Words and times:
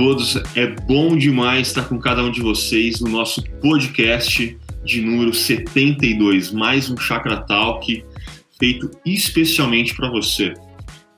todos. 0.00 0.36
É 0.56 0.66
bom 0.66 1.14
demais 1.14 1.68
estar 1.68 1.84
com 1.84 1.98
cada 1.98 2.24
um 2.24 2.30
de 2.30 2.40
vocês 2.40 3.00
no 3.02 3.10
nosso 3.10 3.42
podcast 3.60 4.58
de 4.82 5.02
número 5.02 5.34
72, 5.34 6.50
mais 6.52 6.88
um 6.88 6.96
Chakra 6.96 7.42
Talk 7.42 8.02
feito 8.58 8.90
especialmente 9.04 9.94
para 9.94 10.08
você. 10.08 10.54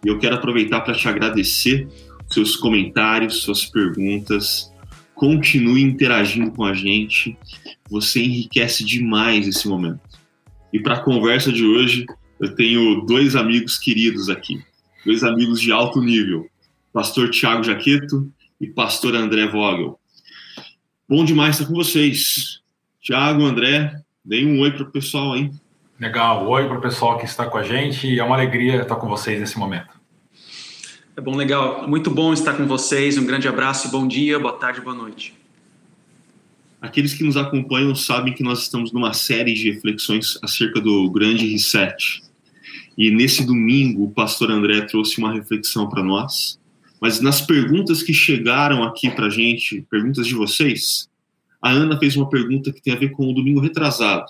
E 0.05 0.09
eu 0.09 0.19
quero 0.19 0.35
aproveitar 0.35 0.81
para 0.81 0.97
te 0.97 1.07
agradecer 1.07 1.87
seus 2.29 2.57
comentários, 2.57 3.45
suas 3.45 3.65
perguntas. 3.65 4.69
Continue 5.15 5.81
interagindo 5.81 6.51
com 6.51 6.65
a 6.65 6.75
gente. 6.75 7.39
Você 7.89 8.21
enriquece 8.21 8.85
demais 8.85 9.47
esse 9.47 9.69
momento. 9.69 10.01
E 10.73 10.81
para 10.81 10.95
a 10.95 11.01
conversa 11.01 11.53
de 11.53 11.65
hoje, 11.65 12.05
eu 12.41 12.53
tenho 12.57 13.03
dois 13.03 13.37
amigos 13.37 13.79
queridos 13.79 14.29
aqui, 14.29 14.61
dois 15.07 15.23
amigos 15.23 15.61
de 15.61 15.71
alto 15.71 16.03
nível, 16.03 16.49
pastor 16.93 17.31
Tiago 17.31 17.63
Jaqueto 17.63 18.29
e 18.63 18.69
pastor 18.69 19.17
André 19.17 19.49
Vogel. 19.49 19.99
Bom 21.09 21.25
demais 21.25 21.57
estar 21.57 21.67
com 21.67 21.75
vocês. 21.75 22.61
Tiago, 23.01 23.43
André, 23.43 24.01
deem 24.25 24.47
um 24.47 24.61
oi 24.61 24.71
para 24.71 24.85
o 24.85 24.91
pessoal 24.91 25.33
aí. 25.33 25.51
Legal, 25.99 26.49
oi 26.49 26.69
para 26.69 26.79
o 26.79 26.81
pessoal 26.81 27.19
que 27.19 27.25
está 27.25 27.47
com 27.47 27.59
a 27.59 27.65
gente. 27.65 28.17
É 28.17 28.23
uma 28.23 28.37
alegria 28.37 28.83
estar 28.83 28.95
com 28.95 29.09
vocês 29.09 29.41
nesse 29.41 29.59
momento. 29.59 30.01
É 31.17 31.21
bom, 31.21 31.35
legal. 31.35 31.89
Muito 31.89 32.09
bom 32.09 32.33
estar 32.33 32.55
com 32.55 32.65
vocês. 32.65 33.19
Um 33.19 33.27
grande 33.27 33.49
abraço, 33.49 33.91
bom 33.91 34.07
dia, 34.07 34.39
boa 34.39 34.57
tarde, 34.57 34.81
boa 34.81 34.95
noite. 34.95 35.35
Aqueles 36.81 37.15
que 37.15 37.25
nos 37.25 37.37
acompanham 37.37 37.97
sabem 37.97 38.33
que 38.33 38.45
nós 38.45 38.63
estamos 38.63 38.93
numa 38.93 39.13
série 39.13 39.55
de 39.55 39.73
reflexões 39.73 40.39
acerca 40.41 40.81
do 40.81 41.11
grande 41.11 41.47
reset. 41.49 42.23
E 42.97 43.11
nesse 43.11 43.45
domingo, 43.45 44.05
o 44.05 44.11
pastor 44.11 44.53
André 44.53 44.83
trouxe 44.83 45.19
uma 45.19 45.33
reflexão 45.33 45.89
para 45.89 46.03
nós. 46.03 46.62
Mas 47.03 47.21
nas 47.21 47.41
perguntas 47.41 48.01
que 48.01 48.15
chegaram 48.15 48.85
aqui 48.85 49.11
para 49.11 49.29
gente, 49.29 49.85
perguntas 49.91 50.25
de 50.25 50.35
vocês, 50.35 51.11
a 51.61 51.69
Ana 51.69 51.99
fez 51.99 52.15
uma 52.15 52.31
pergunta 52.31 52.73
que 52.73 52.81
tem 52.81 52.93
a 52.93 52.97
ver 52.97 53.11
com 53.11 53.29
o 53.29 53.35
domingo 53.35 53.59
retrasado. 53.59 54.27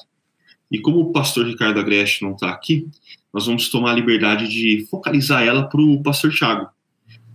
E 0.71 0.79
como 0.79 1.01
o 1.01 1.13
pastor 1.13 1.47
Ricardo 1.47 1.79
Agreste 1.79 2.25
não 2.25 2.33
está 2.33 2.49
aqui, 2.49 2.89
nós 3.31 3.45
vamos 3.45 3.69
tomar 3.69 3.91
a 3.91 3.95
liberdade 3.95 4.49
de 4.49 4.87
focalizar 4.91 5.43
ela 5.43 5.69
para 5.69 5.83
o 5.83 6.03
pastor 6.03 6.33
Tiago. 6.33 6.67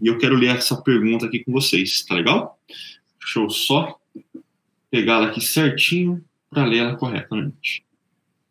E 0.01 0.07
eu 0.07 0.17
quero 0.17 0.35
ler 0.35 0.55
essa 0.55 0.75
pergunta 0.75 1.27
aqui 1.27 1.43
com 1.43 1.51
vocês, 1.51 2.03
tá 2.03 2.15
legal? 2.15 2.59
Deixa 3.19 3.39
eu 3.39 3.47
só 3.51 3.95
pegá-la 4.89 5.27
aqui 5.27 5.39
certinho 5.39 6.19
para 6.49 6.65
ler 6.65 6.77
ela 6.77 6.95
corretamente. 6.95 7.85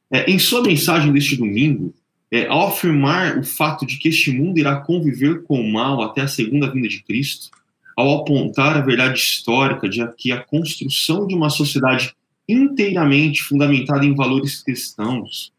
É, 0.09 0.31
em 0.31 0.39
sua 0.39 0.63
mensagem 0.63 1.13
deste 1.13 1.37
domingo, 1.37 1.93
é, 2.31 2.47
ao 2.47 2.69
afirmar 2.69 3.39
o 3.39 3.45
fato 3.45 3.87
de 3.87 3.99
que 3.99 4.09
este 4.09 4.33
mundo 4.33 4.59
irá 4.59 4.77
conviver 4.81 5.43
com 5.45 5.61
o 5.61 5.73
mal 5.73 6.03
até 6.03 6.23
a 6.23 6.29
segunda 6.29 6.71
vinda 6.71 6.89
de 6.89 7.03
Cristo, 7.03 7.51
ao 7.97 8.21
apontar 8.21 8.77
a 8.77 8.83
verdade 8.83 9.19
histórica 9.19 9.89
de 9.89 10.07
que 10.17 10.33
a 10.33 10.43
construção 10.43 11.27
de 11.27 11.35
uma 11.35 11.49
sociedade 11.49 12.15
inteiramente 12.49 13.43
fundamentada 13.43 14.05
em 14.05 14.15
valores 14.15 14.63
cristãos 14.63 15.53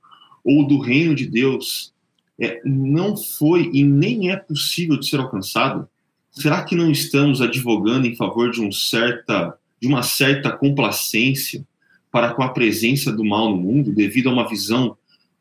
ou 0.44 0.66
do 0.66 0.78
reino 0.78 1.16
de 1.16 1.26
Deus 1.26 1.94
é, 2.40 2.62
não 2.64 3.18
foi 3.18 3.70
e 3.73 3.84
nem 3.84 4.32
é 4.32 4.38
possível 4.38 4.98
de 4.98 5.10
ser 5.10 5.20
alcançado? 5.20 5.88
Será 6.32 6.64
que 6.64 6.76
não 6.76 6.92
estamos 6.92 7.42
advogando 7.42 8.06
em 8.06 8.16
favor 8.16 8.52
de, 8.52 8.62
um 8.62 8.72
certa, 8.72 9.58
de 9.82 9.88
uma 9.88 10.04
certa 10.04 10.52
complacência 10.52 11.66
para 12.12 12.34
com 12.34 12.44
a 12.44 12.50
presença 12.50 13.12
do 13.12 13.26
mal 13.26 13.50
no 13.50 13.58
mundo 13.58 13.92
devido 13.92 14.30
a 14.30 14.34
uma 14.34 14.48
visão 14.48 14.95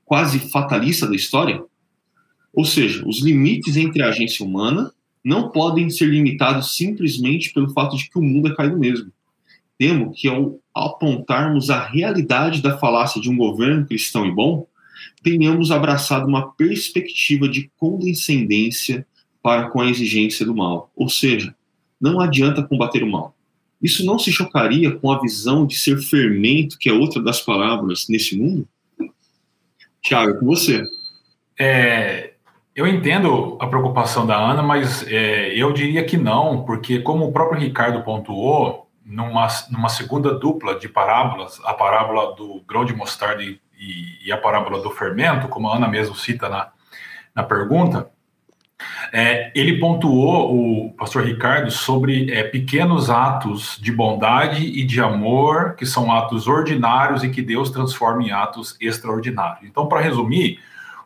quase 0.07 0.39
fatalista 0.39 1.07
da 1.07 1.15
história? 1.15 1.63
Ou 2.55 2.65
seja, 2.65 3.07
os 3.07 3.21
limites 3.21 3.77
entre 3.77 4.03
a 4.03 4.09
agência 4.09 4.47
humana 4.47 4.91
não 5.23 5.51
podem 5.51 5.91
ser 5.91 6.07
limitados 6.07 6.75
simplesmente 6.75 7.53
pelo 7.53 7.71
fato 7.71 7.97
de 7.97 8.09
que 8.09 8.19
o 8.19 8.23
mundo 8.23 8.49
é 8.49 8.55
caído 8.55 8.79
mesmo. 8.79 9.13
Temo 9.77 10.13
que 10.13 10.27
ao 10.27 10.59
apontarmos 10.75 11.69
a 11.69 11.85
realidade 11.85 12.63
da 12.63 12.79
falácia 12.79 13.21
de 13.21 13.29
um 13.29 13.37
governo 13.37 13.85
cristão 13.85 14.25
e 14.25 14.33
bom, 14.33 14.67
tenhamos 15.23 15.71
abraçado 15.71 16.27
uma 16.27 16.53
perspectiva 16.53 17.49
de 17.49 17.71
condescendência 17.77 19.07
para 19.43 19.69
com 19.69 19.81
a 19.81 19.91
exigência 19.91 20.47
do 20.47 20.55
mal. 20.55 20.91
Ou 20.95 21.09
seja, 21.09 21.55
não 22.01 22.21
adianta 22.21 22.63
combater 22.63 23.03
o 23.03 23.11
mal. 23.11 23.35
Isso 23.83 24.05
não 24.05 24.19
se 24.19 24.33
chocaria 24.33 24.93
com 24.93 25.11
a 25.11 25.21
visão 25.21 25.67
de 25.67 25.77
ser 25.77 26.01
fermento, 26.01 26.79
que 26.79 26.89
é 26.89 26.93
outra 26.93 27.23
das 27.23 27.41
palavras 27.41 28.07
nesse 28.09 28.39
mundo? 28.39 28.67
Tiago, 30.07 30.31
é 30.31 30.35
com 30.35 30.47
você. 30.47 30.85
É, 31.59 32.35
eu 32.75 32.87
entendo 32.87 33.59
a 33.61 33.67
preocupação 33.67 34.25
da 34.25 34.37
Ana, 34.37 34.63
mas 34.63 35.05
é, 35.09 35.53
eu 35.55 35.73
diria 35.73 36.05
que 36.05 36.17
não, 36.17 36.65
porque 36.65 37.01
como 37.01 37.27
o 37.27 37.33
próprio 37.33 37.61
Ricardo 37.61 38.05
pontuou, 38.05 38.89
numa, 39.05 39.49
numa 39.71 39.89
segunda 39.89 40.33
dupla 40.33 40.79
de 40.79 40.89
parábolas, 40.89 41.61
a 41.65 41.75
parábola 41.75 42.35
do 42.37 42.63
grão 42.69 42.85
de 42.85 42.95
mostarda 42.95 43.43
e, 43.43 43.61
e, 44.25 44.33
a 44.33 44.37
parábola 44.37 44.81
do 44.81 44.91
fermento, 44.91 45.49
como 45.49 45.69
a 45.69 45.77
Ana 45.77 45.89
mesmo 45.89 46.15
cita 46.15 46.49
na, 46.49 46.71
na 47.35 47.43
pergunta, 47.43 48.11
é, 49.13 49.51
ele 49.55 49.79
pontuou, 49.79 50.87
o 50.87 50.93
pastor 50.95 51.25
Ricardo, 51.25 51.71
sobre 51.71 52.31
é, 52.31 52.43
pequenos 52.43 53.09
atos 53.09 53.79
de 53.81 53.91
bondade 53.91 54.65
e 54.65 54.85
de 54.85 55.01
amor, 55.01 55.75
que 55.75 55.87
são 55.87 56.13
atos 56.13 56.47
ordinários 56.47 57.25
e 57.25 57.31
que 57.31 57.41
Deus 57.41 57.71
transforma 57.71 58.23
em 58.23 58.33
atos 58.33 58.77
extraordinários. 58.81 59.65
Então, 59.65 59.89
para 59.89 60.01
resumir, 60.01 60.59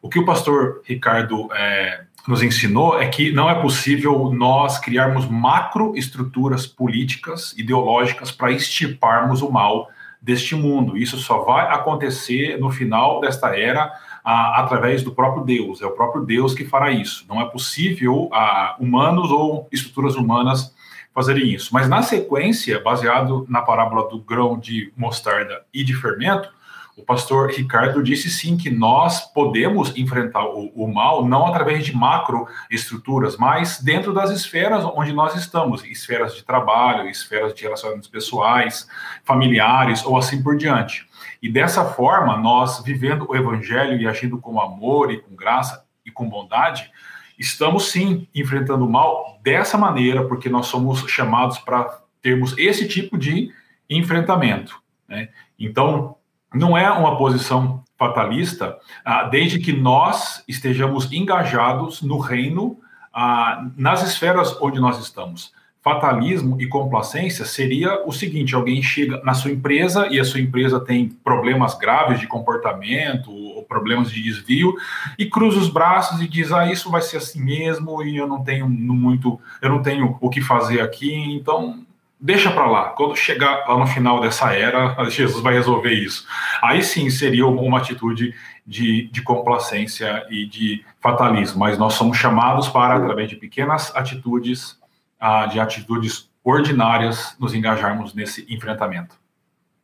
o 0.02 0.08
que 0.08 0.18
o 0.18 0.24
pastor 0.24 0.80
Ricardo 0.84 1.48
é, 1.52 2.02
nos 2.26 2.42
ensinou 2.42 3.00
é 3.00 3.06
que 3.06 3.32
não 3.32 3.48
é 3.48 3.54
possível 3.54 4.32
nós 4.32 4.78
criarmos 4.78 5.26
macroestruturas 5.26 6.66
políticas, 6.66 7.54
ideológicas, 7.56 8.30
para 8.30 8.52
extirparmos 8.52 9.42
o 9.42 9.50
mal 9.50 9.88
deste 10.20 10.54
mundo. 10.54 10.96
Isso 10.96 11.18
só 11.18 11.42
vai 11.44 11.66
acontecer 11.72 12.58
no 12.58 12.70
final 12.70 13.20
desta 13.20 13.56
era 13.56 13.92
a, 14.24 14.60
através 14.60 15.02
do 15.02 15.12
próprio 15.12 15.44
Deus. 15.44 15.80
É 15.80 15.86
o 15.86 15.92
próprio 15.92 16.24
Deus 16.24 16.54
que 16.54 16.64
fará 16.64 16.90
isso. 16.90 17.24
Não 17.28 17.40
é 17.40 17.44
possível 17.44 18.28
a, 18.32 18.76
humanos 18.78 19.30
ou 19.30 19.68
estruturas 19.72 20.14
humanas 20.16 20.74
fazerem 21.14 21.52
isso. 21.52 21.70
Mas 21.72 21.88
na 21.88 22.02
sequência, 22.02 22.80
baseado 22.80 23.44
na 23.48 23.62
parábola 23.62 24.08
do 24.08 24.20
grão 24.20 24.58
de 24.58 24.92
mostarda 24.96 25.64
e 25.72 25.82
de 25.82 25.94
fermento, 25.94 26.50
o 27.00 27.02
pastor 27.02 27.50
Ricardo 27.50 28.02
disse 28.02 28.28
sim 28.28 28.58
que 28.58 28.68
nós 28.68 29.32
podemos 29.32 29.96
enfrentar 29.96 30.44
o, 30.44 30.70
o, 30.74 30.86
mal 30.86 31.26
não 31.26 31.46
através 31.46 31.84
de 31.84 31.96
macroestruturas, 31.96 33.38
mas 33.38 33.80
dentro 33.80 34.12
das 34.12 34.30
esferas 34.30 34.84
onde 34.94 35.12
nós 35.14 35.34
estamos, 35.34 35.82
esferas 35.82 36.34
de 36.34 36.44
trabalho, 36.44 37.08
esferas 37.08 37.54
de 37.54 37.62
relacionamentos 37.62 38.08
pessoais, 38.08 38.86
familiares 39.24 40.04
ou 40.04 40.18
assim 40.18 40.42
por 40.42 40.58
diante. 40.58 41.08
E 41.42 41.50
dessa 41.50 41.86
forma, 41.86 42.36
nós 42.36 42.82
vivendo 42.84 43.26
o 43.28 43.34
evangelho 43.34 43.98
e 43.98 44.06
agindo 44.06 44.36
com 44.36 44.60
amor 44.60 45.10
e 45.10 45.18
com 45.18 45.34
graça 45.34 45.86
e 46.04 46.10
com 46.10 46.28
bondade, 46.28 46.90
estamos 47.38 47.90
sim 47.90 48.28
enfrentando 48.34 48.84
o 48.84 48.90
mal 48.90 49.40
dessa 49.42 49.78
maneira, 49.78 50.28
porque 50.28 50.50
nós 50.50 50.66
somos 50.66 51.00
chamados 51.10 51.58
para 51.58 51.98
termos 52.20 52.54
esse 52.58 52.86
tipo 52.86 53.16
de 53.16 53.50
enfrentamento. 53.88 54.78
Né? 55.08 55.30
Então, 55.58 56.16
não 56.54 56.76
é 56.76 56.90
uma 56.90 57.16
posição 57.16 57.82
fatalista, 57.98 58.78
ah, 59.04 59.24
desde 59.24 59.58
que 59.58 59.72
nós 59.72 60.42
estejamos 60.48 61.12
engajados 61.12 62.02
no 62.02 62.18
reino, 62.18 62.78
ah, 63.12 63.66
nas 63.76 64.02
esferas 64.02 64.56
onde 64.60 64.80
nós 64.80 64.98
estamos. 64.98 65.52
Fatalismo 65.82 66.60
e 66.60 66.66
complacência 66.66 67.44
seria 67.44 68.06
o 68.06 68.12
seguinte: 68.12 68.54
alguém 68.54 68.82
chega 68.82 69.20
na 69.24 69.32
sua 69.32 69.50
empresa 69.50 70.08
e 70.08 70.20
a 70.20 70.24
sua 70.24 70.40
empresa 70.40 70.78
tem 70.78 71.08
problemas 71.08 71.74
graves 71.74 72.20
de 72.20 72.26
comportamento 72.26 73.30
ou 73.30 73.62
problemas 73.62 74.10
de 74.10 74.22
desvio 74.22 74.74
e 75.18 75.24
cruza 75.24 75.58
os 75.58 75.70
braços 75.70 76.20
e 76.20 76.28
diz: 76.28 76.52
"Ah, 76.52 76.70
isso 76.70 76.90
vai 76.90 77.00
ser 77.00 77.16
assim 77.16 77.42
mesmo 77.42 78.02
e 78.02 78.16
eu 78.16 78.26
não 78.26 78.44
tenho 78.44 78.68
muito, 78.68 79.40
eu 79.62 79.70
não 79.70 79.80
tenho 79.80 80.18
o 80.20 80.28
que 80.28 80.42
fazer 80.42 80.82
aqui, 80.82 81.14
então 81.14 81.86
deixa 82.20 82.50
para 82.50 82.66
lá. 82.66 82.88
Quando 82.90 83.16
chegar 83.16 83.66
lá 83.66 83.78
no 83.78 83.86
final 83.86 84.20
dessa 84.20 84.52
era, 84.52 85.08
Jesus 85.08 85.42
vai 85.42 85.54
resolver 85.54 85.92
isso. 85.92 86.26
Aí 86.62 86.82
sim 86.82 87.08
seria 87.08 87.46
uma 87.46 87.78
atitude 87.78 88.34
de, 88.66 89.08
de 89.10 89.22
complacência 89.22 90.26
e 90.30 90.46
de 90.46 90.84
fatalismo. 91.00 91.58
Mas 91.60 91.78
nós 91.78 91.94
somos 91.94 92.18
chamados 92.18 92.68
para, 92.68 92.96
através 92.96 93.28
de 93.28 93.36
pequenas 93.36 93.94
atitudes, 93.96 94.78
uh, 95.20 95.48
de 95.50 95.58
atitudes 95.58 96.28
ordinárias, 96.44 97.36
nos 97.38 97.54
engajarmos 97.54 98.14
nesse 98.14 98.46
enfrentamento. 98.48 99.16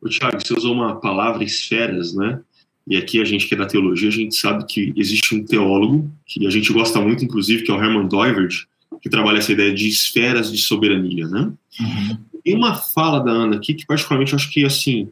O 0.00 0.08
Thiago, 0.08 0.38
você 0.40 0.54
usou 0.54 0.74
uma 0.74 1.00
palavra 1.00 1.42
esferas, 1.42 2.14
né? 2.14 2.40
E 2.86 2.96
aqui 2.96 3.20
a 3.20 3.24
gente 3.24 3.48
que 3.48 3.54
é 3.54 3.58
da 3.58 3.66
teologia, 3.66 4.08
a 4.08 4.12
gente 4.12 4.36
sabe 4.36 4.64
que 4.64 4.92
existe 4.96 5.34
um 5.34 5.44
teólogo 5.44 6.08
que 6.24 6.46
a 6.46 6.50
gente 6.50 6.72
gosta 6.72 7.00
muito, 7.00 7.24
inclusive, 7.24 7.64
que 7.64 7.70
é 7.70 7.74
o 7.74 7.82
Herman 7.82 8.06
Doivert, 8.06 8.66
que 9.06 9.11
trabalha 9.11 9.38
essa 9.38 9.53
ideia 9.53 9.73
de 9.73 9.87
esferas 9.87 10.50
de 10.50 10.58
soberania, 10.58 11.29
né? 11.29 11.53
Uhum. 11.79 12.19
Tem 12.43 12.56
uma 12.56 12.75
fala 12.75 13.20
da 13.20 13.31
Ana 13.31 13.55
aqui 13.55 13.73
que 13.73 13.87
particularmente 13.87 14.32
eu 14.32 14.37
acho 14.37 14.50
que 14.50 14.64
assim 14.64 15.08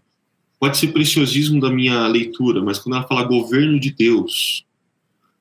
pode 0.58 0.78
ser 0.78 0.88
preciosismo 0.88 1.60
da 1.60 1.70
minha 1.70 2.04
leitura, 2.08 2.60
mas 2.60 2.76
quando 2.76 2.96
ela 2.96 3.06
fala 3.06 3.22
governo 3.22 3.78
de 3.78 3.92
Deus, 3.92 4.64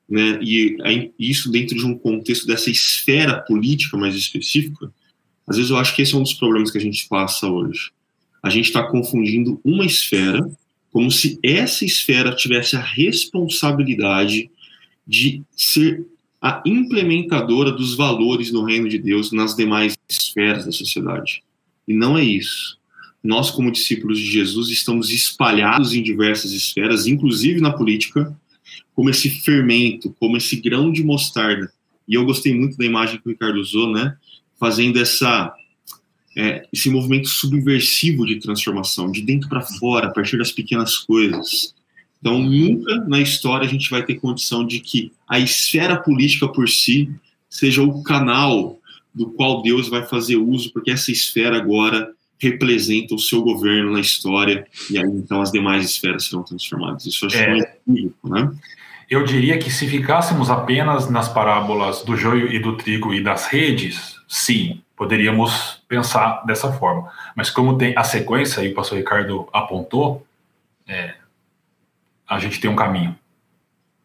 né, 0.08 0.38
e 0.40 0.76
isso 1.18 1.50
dentro 1.50 1.76
de 1.76 1.84
um 1.84 1.98
contexto 1.98 2.46
dessa 2.46 2.70
esfera 2.70 3.40
política 3.40 3.96
mais 3.96 4.14
específica, 4.14 4.88
Às 5.46 5.56
vezes 5.56 5.70
eu 5.70 5.76
acho 5.76 5.94
que 5.94 6.02
esse 6.02 6.14
é 6.14 6.16
um 6.16 6.22
dos 6.22 6.34
problemas 6.34 6.70
que 6.70 6.78
a 6.78 6.80
gente 6.80 7.08
passa 7.08 7.48
hoje. 7.48 7.90
A 8.40 8.50
gente 8.50 8.66
está 8.66 8.84
confundindo 8.84 9.60
uma 9.64 9.84
esfera 9.84 10.48
como 10.92 11.10
se 11.10 11.40
essa 11.42 11.84
esfera 11.84 12.36
tivesse 12.36 12.76
a 12.76 12.80
responsabilidade 12.80 14.48
de 15.04 15.42
ser 15.56 16.06
a 16.44 16.62
implementadora 16.66 17.72
dos 17.72 17.94
valores 17.94 18.50
do 18.50 18.62
reino 18.62 18.86
de 18.86 18.98
Deus 18.98 19.32
nas 19.32 19.56
demais 19.56 19.96
esferas 20.06 20.66
da 20.66 20.72
sociedade. 20.72 21.42
E 21.88 21.94
não 21.94 22.18
é 22.18 22.22
isso. 22.22 22.78
Nós, 23.22 23.50
como 23.50 23.72
discípulos 23.72 24.18
de 24.18 24.30
Jesus, 24.30 24.68
estamos 24.68 25.08
espalhados 25.08 25.94
em 25.94 26.02
diversas 26.02 26.52
esferas, 26.52 27.06
inclusive 27.06 27.62
na 27.62 27.72
política, 27.72 28.38
como 28.94 29.08
esse 29.08 29.30
fermento, 29.30 30.14
como 30.20 30.36
esse 30.36 30.56
grão 30.56 30.92
de 30.92 31.02
mostarda. 31.02 31.72
E 32.06 32.12
eu 32.12 32.26
gostei 32.26 32.54
muito 32.54 32.76
da 32.76 32.84
imagem 32.84 33.18
que 33.18 33.26
o 33.26 33.30
Ricardo 33.30 33.58
usou, 33.58 33.90
né? 33.90 34.14
Fazendo 34.60 35.00
essa 35.00 35.50
é, 36.36 36.66
esse 36.70 36.90
movimento 36.90 37.28
subversivo 37.28 38.26
de 38.26 38.38
transformação, 38.38 39.10
de 39.10 39.22
dentro 39.22 39.48
para 39.48 39.62
fora, 39.62 40.08
a 40.08 40.10
partir 40.10 40.36
das 40.36 40.52
pequenas 40.52 40.98
coisas. 40.98 41.74
Então, 42.24 42.38
nunca 42.38 43.04
na 43.06 43.20
história 43.20 43.66
a 43.66 43.70
gente 43.70 43.90
vai 43.90 44.02
ter 44.02 44.14
condição 44.14 44.66
de 44.66 44.80
que 44.80 45.12
a 45.28 45.38
esfera 45.38 45.94
política 45.94 46.48
por 46.48 46.66
si 46.70 47.10
seja 47.50 47.82
o 47.82 48.02
canal 48.02 48.78
do 49.14 49.26
qual 49.32 49.60
Deus 49.60 49.90
vai 49.90 50.06
fazer 50.06 50.36
uso, 50.36 50.72
porque 50.72 50.90
essa 50.90 51.12
esfera 51.12 51.58
agora 51.58 52.10
representa 52.38 53.14
o 53.14 53.18
seu 53.18 53.42
governo 53.42 53.92
na 53.92 54.00
história, 54.00 54.66
e 54.90 54.96
aí 54.96 55.04
então 55.04 55.42
as 55.42 55.52
demais 55.52 55.84
esferas 55.84 56.24
serão 56.24 56.42
transformadas. 56.42 57.04
Isso 57.04 57.26
acho 57.26 57.36
é. 57.36 57.58
equívoco, 57.58 58.30
né? 58.30 58.50
Eu 59.10 59.22
diria 59.24 59.58
que 59.58 59.70
se 59.70 59.86
ficássemos 59.86 60.48
apenas 60.48 61.10
nas 61.10 61.28
parábolas 61.28 62.02
do 62.04 62.16
joio 62.16 62.50
e 62.50 62.58
do 62.58 62.74
trigo 62.74 63.12
e 63.12 63.22
das 63.22 63.48
redes, 63.48 64.16
sim, 64.26 64.80
poderíamos 64.96 65.82
pensar 65.86 66.42
dessa 66.46 66.72
forma. 66.72 67.10
Mas 67.36 67.50
como 67.50 67.76
tem 67.76 67.92
a 67.98 68.02
sequência, 68.02 68.62
e 68.62 68.72
o 68.72 68.74
pastor 68.74 68.96
Ricardo 68.96 69.46
apontou, 69.52 70.26
é, 70.88 71.14
a 72.28 72.38
gente 72.38 72.60
tem 72.60 72.70
um 72.70 72.76
caminho. 72.76 73.16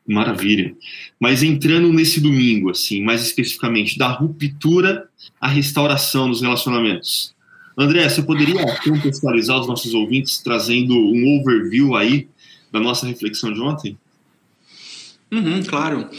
Maravilha. 0.07 0.75
Mas 1.19 1.43
entrando 1.43 1.93
nesse 1.93 2.19
domingo, 2.19 2.71
assim, 2.71 3.03
mais 3.03 3.21
especificamente, 3.21 3.97
da 3.97 4.07
ruptura 4.07 5.07
à 5.39 5.47
restauração 5.47 6.29
dos 6.29 6.41
relacionamentos. 6.41 7.35
André, 7.77 8.09
você 8.09 8.23
poderia 8.23 8.65
contextualizar 8.83 9.59
os 9.59 9.67
nossos 9.67 9.93
ouvintes 9.93 10.39
trazendo 10.39 10.95
um 10.95 11.39
overview 11.39 11.95
aí 11.95 12.27
da 12.71 12.79
nossa 12.79 13.05
reflexão 13.05 13.53
de 13.53 13.61
ontem? 13.61 13.97
Uhum, 15.31 15.63
claro. 15.63 16.09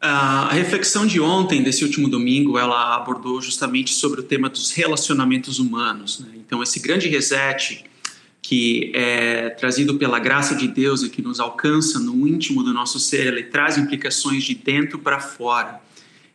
A 0.00 0.54
reflexão 0.54 1.06
de 1.06 1.20
ontem, 1.20 1.62
desse 1.62 1.84
último 1.84 2.08
domingo, 2.08 2.56
ela 2.56 2.96
abordou 2.96 3.42
justamente 3.42 3.92
sobre 3.92 4.20
o 4.20 4.22
tema 4.22 4.48
dos 4.48 4.70
relacionamentos 4.70 5.58
humanos. 5.58 6.20
Né? 6.20 6.28
Então, 6.36 6.62
esse 6.62 6.80
grande 6.80 7.06
reset 7.08 7.84
que 8.50 8.90
é 8.96 9.50
trazido 9.50 9.94
pela 9.94 10.18
graça 10.18 10.56
de 10.56 10.66
Deus 10.66 11.04
e 11.04 11.08
que 11.08 11.22
nos 11.22 11.38
alcança 11.38 12.00
no 12.00 12.26
íntimo 12.26 12.64
do 12.64 12.74
nosso 12.74 12.98
ser, 12.98 13.28
ele 13.28 13.44
traz 13.44 13.78
implicações 13.78 14.42
de 14.42 14.56
dentro 14.56 14.98
para 14.98 15.20
fora. 15.20 15.80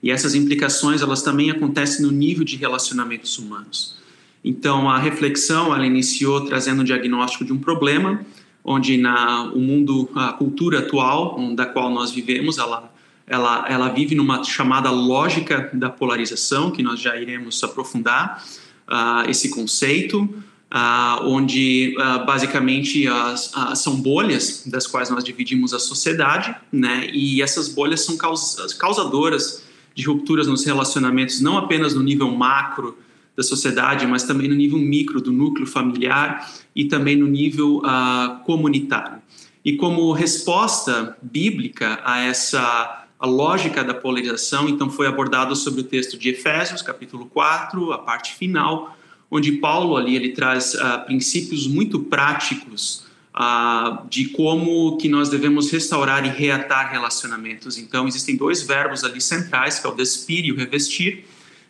E 0.01 0.09
essas 0.09 0.33
implicações, 0.33 1.01
elas 1.01 1.21
também 1.21 1.51
acontecem 1.51 2.06
no 2.06 2.13
nível 2.13 2.45
de 2.45 2.56
relacionamentos 2.56 3.38
humanos. 3.38 3.97
Então, 4.45 4.89
a 4.89 4.97
reflexão, 4.97 5.75
ela 5.75 5.85
iniciou 5.85 6.45
trazendo 6.45 6.83
um 6.83 6.85
diagnóstico 6.85 7.44
de 7.44 7.51
um 7.51 7.57
problema, 7.57 8.25
onde 8.63 8.95
na 8.95 9.51
o 9.51 9.59
mundo, 9.59 10.09
a 10.15 10.31
cultura 10.31 10.79
atual, 10.79 11.38
da 11.53 11.65
qual 11.65 11.91
nós 11.91 12.11
vivemos, 12.11 12.57
ela 12.57 12.94
ela, 13.27 13.65
ela 13.68 13.89
vive 13.89 14.15
numa 14.15 14.41
chamada 14.41 14.89
lógica 14.89 15.69
da 15.73 15.89
polarização, 15.89 16.71
que 16.71 16.81
nós 16.81 17.01
já 17.01 17.18
iremos 17.18 17.61
aprofundar 17.61 18.41
uh, 18.88 19.29
esse 19.29 19.50
conceito, 19.50 20.33
uh, 20.75 21.25
onde 21.25 21.95
uh, 21.98 22.25
basicamente 22.25 23.07
as, 23.07 23.51
são 23.75 23.95
bolhas 23.95 24.63
das 24.66 24.86
quais 24.86 25.10
nós 25.10 25.24
dividimos 25.24 25.74
a 25.74 25.80
sociedade, 25.80 26.54
né? 26.69 27.07
E 27.13 27.42
essas 27.42 27.69
bolhas 27.69 28.01
são 28.01 28.18
caus 28.18 28.57
causadoras 28.77 29.63
de 29.94 30.06
rupturas 30.06 30.48
nos 30.48 30.66
relacionamentos, 30.66 31.39
não 31.39 31.57
apenas 31.57 31.95
no 31.95 32.04
nível 32.04 32.30
macro 32.30 32.98
da 33.38 33.44
sociedade, 33.44 34.06
mas 34.06 34.24
também 34.24 34.50
no 34.50 34.56
nível 34.56 34.77
micro 34.77 35.22
do 35.22 35.31
núcleo 35.31 35.66
familiar 35.66 36.51
e 36.75 36.86
também 36.86 37.16
no 37.16 37.28
nível 37.28 37.78
uh, 37.78 38.44
comunitário. 38.44 39.21
E 39.63 39.78
como 39.78 40.12
resposta 40.12 41.18
bíblica 41.21 42.00
a 42.04 42.19
essa 42.19 43.01
a 43.18 43.25
lógica 43.25 43.81
da 43.81 43.94
polarização, 43.94 44.68
então 44.68 44.89
foi 44.89 45.07
abordado 45.07 45.56
sobre 45.56 45.80
o 45.80 45.83
texto 45.86 46.18
de 46.18 46.30
Efésios, 46.30 46.81
capítulo 46.81 47.25
4, 47.28 47.94
a 47.94 47.98
parte 47.98 48.33
final, 48.33 48.94
onde 49.30 49.54
Paulo 49.54 49.98
ali 49.98 50.16
ele 50.16 50.30
traz 50.30 50.74
uh, 50.74 51.06
princípios 51.06 51.68
muito 51.68 52.00
práticos 52.00 53.06
uh, 53.36 54.07
de 54.10 54.25
como 54.30 54.98
que 54.98 55.10
nós 55.10 55.30
devemos 55.30 55.72
restaurar 55.72 56.25
e 56.25 56.30
reatar 56.30 56.92
relacionamentos. 56.92 57.77
Então 57.77 58.07
existem 58.07 58.36
dois 58.36 58.62
verbos 58.62 59.04
ali 59.04 59.19
centrais, 59.19 59.80
que 59.80 59.88
é 59.88 59.89
o 59.89 59.95
despir 59.95 60.45
e 60.45 60.51
o 60.51 60.56
revestir, 60.56 61.25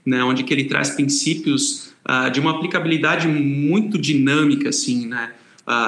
né, 0.06 0.24
onde 0.24 0.44
que 0.44 0.54
ele 0.54 0.66
traz 0.66 0.92
princípios 0.92 1.94
uh, 2.08 2.30
de 2.30 2.40
uma 2.40 2.52
aplicabilidade 2.52 3.28
muito 3.28 3.98
dinâmica, 3.98 4.70
assim, 4.70 5.08
né, 5.08 5.32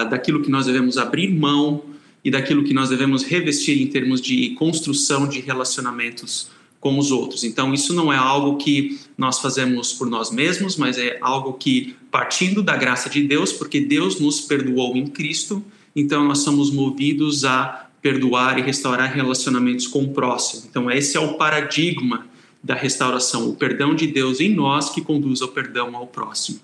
daquilo 0.09 0.41
que 0.41 0.49
nós 0.49 0.65
devemos 0.65 0.97
abrir 0.97 1.29
mão 1.29 1.83
e 2.25 2.31
daquilo 2.31 2.63
que 2.63 2.73
nós 2.73 2.89
devemos 2.89 3.23
revestir 3.23 3.79
em 3.79 3.85
termos 3.85 4.19
de 4.19 4.49
construção 4.55 5.29
de 5.29 5.39
relacionamentos 5.39 6.49
com 6.87 6.97
os 6.97 7.11
outros. 7.11 7.43
Então, 7.43 7.73
isso 7.73 7.93
não 7.93 8.13
é 8.13 8.15
algo 8.15 8.55
que 8.55 8.97
nós 9.17 9.39
fazemos 9.39 9.91
por 9.91 10.09
nós 10.09 10.31
mesmos, 10.31 10.77
mas 10.77 10.97
é 10.97 11.17
algo 11.19 11.53
que, 11.53 11.97
partindo 12.09 12.63
da 12.63 12.77
graça 12.77 13.09
de 13.09 13.23
Deus, 13.23 13.51
porque 13.51 13.81
Deus 13.81 14.21
nos 14.21 14.39
perdoou 14.39 14.95
em 14.95 15.05
Cristo, 15.05 15.61
então 15.93 16.23
nós 16.23 16.39
somos 16.39 16.71
movidos 16.71 17.43
a 17.43 17.89
perdoar 18.01 18.57
e 18.57 18.61
restaurar 18.61 19.13
relacionamentos 19.13 19.85
com 19.85 20.03
o 20.03 20.13
próximo. 20.13 20.63
Então, 20.69 20.89
esse 20.89 21.17
é 21.17 21.19
o 21.19 21.33
paradigma 21.33 22.25
da 22.63 22.73
restauração, 22.73 23.49
o 23.49 23.55
perdão 23.55 23.93
de 23.93 24.07
Deus 24.07 24.39
em 24.39 24.55
nós 24.55 24.89
que 24.89 25.01
conduz 25.01 25.41
ao 25.41 25.49
perdão 25.49 25.93
ao 25.93 26.07
próximo. 26.07 26.59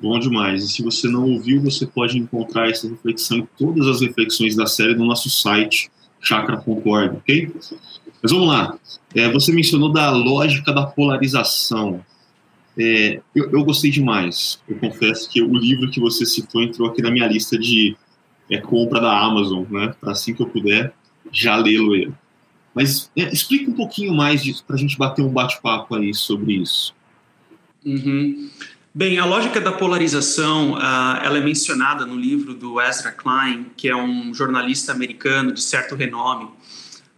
Bom 0.00 0.20
demais. 0.20 0.62
E 0.62 0.68
se 0.68 0.82
você 0.82 1.08
não 1.08 1.28
ouviu, 1.32 1.60
você 1.60 1.84
pode 1.84 2.16
encontrar 2.16 2.70
essa 2.70 2.88
reflexão 2.88 3.38
e 3.38 3.48
todas 3.58 3.88
as 3.88 4.00
reflexões 4.02 4.54
da 4.54 4.66
série 4.66 4.94
no 4.94 5.04
nosso 5.04 5.28
site, 5.28 5.90
chakra.org, 6.20 7.16
ok? 7.16 7.50
Mas 8.24 8.32
vamos 8.32 8.48
lá. 8.48 8.78
É, 9.14 9.30
você 9.30 9.52
mencionou 9.52 9.92
da 9.92 10.10
lógica 10.10 10.72
da 10.72 10.86
polarização. 10.86 12.02
É, 12.78 13.20
eu, 13.34 13.50
eu, 13.50 13.62
gostei 13.62 13.90
demais. 13.90 14.58
Eu 14.66 14.78
confesso 14.78 15.28
que 15.28 15.42
o 15.42 15.54
livro 15.54 15.90
que 15.90 16.00
você 16.00 16.24
citou 16.24 16.62
entrou 16.62 16.88
aqui 16.88 17.02
na 17.02 17.10
minha 17.10 17.26
lista 17.26 17.58
de 17.58 17.94
é, 18.50 18.56
compra 18.56 18.98
da 18.98 19.14
Amazon, 19.14 19.64
né? 19.68 19.94
Assim 20.06 20.32
que 20.32 20.40
eu 20.40 20.46
puder 20.46 20.94
já 21.30 21.54
lê-lo. 21.54 22.16
Mas 22.74 23.10
é, 23.14 23.30
explica 23.30 23.70
um 23.70 23.74
pouquinho 23.74 24.14
mais 24.14 24.42
disso 24.42 24.64
para 24.66 24.76
a 24.76 24.78
gente 24.78 24.96
bater 24.96 25.20
um 25.20 25.28
bate-papo 25.30 25.94
aí 25.94 26.14
sobre 26.14 26.54
isso. 26.54 26.94
Uhum. 27.84 28.48
Bem, 28.94 29.18
a 29.18 29.26
lógica 29.26 29.60
da 29.60 29.72
polarização, 29.72 30.72
uh, 30.72 31.20
ela 31.22 31.36
é 31.36 31.40
mencionada 31.42 32.06
no 32.06 32.16
livro 32.16 32.54
do 32.54 32.80
Ezra 32.80 33.12
Klein, 33.12 33.66
que 33.76 33.86
é 33.86 33.94
um 33.94 34.32
jornalista 34.32 34.92
americano 34.92 35.52
de 35.52 35.60
certo 35.60 35.94
renome. 35.94 36.48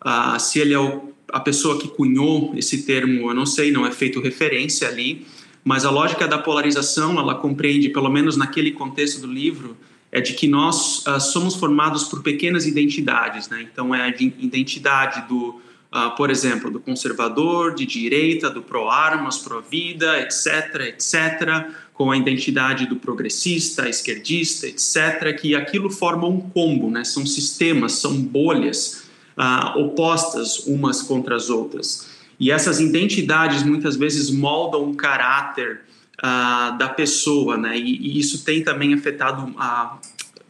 Uh, 0.06 0.38
se 0.38 0.60
ele 0.60 0.72
é 0.72 0.78
o, 0.78 1.12
a 1.32 1.40
pessoa 1.40 1.80
que 1.80 1.88
cunhou 1.88 2.54
esse 2.56 2.84
termo, 2.84 3.28
eu 3.28 3.34
não 3.34 3.44
sei, 3.44 3.72
não 3.72 3.84
é 3.84 3.90
feito 3.90 4.20
referência 4.20 4.86
ali, 4.86 5.26
mas 5.64 5.84
a 5.84 5.90
lógica 5.90 6.28
da 6.28 6.38
polarização, 6.38 7.18
ela 7.18 7.34
compreende, 7.34 7.88
pelo 7.88 8.08
menos 8.08 8.36
naquele 8.36 8.70
contexto 8.70 9.20
do 9.20 9.26
livro, 9.26 9.76
é 10.12 10.20
de 10.20 10.34
que 10.34 10.46
nós 10.46 11.04
uh, 11.08 11.20
somos 11.20 11.56
formados 11.56 12.04
por 12.04 12.22
pequenas 12.22 12.66
identidades, 12.66 13.48
né? 13.48 13.66
Então 13.70 13.92
é 13.92 14.02
a 14.02 14.08
identidade 14.08 15.26
do 15.28 15.60
uh, 15.92 16.14
por 16.16 16.30
exemplo, 16.30 16.70
do 16.70 16.78
conservador, 16.78 17.75
de 17.75 17.86
direita, 17.86 18.50
do 18.50 18.62
pró-armas, 18.62 19.38
pró-vida, 19.38 20.20
etc., 20.20 20.86
etc., 20.86 21.72
com 21.92 22.10
a 22.10 22.16
identidade 22.16 22.86
do 22.86 22.96
progressista, 22.96 23.88
esquerdista, 23.88 24.66
etc., 24.66 25.36
que 25.40 25.54
aquilo 25.54 25.90
forma 25.90 26.28
um 26.28 26.40
combo, 26.40 26.90
né? 26.90 27.04
são 27.04 27.25
sistemas, 27.25 27.92
são 27.92 28.14
bolhas 28.20 29.05
uh, 29.37 29.78
opostas 29.78 30.66
umas 30.66 31.02
contra 31.02 31.37
as 31.37 31.50
outras. 31.50 32.09
E 32.38 32.50
essas 32.50 32.81
identidades 32.81 33.62
muitas 33.62 33.97
vezes 33.97 34.31
moldam 34.31 34.90
o 34.90 34.95
caráter 34.95 35.83
uh, 36.19 36.76
da 36.76 36.88
pessoa, 36.88 37.57
né? 37.57 37.78
E, 37.78 37.97
e, 37.97 38.19
isso 38.19 38.45
tem 38.45 38.62
também 38.62 38.93
afetado, 38.95 39.50
uh, 39.50 39.99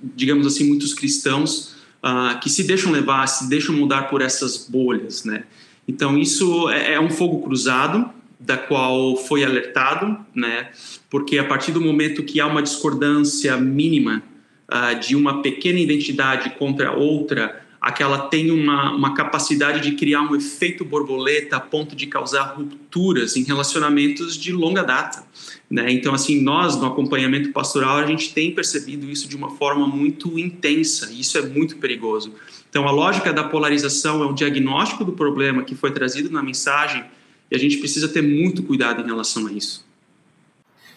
digamos 0.03 0.47
assim, 0.47 0.67
muitos 0.67 0.95
cristãos 0.95 1.77
uh, 2.03 2.39
que 2.41 2.51
se 2.51 2.65
deixam 2.65 2.91
levar, 2.91 3.27
se 3.27 3.49
deixam 3.49 3.75
mudar 3.75 4.09
por 4.09 4.21
essas 4.21 4.67
bolhas, 4.69 5.25
né? 5.25 5.45
Então 5.87 6.19
isso 6.19 6.69
é, 6.69 6.95
é 6.95 7.01
um 7.01 7.11
fogo 7.11 7.43
cruzado 7.43 8.11
da 8.39 8.57
qual 8.57 9.17
foi 9.17 9.45
alertado, 9.45 10.19
né? 10.35 10.71
Porque 11.09 11.39
a 11.39 11.45
partir 11.45 11.73
do 11.73 11.81
momento 11.81 12.23
que 12.23 12.41
há 12.41 12.47
uma 12.47 12.63
discordância 12.63 13.57
mínima 13.57 14.23
uh, 14.69 14.99
de 14.99 15.15
uma 15.15 15.41
pequena 15.41 15.79
identidade 15.79 16.51
contra 16.51 16.93
outra, 16.93 17.65
a 17.87 17.93
que 17.93 18.03
ela 18.03 18.19
tem 18.19 18.51
uma, 18.51 18.91
uma 18.91 19.15
capacidade 19.15 19.81
de 19.81 19.93
criar 19.93 20.21
um 20.23 20.35
efeito 20.35 20.85
borboleta 20.85 21.55
a 21.55 21.61
ponto 21.61 21.95
de 21.95 22.09
causar 22.09 22.57
rupturas 22.57 23.37
em 23.37 23.45
relacionamentos 23.45 24.37
de 24.37 24.51
longa 24.51 24.83
data. 24.83 25.23
Né? 25.71 25.93
Então, 25.93 26.13
assim, 26.13 26.43
nós 26.43 26.75
no 26.75 26.85
acompanhamento 26.85 27.53
pastoral 27.53 27.99
a 27.99 28.07
gente 28.07 28.35
tem 28.35 28.51
percebido 28.51 29.09
isso 29.09 29.29
de 29.29 29.37
uma 29.37 29.51
forma 29.51 29.87
muito 29.87 30.37
intensa 30.37 31.13
e 31.13 31.21
isso 31.21 31.39
é 31.39 31.43
muito 31.43 31.77
perigoso. 31.77 32.35
Então, 32.69 32.89
a 32.89 32.91
lógica 32.91 33.33
da 33.33 33.45
polarização 33.45 34.21
é 34.21 34.27
um 34.27 34.35
diagnóstico 34.35 35.05
do 35.05 35.13
problema 35.13 35.63
que 35.63 35.77
foi 35.77 35.93
trazido 35.93 36.29
na 36.29 36.43
mensagem 36.43 37.05
e 37.49 37.55
a 37.55 37.59
gente 37.59 37.77
precisa 37.77 38.09
ter 38.09 38.21
muito 38.21 38.65
cuidado 38.65 39.01
em 39.01 39.07
relação 39.07 39.47
a 39.47 39.53
isso. 39.53 39.87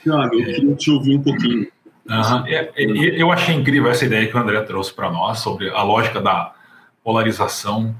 Tiago, 0.01 0.39
eu 0.39 0.43
queria 0.43 0.75
te 0.75 0.89
ouvir 0.89 1.17
um 1.17 1.21
pouquinho. 1.21 1.67
Uhum. 2.09 2.47
Eu 3.15 3.31
achei 3.31 3.53
incrível 3.53 3.91
essa 3.91 4.05
ideia 4.05 4.25
que 4.25 4.35
o 4.35 4.39
André 4.39 4.59
trouxe 4.61 4.91
para 4.91 5.11
nós 5.11 5.37
sobre 5.37 5.69
a 5.69 5.83
lógica 5.83 6.19
da 6.19 6.55
polarização, 7.03 7.95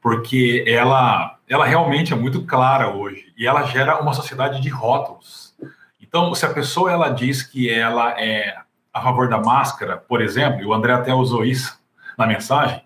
porque 0.00 0.64
ela, 0.66 1.38
ela 1.48 1.64
realmente 1.64 2.12
é 2.12 2.16
muito 2.16 2.44
clara 2.44 2.94
hoje 2.94 3.32
e 3.36 3.46
ela 3.46 3.64
gera 3.64 4.00
uma 4.00 4.12
sociedade 4.12 4.60
de 4.60 4.68
rótulos. 4.68 5.54
Então, 6.00 6.34
se 6.34 6.44
a 6.46 6.52
pessoa 6.52 6.92
ela 6.92 7.08
diz 7.08 7.42
que 7.42 7.70
ela 7.70 8.20
é 8.20 8.56
a 8.92 9.00
favor 9.00 9.28
da 9.28 9.38
máscara, 9.38 9.96
por 9.96 10.20
exemplo, 10.20 10.60
e 10.60 10.66
o 10.66 10.72
André 10.72 10.92
até 10.92 11.12
usou 11.12 11.44
isso 11.44 11.80
na 12.16 12.26
mensagem, 12.26 12.80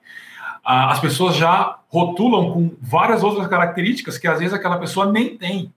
as 0.65 1.01
pessoas 1.01 1.37
já 1.37 1.79
rotulam 1.89 2.53
com 2.53 2.77
várias 2.81 3.23
outras 3.23 3.47
características 3.47 4.19
que 4.19 4.29
às 4.29 4.39
vezes 4.39 4.55
aquela 4.55 4.79
pessoa 4.79 5.11
nem 5.11 5.37
tem. 5.37 5.73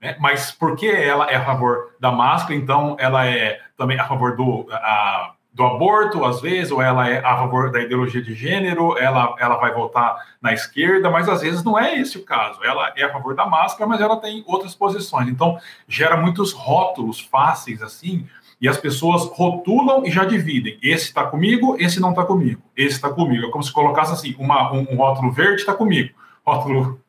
Né? 0.00 0.16
Mas 0.18 0.50
porque 0.50 0.86
ela 0.86 1.30
é 1.30 1.36
a 1.36 1.44
favor 1.44 1.94
da 2.00 2.10
máscara, 2.10 2.54
então 2.54 2.96
ela 2.98 3.26
é 3.26 3.60
também 3.76 3.98
a 3.98 4.06
favor 4.06 4.36
do, 4.36 4.66
a, 4.70 5.33
do 5.54 5.62
aborto, 5.64 6.24
às 6.24 6.40
vezes, 6.40 6.72
ou 6.72 6.82
ela 6.82 7.08
é 7.08 7.18
a 7.24 7.36
favor 7.36 7.70
da 7.70 7.80
ideologia 7.80 8.20
de 8.20 8.34
gênero, 8.34 8.98
ela, 8.98 9.36
ela 9.38 9.56
vai 9.56 9.72
votar 9.72 10.16
na 10.42 10.52
esquerda, 10.52 11.08
mas 11.08 11.28
às 11.28 11.42
vezes 11.42 11.62
não 11.62 11.78
é 11.78 11.96
esse 11.96 12.18
o 12.18 12.24
caso. 12.24 12.58
Ela 12.64 12.92
é 12.96 13.04
a 13.04 13.12
favor 13.12 13.36
da 13.36 13.46
máscara, 13.46 13.88
mas 13.88 14.00
ela 14.00 14.16
tem 14.16 14.42
outras 14.48 14.74
posições. 14.74 15.28
Então, 15.28 15.56
gera 15.86 16.16
muitos 16.16 16.52
rótulos 16.52 17.20
fáceis 17.20 17.80
assim, 17.82 18.26
e 18.60 18.68
as 18.68 18.78
pessoas 18.78 19.26
rotulam 19.26 20.04
e 20.04 20.10
já 20.10 20.24
dividem. 20.24 20.76
Esse 20.82 21.04
está 21.04 21.24
comigo, 21.24 21.76
esse 21.78 22.00
não 22.00 22.10
está 22.10 22.24
comigo. 22.24 22.60
Esse 22.76 22.96
está 22.96 23.08
comigo. 23.08 23.46
É 23.46 23.50
como 23.50 23.62
se 23.62 23.72
colocasse 23.72 24.12
assim: 24.12 24.34
uma, 24.36 24.72
um, 24.72 24.88
um 24.90 24.96
rótulo 24.96 25.30
verde 25.30 25.60
está 25.60 25.72
comigo, 25.72 26.12
rótulo 26.44 27.00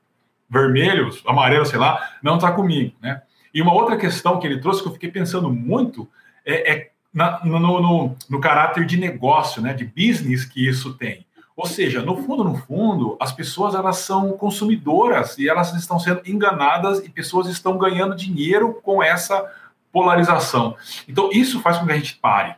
vermelho, 0.48 1.10
amarelo, 1.25 1.66
sei 1.66 1.80
lá, 1.80 2.00
não 2.22 2.36
está 2.36 2.52
comigo. 2.52 2.94
Né? 3.02 3.24
E 3.52 3.60
uma 3.60 3.74
outra 3.74 3.98
questão 3.98 4.40
que 4.40 4.46
ele 4.46 4.60
trouxe 4.60 4.84
que 4.84 4.88
eu 4.88 4.94
fiquei 4.94 5.10
pensando 5.10 5.50
muito 5.50 6.08
é, 6.46 6.74
é 6.74 6.92
na, 7.16 7.40
no, 7.46 7.60
no, 7.60 8.16
no, 8.30 8.42
caráter 8.42 8.86
de 8.86 8.98
negócio, 8.98 9.62
né, 9.62 9.74
de 9.74 9.86
business 9.86 10.44
que 10.44 10.68
isso 10.68 10.96
tem. 10.96 11.26
Ou 11.56 11.66
seja, 11.66 12.02
no 12.02 12.18
fundo, 12.18 12.44
no 12.44 12.58
fundo, 12.58 13.16
as 13.22 13.32
pessoas 13.32 13.74
elas 13.74 14.00
são 14.00 14.34
consumidoras 14.34 15.38
e 15.38 15.48
elas 15.48 15.74
estão 15.74 15.98
sendo 15.98 16.22
enganadas 16.26 17.00
e 17.00 17.10
pessoas 17.10 17.48
estão 17.48 17.78
ganhando 17.78 18.14
dinheiro 18.14 18.82
com 18.84 19.02
essa 19.02 19.50
polarização. 19.94 20.76
Então, 21.08 21.30
isso 21.32 21.62
faz 21.62 21.78
com 21.78 21.86
que 21.86 21.94
a 21.94 21.98
gente 21.98 22.16
pare. 22.16 22.58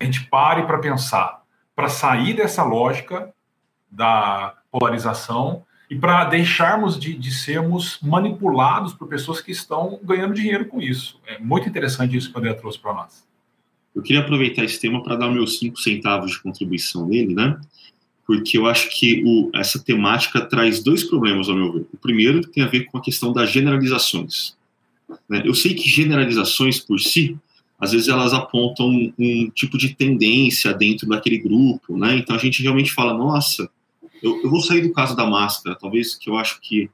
A 0.00 0.04
gente 0.04 0.24
pare 0.26 0.62
para 0.62 0.78
pensar, 0.78 1.42
para 1.74 1.88
sair 1.88 2.34
dessa 2.34 2.62
lógica 2.62 3.34
da 3.90 4.54
polarização 4.70 5.64
e 5.90 5.96
para 5.96 6.24
deixarmos 6.24 6.98
de, 6.98 7.14
de, 7.18 7.32
sermos 7.32 7.98
manipulados 8.00 8.94
por 8.94 9.08
pessoas 9.08 9.40
que 9.40 9.50
estão 9.50 9.98
ganhando 10.04 10.32
dinheiro 10.32 10.66
com 10.66 10.80
isso. 10.80 11.20
É 11.26 11.38
muito 11.40 11.68
interessante 11.68 12.16
isso 12.16 12.30
que 12.30 12.36
o 12.36 12.38
André 12.38 12.54
trouxe 12.54 12.78
para 12.78 12.94
nós. 12.94 13.31
Eu 13.94 14.02
queria 14.02 14.22
aproveitar 14.22 14.64
esse 14.64 14.80
tema 14.80 15.02
para 15.02 15.16
dar 15.16 15.28
meus 15.28 15.58
cinco 15.58 15.78
centavos 15.78 16.32
de 16.32 16.40
contribuição 16.40 17.06
nele, 17.06 17.34
né? 17.34 17.60
Porque 18.26 18.56
eu 18.56 18.66
acho 18.66 18.88
que 18.98 19.22
o, 19.24 19.50
essa 19.54 19.78
temática 19.78 20.40
traz 20.40 20.82
dois 20.82 21.04
problemas, 21.04 21.48
ao 21.48 21.56
meu 21.56 21.72
ver. 21.72 21.86
O 21.92 21.96
primeiro 21.96 22.40
tem 22.46 22.62
a 22.62 22.68
ver 22.68 22.84
com 22.84 22.96
a 22.96 23.02
questão 23.02 23.32
das 23.32 23.50
generalizações. 23.50 24.56
Né? 25.28 25.42
Eu 25.44 25.54
sei 25.54 25.74
que 25.74 25.88
generalizações 25.88 26.78
por 26.78 26.98
si, 27.00 27.36
às 27.78 27.92
vezes 27.92 28.08
elas 28.08 28.32
apontam 28.32 28.88
um, 28.88 29.12
um 29.18 29.50
tipo 29.50 29.76
de 29.76 29.94
tendência 29.94 30.72
dentro 30.72 31.08
daquele 31.08 31.38
grupo, 31.38 31.96
né? 31.98 32.16
Então 32.16 32.36
a 32.36 32.38
gente 32.38 32.62
realmente 32.62 32.92
fala, 32.92 33.12
nossa, 33.12 33.68
eu, 34.22 34.40
eu, 34.42 34.48
vou 34.48 34.60
sair 34.60 34.82
do 34.82 34.92
caso 34.92 35.16
da 35.16 35.26
máscara, 35.26 35.76
talvez 35.78 36.14
que 36.14 36.30
eu 36.30 36.36
acho 36.36 36.60
que 36.60 36.88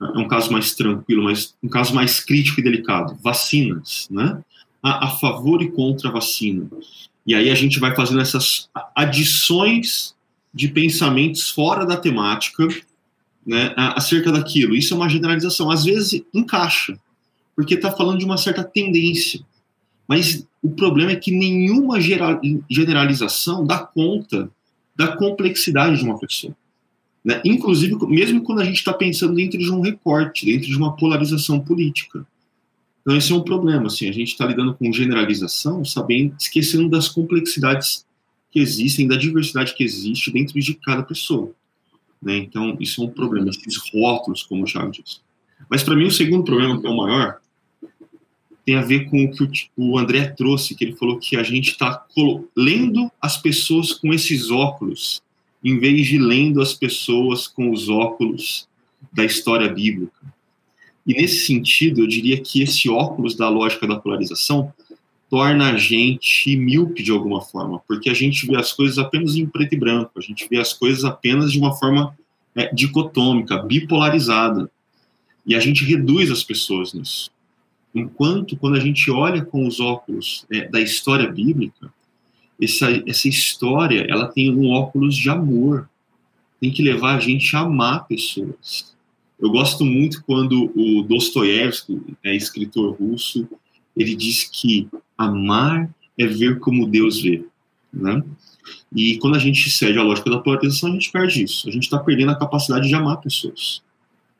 é 0.00 0.18
um 0.18 0.28
caso 0.28 0.52
mais 0.52 0.74
tranquilo, 0.74 1.24
mas 1.24 1.54
um 1.62 1.68
caso 1.68 1.94
mais 1.94 2.20
crítico 2.20 2.60
e 2.60 2.62
delicado. 2.62 3.18
Vacinas, 3.20 4.06
né? 4.10 4.40
A, 4.84 5.06
a 5.06 5.10
favor 5.12 5.62
e 5.62 5.70
contra 5.70 6.10
a 6.10 6.12
vacina. 6.12 6.68
E 7.26 7.34
aí 7.34 7.50
a 7.50 7.54
gente 7.54 7.80
vai 7.80 7.96
fazendo 7.96 8.20
essas 8.20 8.68
adições 8.94 10.14
de 10.52 10.68
pensamentos 10.68 11.48
fora 11.48 11.86
da 11.86 11.96
temática 11.96 12.68
né, 13.46 13.72
acerca 13.76 14.30
daquilo. 14.30 14.76
Isso 14.76 14.92
é 14.92 14.96
uma 14.96 15.08
generalização. 15.08 15.70
Às 15.70 15.84
vezes 15.84 16.22
encaixa, 16.34 16.98
porque 17.56 17.74
está 17.74 17.90
falando 17.90 18.18
de 18.18 18.26
uma 18.26 18.36
certa 18.36 18.62
tendência. 18.62 19.40
Mas 20.06 20.46
o 20.62 20.70
problema 20.70 21.12
é 21.12 21.16
que 21.16 21.30
nenhuma 21.30 21.98
generalização 22.68 23.64
dá 23.64 23.78
conta 23.78 24.50
da 24.94 25.16
complexidade 25.16 25.96
de 25.96 26.04
uma 26.04 26.18
pessoa. 26.18 26.54
Né? 27.24 27.40
Inclusive, 27.42 27.96
mesmo 28.06 28.42
quando 28.42 28.60
a 28.60 28.64
gente 28.64 28.76
está 28.76 28.92
pensando 28.92 29.34
dentro 29.34 29.58
de 29.58 29.72
um 29.72 29.80
recorte, 29.80 30.44
dentro 30.44 30.68
de 30.68 30.76
uma 30.76 30.94
polarização 30.94 31.58
política. 31.58 32.24
Então, 33.04 33.16
esse 33.18 33.30
é 33.30 33.34
um 33.34 33.42
problema. 33.42 33.86
Assim, 33.86 34.08
a 34.08 34.12
gente 34.12 34.28
está 34.28 34.46
lidando 34.46 34.74
com 34.74 34.90
generalização, 34.90 35.84
sabendo, 35.84 36.34
esquecendo 36.40 36.88
das 36.88 37.06
complexidades 37.06 38.06
que 38.50 38.58
existem, 38.58 39.06
da 39.06 39.16
diversidade 39.16 39.74
que 39.74 39.84
existe 39.84 40.32
dentro 40.32 40.58
de 40.58 40.74
cada 40.74 41.02
pessoa. 41.02 41.52
Né? 42.22 42.38
Então, 42.38 42.74
isso 42.80 43.02
é 43.02 43.04
um 43.04 43.10
problema, 43.10 43.50
esses 43.50 43.76
rótulos, 43.92 44.42
como 44.42 44.62
o 44.62 44.66
Thiago 44.66 44.90
disse. 44.90 45.18
Mas, 45.68 45.82
para 45.82 45.94
mim, 45.94 46.06
o 46.06 46.10
segundo 46.10 46.44
problema, 46.44 46.80
que 46.80 46.86
é 46.86 46.90
o 46.90 46.96
maior, 46.96 47.40
tem 48.64 48.76
a 48.76 48.82
ver 48.82 49.10
com 49.10 49.22
o 49.22 49.30
que 49.30 49.68
o 49.76 49.98
André 49.98 50.28
trouxe, 50.28 50.74
que 50.74 50.84
ele 50.84 50.96
falou 50.96 51.18
que 51.18 51.36
a 51.36 51.42
gente 51.42 51.72
está 51.72 52.06
lendo 52.56 53.12
as 53.20 53.36
pessoas 53.36 53.92
com 53.92 54.12
esses 54.14 54.50
óculos, 54.50 55.22
em 55.62 55.78
vez 55.78 56.06
de 56.06 56.18
lendo 56.18 56.62
as 56.62 56.72
pessoas 56.72 57.46
com 57.46 57.70
os 57.70 57.90
óculos 57.90 58.66
da 59.12 59.24
história 59.24 59.68
bíblica. 59.68 60.33
E 61.06 61.12
nesse 61.12 61.46
sentido, 61.46 62.00
eu 62.00 62.06
diria 62.06 62.40
que 62.40 62.62
esse 62.62 62.88
óculos 62.88 63.36
da 63.36 63.48
lógica 63.48 63.86
da 63.86 63.96
polarização 63.96 64.72
torna 65.28 65.72
a 65.72 65.76
gente 65.76 66.56
míope 66.56 67.02
de 67.02 67.10
alguma 67.10 67.40
forma, 67.40 67.80
porque 67.86 68.08
a 68.08 68.14
gente 68.14 68.46
vê 68.46 68.56
as 68.56 68.72
coisas 68.72 68.98
apenas 68.98 69.36
em 69.36 69.46
preto 69.46 69.74
e 69.74 69.78
branco, 69.78 70.12
a 70.16 70.20
gente 70.20 70.46
vê 70.48 70.58
as 70.58 70.72
coisas 70.72 71.04
apenas 71.04 71.52
de 71.52 71.58
uma 71.58 71.74
forma 71.74 72.16
é, 72.54 72.72
dicotômica, 72.72 73.58
bipolarizada. 73.58 74.70
E 75.46 75.54
a 75.54 75.60
gente 75.60 75.84
reduz 75.84 76.30
as 76.30 76.42
pessoas 76.42 76.94
nisso. 76.94 77.30
Enquanto, 77.94 78.56
quando 78.56 78.76
a 78.76 78.80
gente 78.80 79.10
olha 79.10 79.44
com 79.44 79.66
os 79.66 79.78
óculos 79.78 80.46
é, 80.50 80.68
da 80.68 80.80
história 80.80 81.30
bíblica, 81.30 81.92
essa, 82.60 82.88
essa 83.06 83.28
história 83.28 84.06
ela 84.08 84.26
tem 84.26 84.54
um 84.54 84.70
óculos 84.70 85.16
de 85.16 85.28
amor, 85.28 85.88
tem 86.60 86.70
que 86.70 86.82
levar 86.82 87.16
a 87.16 87.20
gente 87.20 87.54
a 87.54 87.60
amar 87.60 88.06
pessoas 88.06 88.93
eu 89.40 89.50
gosto 89.50 89.84
muito 89.84 90.22
quando 90.24 90.72
o 90.74 91.02
Dostoiévski, 91.02 92.00
é 92.22 92.34
escritor 92.34 92.94
russo, 92.94 93.48
ele 93.96 94.14
diz 94.14 94.44
que 94.44 94.88
amar 95.16 95.90
é 96.18 96.26
ver 96.26 96.58
como 96.58 96.86
Deus 96.86 97.20
vê, 97.20 97.44
né? 97.92 98.22
E 98.94 99.18
quando 99.18 99.36
a 99.36 99.38
gente 99.38 99.70
cede 99.70 99.98
à 99.98 100.02
lógica 100.02 100.30
da 100.30 100.38
polarização, 100.38 100.90
a 100.90 100.92
gente 100.92 101.10
perde 101.10 101.42
isso. 101.42 101.68
A 101.68 101.72
gente 101.72 101.82
está 101.82 101.98
perdendo 101.98 102.30
a 102.30 102.38
capacidade 102.38 102.88
de 102.88 102.94
amar 102.94 103.20
pessoas. 103.20 103.82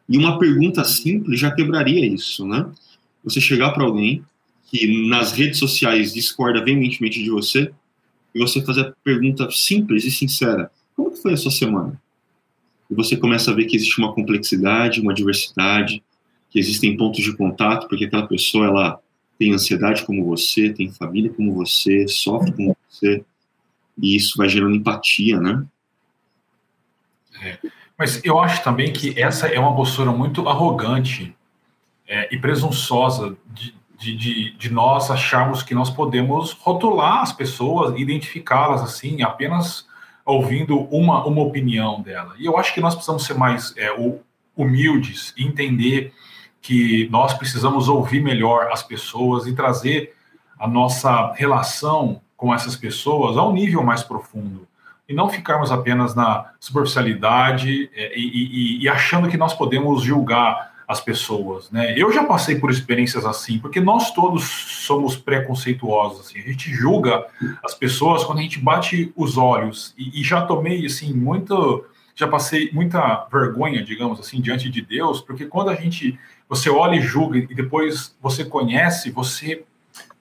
E 0.08 0.16
uma 0.16 0.38
pergunta 0.38 0.84
simples 0.84 1.40
já 1.40 1.50
quebraria 1.50 2.06
isso, 2.06 2.46
né? 2.46 2.66
Você 3.22 3.40
chegar 3.40 3.72
para 3.72 3.84
alguém 3.84 4.24
que 4.70 5.08
nas 5.08 5.32
redes 5.32 5.58
sociais 5.58 6.12
discorda 6.12 6.64
veementemente 6.64 7.22
de 7.22 7.30
você 7.30 7.72
e 8.34 8.38
você 8.38 8.62
fazer 8.62 8.80
a 8.82 8.92
pergunta 9.02 9.50
simples 9.50 10.04
e 10.04 10.10
sincera: 10.10 10.70
como 10.94 11.16
foi 11.16 11.32
a 11.34 11.36
sua 11.36 11.50
semana? 11.50 12.00
E 12.94 12.96
você 12.96 13.16
começa 13.16 13.50
a 13.50 13.54
ver 13.54 13.64
que 13.64 13.74
existe 13.74 13.98
uma 13.98 14.14
complexidade, 14.14 15.00
uma 15.00 15.12
diversidade, 15.12 16.00
que 16.48 16.60
existem 16.60 16.96
pontos 16.96 17.24
de 17.24 17.36
contato, 17.36 17.88
porque 17.88 18.04
aquela 18.04 18.28
pessoa 18.28 18.66
ela 18.66 19.00
tem 19.36 19.52
ansiedade 19.52 20.04
como 20.04 20.24
você, 20.24 20.72
tem 20.72 20.92
família 20.92 21.32
como 21.32 21.52
você, 21.52 22.06
sofre 22.06 22.52
como 22.52 22.76
você, 22.88 23.24
e 24.00 24.14
isso 24.14 24.38
vai 24.38 24.48
gerando 24.48 24.76
empatia, 24.76 25.40
né? 25.40 25.66
É, 27.42 27.58
mas 27.98 28.24
eu 28.24 28.38
acho 28.38 28.62
também 28.62 28.92
que 28.92 29.20
essa 29.20 29.48
é 29.48 29.58
uma 29.58 29.74
postura 29.74 30.12
muito 30.12 30.48
arrogante 30.48 31.34
é, 32.06 32.32
e 32.32 32.38
presunçosa 32.38 33.36
de, 33.52 33.74
de, 33.98 34.16
de, 34.16 34.50
de, 34.56 34.70
nós 34.70 35.10
acharmos 35.10 35.64
que 35.64 35.74
nós 35.74 35.90
podemos 35.90 36.52
rotular 36.52 37.22
as 37.22 37.32
pessoas, 37.32 37.98
identificá-las 37.98 38.82
assim, 38.82 39.20
apenas 39.22 39.84
ouvindo 40.24 40.80
uma, 40.84 41.24
uma 41.24 41.42
opinião 41.42 42.00
dela. 42.00 42.34
E 42.38 42.46
eu 42.46 42.56
acho 42.56 42.72
que 42.72 42.80
nós 42.80 42.94
precisamos 42.94 43.24
ser 43.24 43.34
mais 43.34 43.74
é, 43.76 43.90
humildes 44.56 45.34
e 45.36 45.44
entender 45.46 46.12
que 46.62 47.08
nós 47.10 47.34
precisamos 47.34 47.88
ouvir 47.88 48.22
melhor 48.22 48.68
as 48.72 48.82
pessoas 48.82 49.46
e 49.46 49.54
trazer 49.54 50.14
a 50.58 50.66
nossa 50.66 51.32
relação 51.34 52.22
com 52.36 52.54
essas 52.54 52.74
pessoas 52.74 53.36
a 53.36 53.46
um 53.46 53.52
nível 53.52 53.82
mais 53.82 54.02
profundo. 54.02 54.66
e 55.06 55.12
não 55.12 55.28
ficarmos 55.28 55.70
apenas 55.70 56.14
na 56.14 56.52
superficialidade 56.58 57.90
é, 57.94 58.18
e, 58.18 58.78
e, 58.78 58.82
e 58.82 58.88
achando 58.88 59.28
que 59.28 59.36
nós 59.36 59.52
podemos 59.52 60.02
julgar 60.02 60.73
as 60.94 61.00
pessoas, 61.00 61.70
né? 61.70 61.94
Eu 61.98 62.12
já 62.12 62.24
passei 62.24 62.54
por 62.56 62.70
experiências 62.70 63.26
assim, 63.26 63.58
porque 63.58 63.80
nós 63.80 64.12
todos 64.12 64.44
somos 64.44 65.16
preconceituosos, 65.16 66.20
assim, 66.20 66.38
a 66.38 66.42
gente 66.42 66.72
julga 66.72 67.26
as 67.64 67.74
pessoas 67.74 68.24
quando 68.24 68.38
a 68.38 68.42
gente 68.42 68.60
bate 68.60 69.12
os 69.16 69.36
olhos 69.36 69.92
e, 69.98 70.20
e, 70.20 70.22
já 70.22 70.42
tomei 70.42 70.86
assim 70.86 71.12
muito, 71.12 71.84
já 72.14 72.28
passei 72.28 72.70
muita 72.72 73.26
vergonha, 73.30 73.82
digamos 73.84 74.20
assim, 74.20 74.40
diante 74.40 74.70
de 74.70 74.80
Deus, 74.80 75.20
porque 75.20 75.46
quando 75.46 75.70
a 75.70 75.74
gente 75.74 76.18
você 76.48 76.70
olha 76.70 76.96
e 76.96 77.00
julga 77.00 77.38
e 77.38 77.54
depois 77.54 78.16
você 78.22 78.44
conhece, 78.44 79.10
você 79.10 79.64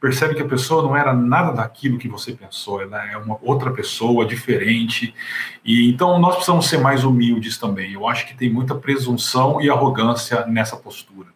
percebe 0.04 0.36
que 0.36 0.42
a 0.42 0.46
pessoa 0.46 0.84
não 0.84 0.98
era 0.98 1.14
nada 1.14 1.54
daquilo 1.54 1.98
que 1.98 2.10
você 2.10 2.34
pensou, 2.34 2.82
ela 2.82 3.10
é 3.10 3.16
uma 3.16 3.40
outra 3.42 3.72
pessoa 3.72 4.26
diferente. 4.26 5.16
E 5.64 5.88
então 5.88 6.20
nós 6.20 6.36
precisamos 6.36 6.68
ser 6.68 6.80
mais 6.80 7.06
humildes 7.06 7.58
também. 7.58 7.94
Eu 7.94 8.06
acho 8.06 8.28
que 8.28 8.36
tem 8.36 8.52
muita 8.52 8.76
presunção 8.76 9.62
e 9.62 9.70
arrogância 9.70 10.46
nessa 10.46 10.76
postura. 10.76 11.30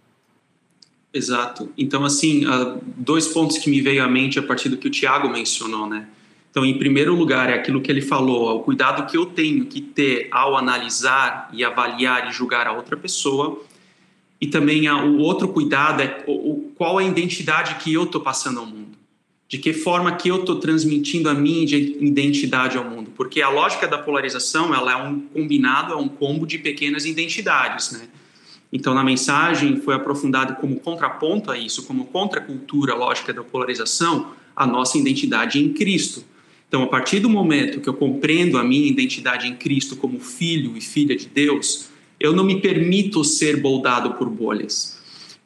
Exato. 1.13 1.71
Então 1.77 2.03
assim, 2.03 2.45
ah, 2.45 2.77
dois 2.83 3.29
pontos 3.29 3.57
que 3.57 3.69
me 3.69 3.79
veio 3.79 4.03
à 4.03 4.07
mente 4.09 4.37
a 4.37 4.43
partir 4.43 4.67
do 4.67 4.75
que 4.75 4.89
o 4.89 4.91
Tiago 4.91 5.29
mencionou, 5.29 5.87
né? 5.87 6.05
Então, 6.51 6.65
em 6.65 6.77
primeiro 6.77 7.15
lugar, 7.15 7.49
é 7.49 7.53
aquilo 7.53 7.79
que 7.79 7.89
ele 7.89 8.01
falou, 8.01 8.57
o 8.57 8.63
cuidado 8.63 9.09
que 9.09 9.15
eu 9.15 9.27
tenho 9.27 9.65
que 9.65 9.79
ter 9.79 10.27
ao 10.31 10.57
analisar 10.57 11.49
e 11.53 11.63
avaliar 11.63 12.27
e 12.27 12.33
julgar 12.33 12.67
a 12.67 12.73
outra 12.73 12.97
pessoa. 12.97 13.61
E 14.41 14.47
também 14.47 14.89
o 14.89 15.19
outro 15.19 15.47
cuidado 15.47 16.01
é 16.01 16.23
o, 16.27 16.66
qual 16.77 16.99
é 16.99 17.03
a 17.03 17.07
identidade 17.07 17.75
que 17.75 17.93
eu 17.93 18.03
estou 18.03 18.21
passando 18.21 18.59
ao 18.59 18.65
mundo. 18.65 18.97
De 19.49 19.57
que 19.57 19.71
forma 19.71 20.11
que 20.15 20.29
eu 20.29 20.41
estou 20.41 20.57
transmitindo 20.57 21.29
a 21.29 21.33
minha 21.33 21.63
identidade 21.63 22.77
ao 22.77 22.83
mundo. 22.83 23.11
Porque 23.15 23.41
a 23.41 23.49
lógica 23.49 23.87
da 23.87 23.97
polarização 23.97 24.75
ela 24.75 24.91
é 24.91 24.95
um 24.95 25.21
combinado, 25.21 25.93
é 25.93 25.95
um 25.95 26.09
combo 26.09 26.45
de 26.45 26.57
pequenas 26.57 27.05
identidades. 27.05 27.91
Né? 27.91 28.09
Então, 28.71 28.93
na 28.93 29.03
mensagem 29.03 29.79
foi 29.79 29.95
aprofundado 29.95 30.55
como 30.55 30.79
contraponto 30.79 31.49
a 31.49 31.57
isso, 31.57 31.83
como 31.83 32.05
contracultura 32.05 32.93
lógica 32.93 33.33
da 33.33 33.43
polarização, 33.43 34.33
a 34.53 34.67
nossa 34.67 34.97
identidade 34.97 35.59
em 35.59 35.71
Cristo. 35.71 36.23
Então, 36.67 36.83
a 36.83 36.87
partir 36.87 37.21
do 37.21 37.29
momento 37.29 37.79
que 37.79 37.87
eu 37.87 37.93
compreendo 37.93 38.57
a 38.57 38.63
minha 38.63 38.87
identidade 38.87 39.47
em 39.47 39.55
Cristo 39.55 39.95
como 39.95 40.19
filho 40.19 40.75
e 40.75 40.81
filha 40.81 41.15
de 41.15 41.27
Deus, 41.27 41.87
eu 42.19 42.33
não 42.33 42.43
me 42.43 42.59
permito 42.59 43.23
ser 43.23 43.61
moldado 43.61 44.15
por 44.15 44.29
bolhas. 44.29 44.96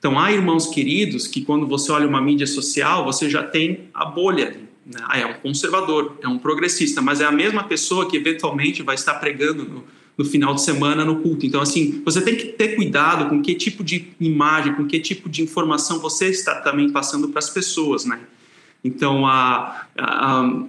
Então, 0.01 0.17
há 0.17 0.31
irmãos 0.31 0.65
queridos 0.65 1.27
que, 1.27 1.41
quando 1.41 1.67
você 1.67 1.91
olha 1.91 2.07
uma 2.07 2.19
mídia 2.19 2.47
social, 2.47 3.05
você 3.05 3.29
já 3.29 3.43
tem 3.43 3.81
a 3.93 4.03
bolha 4.03 4.47
ali. 4.47 4.67
Né? 4.83 4.99
Ah, 5.03 5.19
é 5.19 5.27
um 5.27 5.33
conservador, 5.35 6.17
é 6.23 6.27
um 6.27 6.39
progressista, 6.39 7.03
mas 7.03 7.21
é 7.21 7.25
a 7.25 7.31
mesma 7.31 7.65
pessoa 7.65 8.09
que 8.09 8.17
eventualmente 8.17 8.81
vai 8.81 8.95
estar 8.95 9.13
pregando 9.13 9.63
no, 9.63 9.83
no 10.17 10.25
final 10.25 10.55
de 10.55 10.63
semana 10.63 11.05
no 11.05 11.17
culto. 11.17 11.45
Então, 11.45 11.61
assim, 11.61 12.01
você 12.03 12.19
tem 12.19 12.35
que 12.35 12.45
ter 12.45 12.69
cuidado 12.69 13.29
com 13.29 13.43
que 13.43 13.53
tipo 13.53 13.83
de 13.83 14.07
imagem, 14.19 14.73
com 14.73 14.87
que 14.87 14.99
tipo 14.99 15.29
de 15.29 15.43
informação 15.43 15.99
você 15.99 16.29
está 16.29 16.55
também 16.55 16.89
passando 16.89 17.29
para 17.29 17.37
as 17.37 17.51
pessoas, 17.51 18.03
né? 18.03 18.21
Então, 18.83 19.27
a, 19.27 19.85
a, 19.95 20.39
a, 20.41 20.63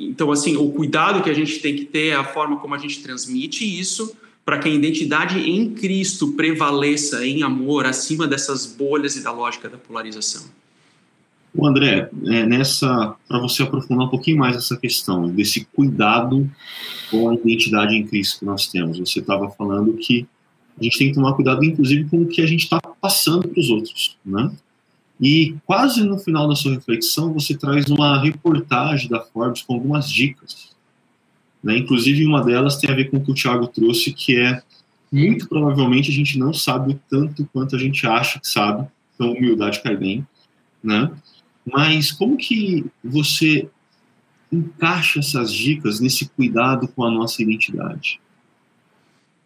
então, 0.00 0.32
assim, 0.32 0.56
o 0.56 0.72
cuidado 0.72 1.22
que 1.22 1.30
a 1.30 1.34
gente 1.34 1.60
tem 1.60 1.76
que 1.76 1.84
ter 1.84 2.08
é 2.08 2.14
a 2.16 2.24
forma 2.24 2.56
como 2.56 2.74
a 2.74 2.78
gente 2.78 3.00
transmite 3.04 3.64
isso, 3.64 4.16
para 4.44 4.58
que 4.58 4.68
a 4.68 4.72
identidade 4.72 5.38
em 5.38 5.70
Cristo 5.70 6.32
prevaleça 6.32 7.26
em 7.26 7.42
amor 7.42 7.86
acima 7.86 8.26
dessas 8.26 8.66
bolhas 8.66 9.16
e 9.16 9.24
da 9.24 9.32
lógica 9.32 9.68
da 9.68 9.78
polarização. 9.78 10.42
O 11.54 11.66
André, 11.66 12.10
é, 12.26 12.44
nessa 12.44 13.14
para 13.28 13.38
você 13.38 13.62
aprofundar 13.62 14.06
um 14.06 14.10
pouquinho 14.10 14.38
mais 14.38 14.56
essa 14.56 14.76
questão 14.76 15.28
desse 15.28 15.64
cuidado 15.66 16.50
com 17.10 17.30
a 17.30 17.34
identidade 17.34 17.94
em 17.94 18.06
Cristo 18.06 18.40
que 18.40 18.44
nós 18.44 18.66
temos. 18.66 18.98
Você 18.98 19.20
estava 19.20 19.48
falando 19.50 19.94
que 19.94 20.26
a 20.78 20.82
gente 20.82 20.98
tem 20.98 21.08
que 21.08 21.14
tomar 21.14 21.34
cuidado, 21.34 21.64
inclusive, 21.64 22.10
com 22.10 22.22
o 22.22 22.26
que 22.26 22.42
a 22.42 22.46
gente 22.46 22.64
está 22.64 22.80
passando 23.00 23.48
para 23.48 23.60
os 23.60 23.70
outros, 23.70 24.16
né? 24.26 24.50
E 25.20 25.54
quase 25.64 26.02
no 26.02 26.18
final 26.18 26.48
da 26.48 26.56
sua 26.56 26.74
reflexão, 26.74 27.32
você 27.32 27.56
traz 27.56 27.86
uma 27.86 28.20
reportagem 28.20 29.08
da 29.08 29.20
Forbes 29.20 29.62
com 29.62 29.74
algumas 29.74 30.10
dicas 30.10 30.73
né? 31.64 31.78
Inclusive, 31.78 32.26
uma 32.26 32.44
delas 32.44 32.76
tem 32.76 32.90
a 32.90 32.94
ver 32.94 33.10
com 33.10 33.16
o 33.16 33.24
que 33.24 33.30
o 33.30 33.34
Thiago 33.34 33.66
trouxe, 33.66 34.12
que 34.12 34.38
é 34.38 34.62
muito 35.10 35.48
provavelmente 35.48 36.10
a 36.10 36.14
gente 36.14 36.38
não 36.38 36.52
sabe 36.52 36.98
tanto 37.08 37.48
quanto 37.52 37.74
a 37.74 37.78
gente 37.78 38.06
acha 38.06 38.38
que 38.38 38.48
sabe, 38.48 38.86
então 39.14 39.32
humildade 39.32 39.80
cai 39.80 39.96
bem, 39.96 40.26
né? 40.82 41.10
Mas 41.64 42.12
como 42.12 42.36
que 42.36 42.84
você 43.02 43.68
encaixa 44.52 45.20
essas 45.20 45.52
dicas 45.52 46.00
nesse 46.00 46.28
cuidado 46.28 46.86
com 46.88 47.04
a 47.04 47.10
nossa 47.10 47.42
identidade? 47.42 48.20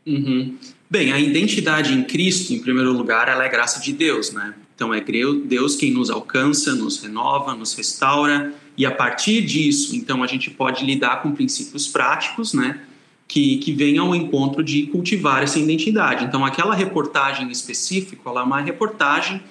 Uhum. 0.07 0.57
Bem, 0.91 1.13
a 1.13 1.21
identidade 1.21 1.93
em 1.93 2.03
Cristo, 2.03 2.55
em 2.55 2.61
primeiro 2.61 2.93
lugar, 2.93 3.29
ela 3.29 3.45
é 3.45 3.49
graça 3.49 3.79
de 3.79 3.93
Deus, 3.93 4.33
né? 4.33 4.55
Então 4.75 4.95
é 4.95 5.03
Deus 5.03 5.77
quem 5.77 5.93
nos 5.93 6.09
alcança, 6.09 6.75
nos 6.75 7.03
renova, 7.03 7.55
nos 7.55 7.75
restaura, 7.75 8.55
e 8.79 8.87
a 8.87 8.93
partir 8.93 9.43
disso, 9.43 9.97
então, 9.97 10.23
a 10.23 10.27
gente 10.29 10.51
pode 10.51 10.87
lidar 10.87 11.21
com 11.21 11.33
princípios 11.33 11.89
práticos, 11.89 12.55
né? 12.55 12.81
Que, 13.27 13.59
que 13.59 13.73
venham 13.73 14.07
ao 14.07 14.15
encontro 14.15 14.63
de 14.63 14.85
cultivar 14.87 15.43
essa 15.43 15.59
identidade. 15.59 16.25
Então, 16.25 16.47
aquela 16.47 16.75
reportagem 16.75 17.51
específica, 17.51 18.23
ela 18.25 18.41
é 18.41 18.45
uma 18.45 18.61
reportagem 18.61 19.43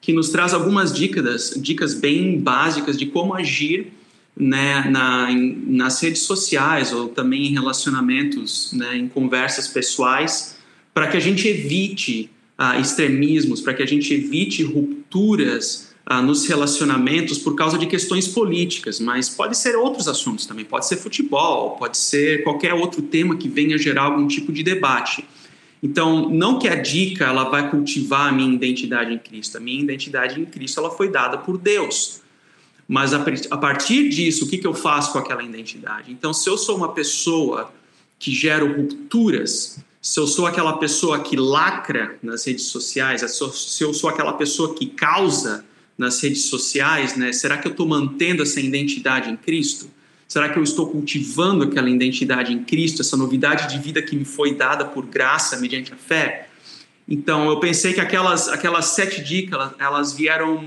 que 0.00 0.12
nos 0.12 0.30
traz 0.30 0.54
algumas 0.54 0.94
dicas, 0.94 1.52
dicas 1.60 1.92
bem 1.94 2.38
básicas 2.38 2.96
de 2.96 3.06
como 3.06 3.34
agir 3.34 3.92
né, 4.36 4.88
na, 4.88 5.32
em, 5.32 5.64
nas 5.66 6.00
redes 6.00 6.22
sociais 6.22 6.92
ou 6.92 7.08
também 7.08 7.46
em 7.46 7.52
relacionamentos, 7.52 8.72
né, 8.72 8.96
em 8.96 9.08
conversas 9.08 9.66
pessoais, 9.66 10.56
para 10.94 11.08
que 11.08 11.16
a 11.16 11.20
gente 11.20 11.48
evite 11.48 12.30
ah, 12.56 12.78
extremismos, 12.78 13.60
para 13.60 13.74
que 13.74 13.82
a 13.82 13.86
gente 13.86 14.14
evite 14.14 14.62
rupturas 14.62 15.85
ah, 16.08 16.22
nos 16.22 16.46
relacionamentos 16.46 17.36
por 17.38 17.56
causa 17.56 17.76
de 17.76 17.84
questões 17.84 18.28
políticas, 18.28 19.00
mas 19.00 19.28
pode 19.28 19.58
ser 19.58 19.74
outros 19.74 20.06
assuntos 20.06 20.46
também, 20.46 20.64
pode 20.64 20.86
ser 20.86 20.96
futebol, 20.96 21.72
pode 21.72 21.98
ser 21.98 22.44
qualquer 22.44 22.72
outro 22.74 23.02
tema 23.02 23.36
que 23.36 23.48
venha 23.48 23.76
gerar 23.76 24.04
algum 24.04 24.28
tipo 24.28 24.52
de 24.52 24.62
debate. 24.62 25.24
Então, 25.82 26.30
não 26.30 26.60
que 26.60 26.68
a 26.68 26.76
dica 26.76 27.24
ela 27.24 27.50
vai 27.50 27.68
cultivar 27.68 28.28
a 28.28 28.32
minha 28.32 28.54
identidade 28.54 29.12
em 29.12 29.18
Cristo, 29.18 29.56
a 29.56 29.60
minha 29.60 29.82
identidade 29.82 30.40
em 30.40 30.44
Cristo 30.44 30.78
ela 30.78 30.90
foi 30.90 31.10
dada 31.10 31.38
por 31.38 31.58
Deus. 31.58 32.22
Mas 32.88 33.12
a, 33.12 33.18
partir 33.58 34.08
disso, 34.08 34.44
o 34.44 34.48
que, 34.48 34.58
que 34.58 34.66
eu 34.66 34.74
faço 34.74 35.12
com 35.12 35.18
aquela 35.18 35.42
identidade? 35.42 36.12
Então, 36.12 36.32
se 36.32 36.48
eu 36.48 36.56
sou 36.56 36.76
uma 36.76 36.92
pessoa 36.92 37.72
que 38.16 38.32
gera 38.32 38.64
rupturas, 38.64 39.80
se 40.00 40.20
eu 40.20 40.26
sou 40.28 40.46
aquela 40.46 40.74
pessoa 40.78 41.18
que 41.18 41.36
lacra 41.36 42.16
nas 42.22 42.46
redes 42.46 42.66
sociais, 42.66 43.22
se 43.28 43.82
eu 43.82 43.92
sou 43.92 44.08
aquela 44.08 44.34
pessoa 44.34 44.72
que 44.72 44.86
causa 44.86 45.64
nas 45.96 46.20
redes 46.22 46.44
sociais, 46.44 47.16
né? 47.16 47.32
Será 47.32 47.56
que 47.56 47.66
eu 47.66 47.72
estou 47.72 47.86
mantendo 47.86 48.42
essa 48.42 48.60
identidade 48.60 49.30
em 49.30 49.36
Cristo? 49.36 49.90
Será 50.28 50.48
que 50.48 50.58
eu 50.58 50.62
estou 50.62 50.88
cultivando 50.88 51.64
aquela 51.64 51.88
identidade 51.88 52.52
em 52.52 52.64
Cristo, 52.64 53.00
essa 53.00 53.16
novidade 53.16 53.72
de 53.72 53.80
vida 53.80 54.02
que 54.02 54.16
me 54.16 54.24
foi 54.24 54.54
dada 54.54 54.84
por 54.84 55.06
graça 55.06 55.56
mediante 55.58 55.92
a 55.92 55.96
fé? 55.96 56.48
Então, 57.08 57.48
eu 57.48 57.60
pensei 57.60 57.92
que 57.92 58.00
aquelas, 58.00 58.48
aquelas 58.48 58.86
sete 58.86 59.22
dicas, 59.22 59.70
elas 59.78 60.12
vieram, 60.12 60.64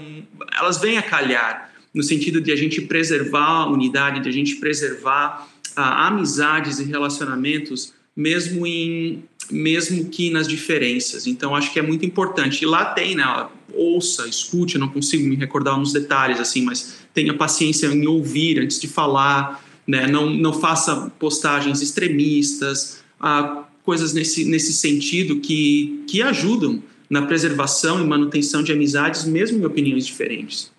elas 0.58 0.78
vêm 0.78 0.98
a 0.98 1.02
calhar, 1.02 1.70
no 1.94 2.02
sentido 2.02 2.40
de 2.40 2.52
a 2.52 2.56
gente 2.56 2.82
preservar 2.82 3.64
a 3.64 3.68
unidade, 3.68 4.22
de 4.22 4.30
a 4.30 4.32
gente 4.32 4.56
preservar 4.56 5.50
ah, 5.76 6.08
amizades 6.08 6.80
e 6.80 6.86
relacionamentos, 6.86 7.94
mesmo 8.16 8.66
em 8.66 9.24
mesmo 9.52 10.06
que 10.06 10.30
nas 10.30 10.48
diferenças. 10.48 11.26
Então, 11.26 11.56
acho 11.56 11.74
que 11.74 11.80
é 11.80 11.82
muito 11.82 12.06
importante. 12.06 12.62
E 12.62 12.68
lá 12.68 12.86
tem, 12.94 13.16
né? 13.16 13.48
Ouça, 13.74 14.28
escute, 14.28 14.78
não 14.78 14.88
consigo 14.88 15.28
me 15.28 15.36
recordar 15.36 15.78
nos 15.78 15.94
detalhes, 15.94 16.40
assim, 16.40 16.64
mas 16.64 17.00
tenha 17.14 17.34
paciência 17.34 17.88
em 17.88 18.08
ouvir 18.08 18.60
antes 18.60 18.80
de 18.80 18.88
falar, 18.88 19.64
né? 19.88 20.08
Não, 20.08 20.30
não 20.30 20.54
faça 20.54 21.12
postagens 21.20 21.82
extremistas, 21.82 23.04
ah, 23.20 23.64
coisas 23.84 24.14
nesse, 24.14 24.46
nesse 24.46 24.74
sentido 24.74 25.40
que, 25.40 26.04
que 26.08 26.22
ajudam 26.22 26.84
na 27.10 27.24
preservação 27.24 28.00
e 28.00 28.06
manutenção 28.06 28.62
de 28.62 28.72
amizades, 28.72 29.26
mesmo 29.26 29.58
em 29.60 29.66
opiniões 29.66 30.06
diferentes. 30.06 30.72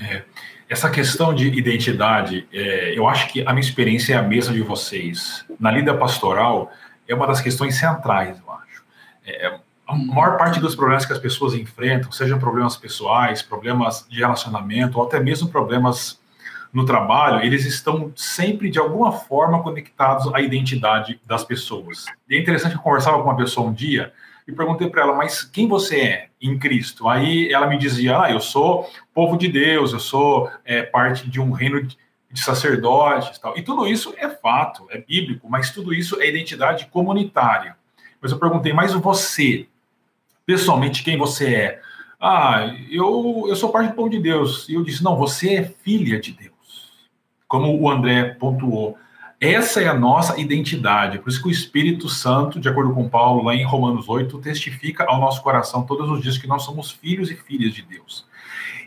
É. 0.00 0.22
Essa 0.68 0.90
questão 0.90 1.34
de 1.34 1.46
identidade, 1.46 2.46
é, 2.52 2.96
eu 2.96 3.08
acho 3.08 3.32
que 3.32 3.40
a 3.40 3.52
minha 3.54 3.60
experiência 3.60 4.12
é 4.12 4.16
a 4.18 4.22
mesma 4.22 4.52
de 4.52 4.60
vocês. 4.60 5.44
Na 5.58 5.70
lida 5.70 5.94
pastoral, 5.94 6.70
é 7.08 7.14
uma 7.14 7.26
das 7.26 7.40
questões 7.40 7.76
centrais, 7.76 8.36
eu 8.38 8.52
acho. 8.52 8.84
É, 9.24 9.58
a 9.88 9.96
maior 9.96 10.36
parte 10.36 10.60
dos 10.60 10.76
problemas 10.76 11.06
que 11.06 11.12
as 11.14 11.18
pessoas 11.18 11.54
enfrentam, 11.54 12.12
sejam 12.12 12.38
problemas 12.38 12.76
pessoais, 12.76 13.40
problemas 13.40 14.06
de 14.06 14.18
relacionamento, 14.18 14.98
ou 14.98 15.06
até 15.06 15.18
mesmo 15.18 15.48
problemas 15.48 16.20
no 16.70 16.84
trabalho, 16.84 17.42
eles 17.42 17.64
estão 17.64 18.12
sempre, 18.14 18.70
de 18.70 18.78
alguma 18.78 19.10
forma, 19.10 19.62
conectados 19.62 20.32
à 20.34 20.42
identidade 20.42 21.18
das 21.26 21.42
pessoas. 21.42 22.04
E 22.28 22.36
é 22.36 22.38
interessante, 22.38 22.74
eu 22.74 22.82
conversava 22.82 23.16
com 23.16 23.24
uma 23.24 23.36
pessoa 23.36 23.66
um 23.66 23.72
dia 23.72 24.12
e 24.46 24.52
perguntei 24.52 24.90
para 24.90 25.02
ela, 25.02 25.14
mas 25.14 25.42
quem 25.42 25.66
você 25.66 26.00
é 26.00 26.28
em 26.40 26.58
Cristo? 26.58 27.08
Aí 27.08 27.50
ela 27.50 27.66
me 27.66 27.78
dizia, 27.78 28.20
ah, 28.20 28.30
eu 28.30 28.40
sou 28.40 28.86
povo 29.14 29.38
de 29.38 29.48
Deus, 29.48 29.94
eu 29.94 30.00
sou 30.00 30.50
é, 30.66 30.82
parte 30.82 31.28
de 31.30 31.40
um 31.40 31.50
reino 31.50 31.82
de 31.82 32.40
sacerdotes 32.42 33.38
tal. 33.38 33.56
E 33.56 33.62
tudo 33.62 33.86
isso 33.86 34.12
é 34.18 34.28
fato, 34.28 34.86
é 34.90 34.98
bíblico, 34.98 35.48
mas 35.48 35.70
tudo 35.70 35.94
isso 35.94 36.20
é 36.20 36.28
identidade 36.28 36.86
comunitária. 36.88 37.74
Mas 38.20 38.32
eu 38.32 38.38
perguntei, 38.38 38.72
mas 38.72 38.92
você, 38.92 39.66
pessoalmente, 40.48 41.04
quem 41.04 41.18
você 41.18 41.54
é? 41.54 41.80
Ah, 42.18 42.74
eu, 42.90 43.44
eu 43.46 43.54
sou 43.54 43.68
parte 43.68 43.90
do 43.90 43.94
povo 43.94 44.08
de 44.08 44.18
Deus. 44.18 44.66
E 44.66 44.72
eu 44.72 44.82
disse, 44.82 45.04
não, 45.04 45.14
você 45.14 45.56
é 45.56 45.62
filha 45.62 46.18
de 46.18 46.32
Deus. 46.32 46.90
Como 47.46 47.78
o 47.78 47.90
André 47.90 48.30
pontuou. 48.40 48.96
Essa 49.38 49.82
é 49.82 49.88
a 49.88 49.92
nossa 49.92 50.40
identidade. 50.40 51.18
Por 51.18 51.28
isso 51.28 51.42
que 51.42 51.48
o 51.48 51.50
Espírito 51.50 52.08
Santo, 52.08 52.58
de 52.58 52.66
acordo 52.66 52.94
com 52.94 53.10
Paulo, 53.10 53.44
lá 53.44 53.54
em 53.54 53.62
Romanos 53.62 54.08
8, 54.08 54.38
testifica 54.38 55.04
ao 55.06 55.20
nosso 55.20 55.42
coração 55.42 55.82
todos 55.82 56.10
os 56.10 56.22
dias 56.22 56.38
que 56.38 56.46
nós 56.46 56.62
somos 56.62 56.90
filhos 56.90 57.30
e 57.30 57.36
filhas 57.36 57.74
de 57.74 57.82
Deus. 57.82 58.26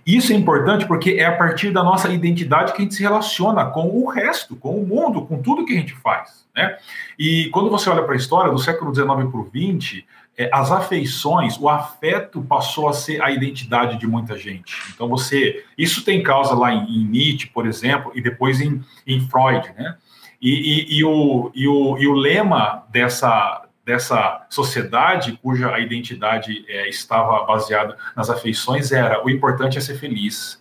Isso 0.03 0.33
é 0.33 0.35
importante 0.35 0.87
porque 0.87 1.11
é 1.11 1.25
a 1.25 1.37
partir 1.37 1.71
da 1.71 1.83
nossa 1.83 2.11
identidade 2.11 2.73
que 2.73 2.79
a 2.79 2.81
gente 2.81 2.95
se 2.95 3.03
relaciona 3.03 3.65
com 3.65 3.87
o 3.87 4.09
resto, 4.09 4.55
com 4.55 4.75
o 4.77 4.85
mundo, 4.85 5.21
com 5.27 5.39
tudo 5.39 5.63
que 5.63 5.73
a 5.73 5.77
gente 5.77 5.93
faz. 5.93 6.43
Né? 6.55 6.75
E 7.19 7.49
quando 7.51 7.69
você 7.69 7.87
olha 7.87 8.01
para 8.01 8.13
a 8.13 8.17
história 8.17 8.51
do 8.51 8.57
século 8.57 8.93
XIX 8.93 9.07
para 9.29 9.39
o 9.39 9.47
XX, 9.47 10.03
é, 10.37 10.49
as 10.53 10.71
afeições, 10.71 11.57
o 11.57 11.67
afeto 11.67 12.41
passou 12.41 12.87
a 12.87 12.93
ser 12.93 13.21
a 13.21 13.31
identidade 13.31 13.97
de 13.99 14.07
muita 14.07 14.37
gente. 14.37 14.75
Então 14.93 15.07
você, 15.07 15.63
isso 15.77 16.03
tem 16.03 16.23
causa 16.23 16.53
lá 16.55 16.73
em, 16.73 16.85
em 16.85 17.05
Nietzsche, 17.05 17.47
por 17.47 17.67
exemplo, 17.67 18.11
e 18.15 18.21
depois 18.21 18.61
em, 18.61 18.81
em 19.05 19.19
Freud, 19.27 19.71
né? 19.77 19.97
E, 20.41 20.49
e, 20.49 20.97
e, 20.97 21.03
o, 21.03 21.51
e, 21.53 21.67
o, 21.67 21.97
e 21.99 22.07
o 22.07 22.13
lema 22.13 22.83
dessa, 22.89 23.67
dessa 23.85 24.45
sociedade 24.49 25.37
cuja 25.41 25.77
identidade 25.79 26.65
é, 26.67 26.89
estava 26.89 27.45
baseada 27.45 27.95
nas 28.15 28.29
afeições 28.29 28.91
era 28.91 29.23
o 29.23 29.29
importante 29.29 29.77
é 29.77 29.81
ser 29.81 29.99
feliz. 29.99 30.60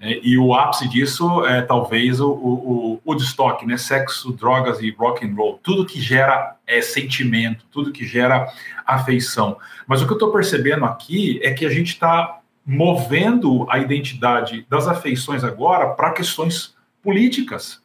Né? 0.00 0.18
E 0.22 0.38
o 0.38 0.54
ápice 0.54 0.88
disso 0.88 1.44
é 1.44 1.60
talvez 1.60 2.20
o, 2.20 2.30
o, 2.30 3.00
né? 3.66 3.76
Sexo, 3.76 4.32
drogas 4.32 4.80
e 4.80 4.90
rock 4.90 5.26
and 5.26 5.34
roll, 5.34 5.60
tudo 5.62 5.84
que 5.84 6.00
gera 6.00 6.56
é, 6.66 6.80
sentimento, 6.80 7.66
tudo 7.70 7.92
que 7.92 8.06
gera 8.06 8.50
afeição. 8.86 9.58
Mas 9.86 10.00
o 10.00 10.06
que 10.06 10.12
eu 10.12 10.16
estou 10.16 10.32
percebendo 10.32 10.84
aqui 10.86 11.38
é 11.42 11.52
que 11.52 11.66
a 11.66 11.70
gente 11.70 11.88
está 11.88 12.38
movendo 12.64 13.66
a 13.68 13.78
identidade 13.78 14.66
das 14.68 14.86
afeições 14.86 15.44
agora 15.44 15.88
para 15.90 16.12
questões 16.12 16.74
políticas. 17.02 17.82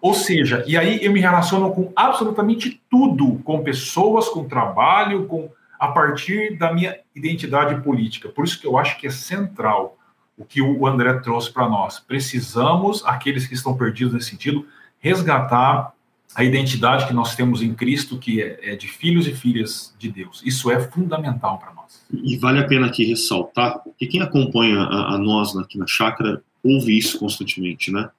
Ou 0.00 0.14
seja, 0.14 0.62
e 0.66 0.76
aí 0.76 1.02
eu 1.02 1.10
me 1.10 1.20
relaciono 1.20 1.72
com 1.72 1.90
absolutamente 1.96 2.80
tudo, 2.90 3.40
com 3.44 3.62
pessoas, 3.62 4.28
com 4.28 4.46
trabalho, 4.46 5.26
com 5.26 5.50
a 5.78 5.88
partir 5.88 6.56
da 6.58 6.72
minha 6.72 6.98
identidade 7.14 7.82
política. 7.82 8.28
Por 8.28 8.44
isso 8.44 8.60
que 8.60 8.66
eu 8.66 8.78
acho 8.78 8.98
que 8.98 9.06
é 9.06 9.10
central 9.10 9.96
o 10.36 10.44
que 10.44 10.60
o 10.60 10.86
André 10.86 11.14
trouxe 11.20 11.50
para 11.50 11.68
nós. 11.68 11.98
Precisamos, 11.98 13.04
aqueles 13.04 13.46
que 13.46 13.54
estão 13.54 13.76
perdidos 13.76 14.12
nesse 14.12 14.30
sentido, 14.30 14.66
resgatar 14.98 15.94
a 16.34 16.44
identidade 16.44 17.06
que 17.06 17.14
nós 17.14 17.34
temos 17.34 17.62
em 17.62 17.72
Cristo, 17.74 18.18
que 18.18 18.42
é, 18.42 18.72
é 18.72 18.76
de 18.76 18.88
filhos 18.88 19.26
e 19.26 19.34
filhas 19.34 19.94
de 19.98 20.10
Deus. 20.10 20.42
Isso 20.44 20.70
é 20.70 20.78
fundamental 20.80 21.58
para 21.58 21.72
nós. 21.72 22.04
E 22.12 22.36
vale 22.36 22.58
a 22.58 22.66
pena 22.66 22.86
aqui 22.86 23.04
ressaltar, 23.04 23.80
que 23.98 24.06
quem 24.06 24.20
acompanha 24.20 24.80
a, 24.80 25.14
a 25.14 25.18
nós 25.18 25.56
aqui 25.56 25.78
na 25.78 25.86
chácara 25.86 26.42
ouve 26.62 26.96
isso 26.96 27.18
constantemente, 27.18 27.90
né? 27.90 28.10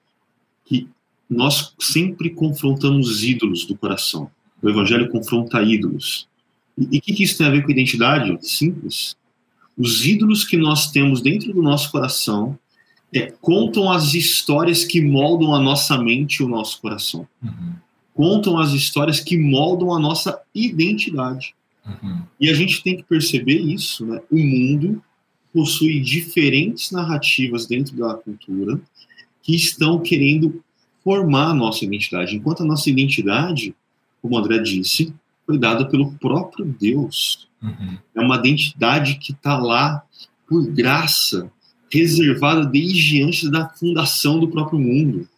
Que 0.64 0.88
nós 1.28 1.74
sempre 1.78 2.30
confrontamos 2.30 3.22
ídolos 3.22 3.66
do 3.66 3.76
coração. 3.76 4.30
O 4.62 4.68
evangelho 4.68 5.10
confronta 5.10 5.62
ídolos. 5.62 6.26
E 6.76 6.98
o 6.98 7.00
que, 7.00 7.12
que 7.12 7.22
isso 7.22 7.38
tem 7.38 7.46
a 7.46 7.50
ver 7.50 7.62
com 7.62 7.70
identidade? 7.70 8.36
Simples. 8.40 9.16
Os 9.78 10.04
ídolos 10.04 10.44
que 10.44 10.56
nós 10.56 10.90
temos 10.90 11.22
dentro 11.22 11.52
do 11.52 11.62
nosso 11.62 11.90
coração 11.92 12.58
é, 13.14 13.30
contam 13.40 13.90
as 13.90 14.12
histórias 14.14 14.84
que 14.84 15.00
moldam 15.00 15.54
a 15.54 15.60
nossa 15.60 15.96
mente 15.96 16.36
e 16.36 16.42
o 16.42 16.48
nosso 16.48 16.80
coração. 16.80 17.26
Uhum. 17.42 17.72
Contam 18.12 18.58
as 18.58 18.72
histórias 18.72 19.20
que 19.20 19.38
moldam 19.38 19.94
a 19.94 20.00
nossa 20.00 20.40
identidade. 20.54 21.54
Uhum. 21.86 22.22
E 22.40 22.50
a 22.50 22.54
gente 22.54 22.82
tem 22.82 22.96
que 22.96 23.04
perceber 23.04 23.58
isso. 23.60 24.04
Né? 24.04 24.20
O 24.30 24.36
mundo 24.36 25.02
possui 25.54 26.00
diferentes 26.00 26.90
narrativas 26.90 27.66
dentro 27.66 27.96
da 27.96 28.14
cultura 28.14 28.80
que 29.42 29.54
estão 29.54 30.00
querendo 30.00 30.62
formar 31.02 31.50
a 31.50 31.54
nossa 31.54 31.84
identidade. 31.84 32.36
Enquanto 32.36 32.62
a 32.62 32.66
nossa 32.66 32.90
identidade, 32.90 33.74
como 34.20 34.34
o 34.34 34.38
André 34.38 34.58
disse, 34.58 35.14
foi 35.46 35.56
dada 35.56 35.86
pelo 35.86 36.12
próprio 36.12 36.66
Deus. 36.66 37.47
Uhum. 37.62 37.98
É 38.14 38.20
uma 38.20 38.36
identidade 38.36 39.16
que 39.16 39.32
está 39.32 39.58
lá 39.58 40.02
por 40.48 40.66
graça, 40.70 41.50
reservada 41.92 42.64
desde 42.64 43.22
antes 43.22 43.50
da 43.50 43.68
fundação 43.68 44.38
do 44.38 44.48
próprio 44.48 44.78
mundo. 44.78 45.28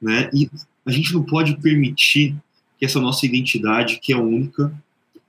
Né? 0.00 0.30
E 0.32 0.50
a 0.84 0.90
gente 0.90 1.12
não 1.12 1.22
pode 1.22 1.56
permitir 1.56 2.36
que 2.78 2.84
essa 2.84 3.00
nossa 3.00 3.26
identidade, 3.26 3.98
que 4.00 4.12
é 4.12 4.16
única, 4.16 4.72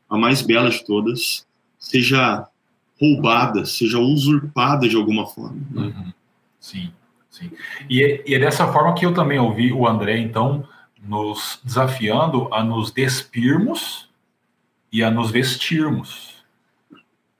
a 0.09 0.17
mais 0.17 0.41
bela 0.41 0.69
de 0.69 0.85
todas, 0.85 1.45
seja 1.79 2.47
roubada, 2.99 3.65
seja 3.65 3.99
usurpada 3.99 4.87
de 4.87 4.95
alguma 4.95 5.25
forma. 5.25 5.61
Né? 5.71 5.81
Uhum. 5.87 6.13
Sim. 6.59 6.91
Sim. 7.29 7.51
E 7.89 8.03
é, 8.03 8.23
e 8.27 8.33
é 8.33 8.39
dessa 8.39 8.71
forma 8.71 8.95
que 8.95 9.05
eu 9.05 9.13
também 9.13 9.37
ouvi 9.37 9.71
o 9.71 9.87
André, 9.87 10.17
então, 10.17 10.67
nos 11.07 11.59
desafiando 11.63 12.51
a 12.53 12.63
nos 12.63 12.91
despirmos 12.91 14.06
e 14.91 15.03
a 15.03 15.11
nos 15.11 15.31
vestirmos. 15.31 16.43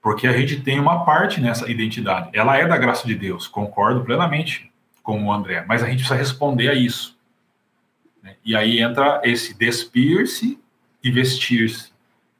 Porque 0.02 0.26
a 0.26 0.32
gente 0.32 0.60
tem 0.60 0.78
uma 0.78 1.04
parte 1.04 1.40
nessa 1.40 1.70
identidade. 1.70 2.30
Ela 2.32 2.56
é 2.56 2.66
da 2.66 2.76
graça 2.76 3.06
de 3.06 3.14
Deus, 3.14 3.46
concordo 3.46 4.04
plenamente 4.04 4.70
com 5.02 5.24
o 5.24 5.32
André, 5.32 5.64
mas 5.66 5.82
a 5.82 5.86
gente 5.86 5.98
precisa 5.98 6.18
responder 6.18 6.68
a 6.68 6.74
isso. 6.74 7.18
Né? 8.22 8.36
E 8.44 8.54
aí 8.54 8.80
entra 8.80 9.20
esse 9.24 9.56
despir-se 9.56 10.58
e 11.02 11.10
vestir-se, 11.10 11.92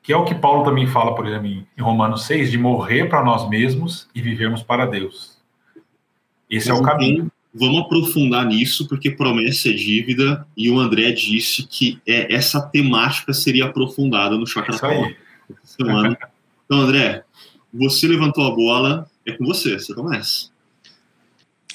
que 0.02 0.12
é 0.12 0.16
o 0.16 0.24
que 0.24 0.34
Paulo 0.34 0.64
também 0.64 0.86
fala, 0.86 1.14
por 1.14 1.26
exemplo, 1.26 1.46
em 1.46 1.66
Romanos 1.80 2.24
6, 2.24 2.50
de 2.50 2.58
morrer 2.58 3.08
para 3.08 3.24
nós 3.24 3.48
mesmos 3.48 4.08
e 4.14 4.20
vivermos 4.20 4.62
para 4.62 4.86
Deus. 4.86 5.38
Esse 6.48 6.70
é 6.70 6.74
o 6.74 6.82
caminho 6.82 7.30
vamos 7.54 7.82
aprofundar 7.82 8.46
nisso, 8.46 8.86
porque 8.88 9.10
promessa 9.10 9.68
é 9.68 9.72
dívida, 9.72 10.46
e 10.56 10.70
o 10.70 10.78
André 10.78 11.12
disse 11.12 11.66
que 11.66 11.98
é, 12.06 12.34
essa 12.34 12.60
temática 12.60 13.32
seria 13.32 13.66
aprofundada 13.66 14.36
no 14.36 14.46
Chakra 14.46 14.78
Power 14.78 15.16
semana. 15.64 16.18
Então, 16.64 16.80
André, 16.80 17.24
você 17.72 18.06
levantou 18.06 18.46
a 18.46 18.54
bola, 18.54 19.10
é 19.26 19.32
com 19.32 19.44
você, 19.44 19.78
você 19.78 19.94
começa. 19.94 20.50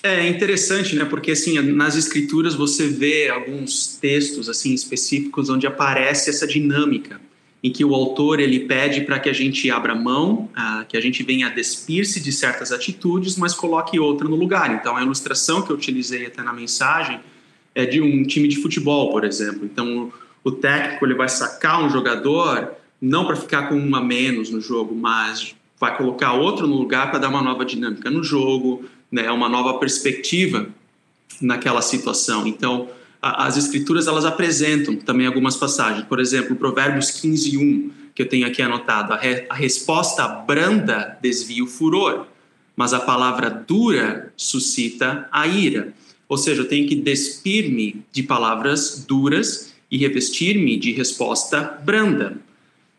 É 0.01 0.27
interessante, 0.27 0.95
né? 0.95 1.05
Porque 1.05 1.31
assim, 1.31 1.59
nas 1.61 1.95
escrituras 1.95 2.55
você 2.55 2.87
vê 2.87 3.29
alguns 3.29 3.97
textos 3.97 4.49
assim 4.49 4.73
específicos 4.73 5.49
onde 5.49 5.65
aparece 5.65 6.29
essa 6.29 6.45
dinâmica 6.45 7.21
em 7.63 7.71
que 7.71 7.85
o 7.85 7.95
autor 7.95 8.41
ele 8.41 8.59
pede 8.61 9.01
para 9.01 9.17
que 9.17 9.29
a 9.29 9.33
gente 9.33 9.71
abra 9.71 9.95
mão, 9.95 10.49
ah, 10.53 10.85
que 10.87 10.97
a 10.97 11.01
gente 11.01 11.23
venha 11.23 11.47
a 11.47 11.49
despir-se 11.49 12.19
de 12.19 12.31
certas 12.31 12.73
atitudes, 12.73 13.37
mas 13.37 13.53
coloque 13.53 13.97
outra 13.97 14.27
no 14.27 14.35
lugar. 14.35 14.73
Então, 14.73 14.97
a 14.97 15.01
ilustração 15.01 15.61
que 15.61 15.71
eu 15.71 15.75
utilizei 15.77 16.25
até 16.25 16.43
na 16.43 16.51
mensagem 16.51 17.21
é 17.73 17.85
de 17.85 18.01
um 18.01 18.23
time 18.23 18.49
de 18.49 18.57
futebol, 18.57 19.11
por 19.11 19.23
exemplo. 19.23 19.63
Então, 19.63 20.11
o, 20.43 20.51
técnico 20.51 21.05
ele 21.05 21.13
vai 21.13 21.29
sacar 21.29 21.81
um 21.81 21.89
jogador 21.89 22.73
não 23.01 23.25
para 23.25 23.37
ficar 23.37 23.69
com 23.69 23.75
um 23.75 23.95
a 23.95 24.01
menos 24.03 24.49
no 24.49 24.59
jogo, 24.59 24.93
mas 24.93 25.55
vai 25.79 25.95
colocar 25.95 26.33
outro 26.33 26.67
no 26.67 26.75
lugar 26.75 27.11
para 27.11 27.19
dar 27.19 27.29
uma 27.29 27.41
nova 27.41 27.63
dinâmica 27.63 28.11
no 28.11 28.23
jogo, 28.23 28.83
né, 29.09 29.31
uma 29.31 29.47
nova 29.47 29.79
perspectiva 29.79 30.67
naquela 31.41 31.81
situação. 31.81 32.45
Então, 32.45 32.89
as 33.23 33.55
escrituras 33.55 34.05
elas 34.05 34.25
apresentam 34.25 34.97
também 34.97 35.25
algumas 35.25 35.55
passagens. 35.55 36.05
Por 36.05 36.19
exemplo, 36.19 36.57
Provérbios 36.57 37.09
15, 37.09 37.57
1, 37.57 37.91
que 38.13 38.21
eu 38.21 38.27
tenho 38.27 38.45
aqui 38.45 38.61
anotado. 38.61 39.13
A, 39.13 39.17
re, 39.17 39.45
a 39.49 39.55
resposta 39.55 40.27
branda 40.27 41.17
desvia 41.21 41.63
o 41.63 41.67
furor, 41.67 42.27
mas 42.75 42.93
a 42.93 42.99
palavra 42.99 43.49
dura 43.49 44.33
suscita 44.35 45.29
a 45.31 45.47
ira. 45.47 45.93
Ou 46.27 46.37
seja, 46.37 46.63
eu 46.63 46.67
tenho 46.67 46.85
que 46.85 46.95
despir-me 46.95 48.03
de 48.11 48.23
palavras 48.23 49.05
duras 49.07 49.73
e 49.89 49.97
revestir-me 49.97 50.77
de 50.77 50.91
resposta 50.91 51.79
branda. 51.81 52.35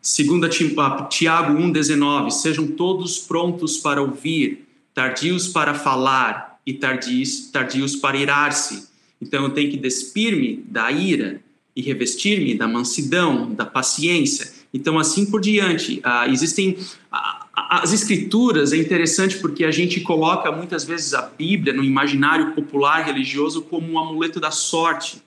Segundo 0.01 0.49
Tiago 0.49 1.53
1,19, 1.53 2.31
sejam 2.31 2.65
todos 2.67 3.19
prontos 3.19 3.77
para 3.77 4.01
ouvir, 4.01 4.65
tardios 4.91 5.47
para 5.47 5.75
falar 5.75 6.59
e 6.65 6.73
tardios, 6.73 7.51
tardios 7.51 7.95
para 7.95 8.17
irar-se 8.17 8.94
então 9.21 9.43
eu 9.43 9.49
tenho 9.49 9.71
que 9.71 9.77
despir-me 9.77 10.63
da 10.67 10.91
ira 10.91 11.41
e 11.75 11.81
revestir-me 11.81 12.55
da 12.55 12.67
mansidão, 12.67 13.53
da 13.53 13.65
paciência. 13.65 14.53
Então 14.73 14.97
assim 14.97 15.25
por 15.25 15.41
diante. 15.41 15.99
Ah, 16.03 16.27
existem 16.27 16.77
ah, 17.11 17.45
as 17.55 17.93
escrituras 17.93 18.73
é 18.73 18.77
interessante 18.77 19.37
porque 19.37 19.63
a 19.63 19.71
gente 19.71 20.01
coloca 20.01 20.51
muitas 20.51 20.83
vezes 20.83 21.13
a 21.13 21.21
Bíblia 21.21 21.73
no 21.73 21.83
imaginário 21.83 22.51
popular 22.53 23.05
religioso 23.05 23.61
como 23.61 23.91
um 23.91 23.97
amuleto 23.97 24.39
da 24.39 24.51
sorte, 24.51 25.21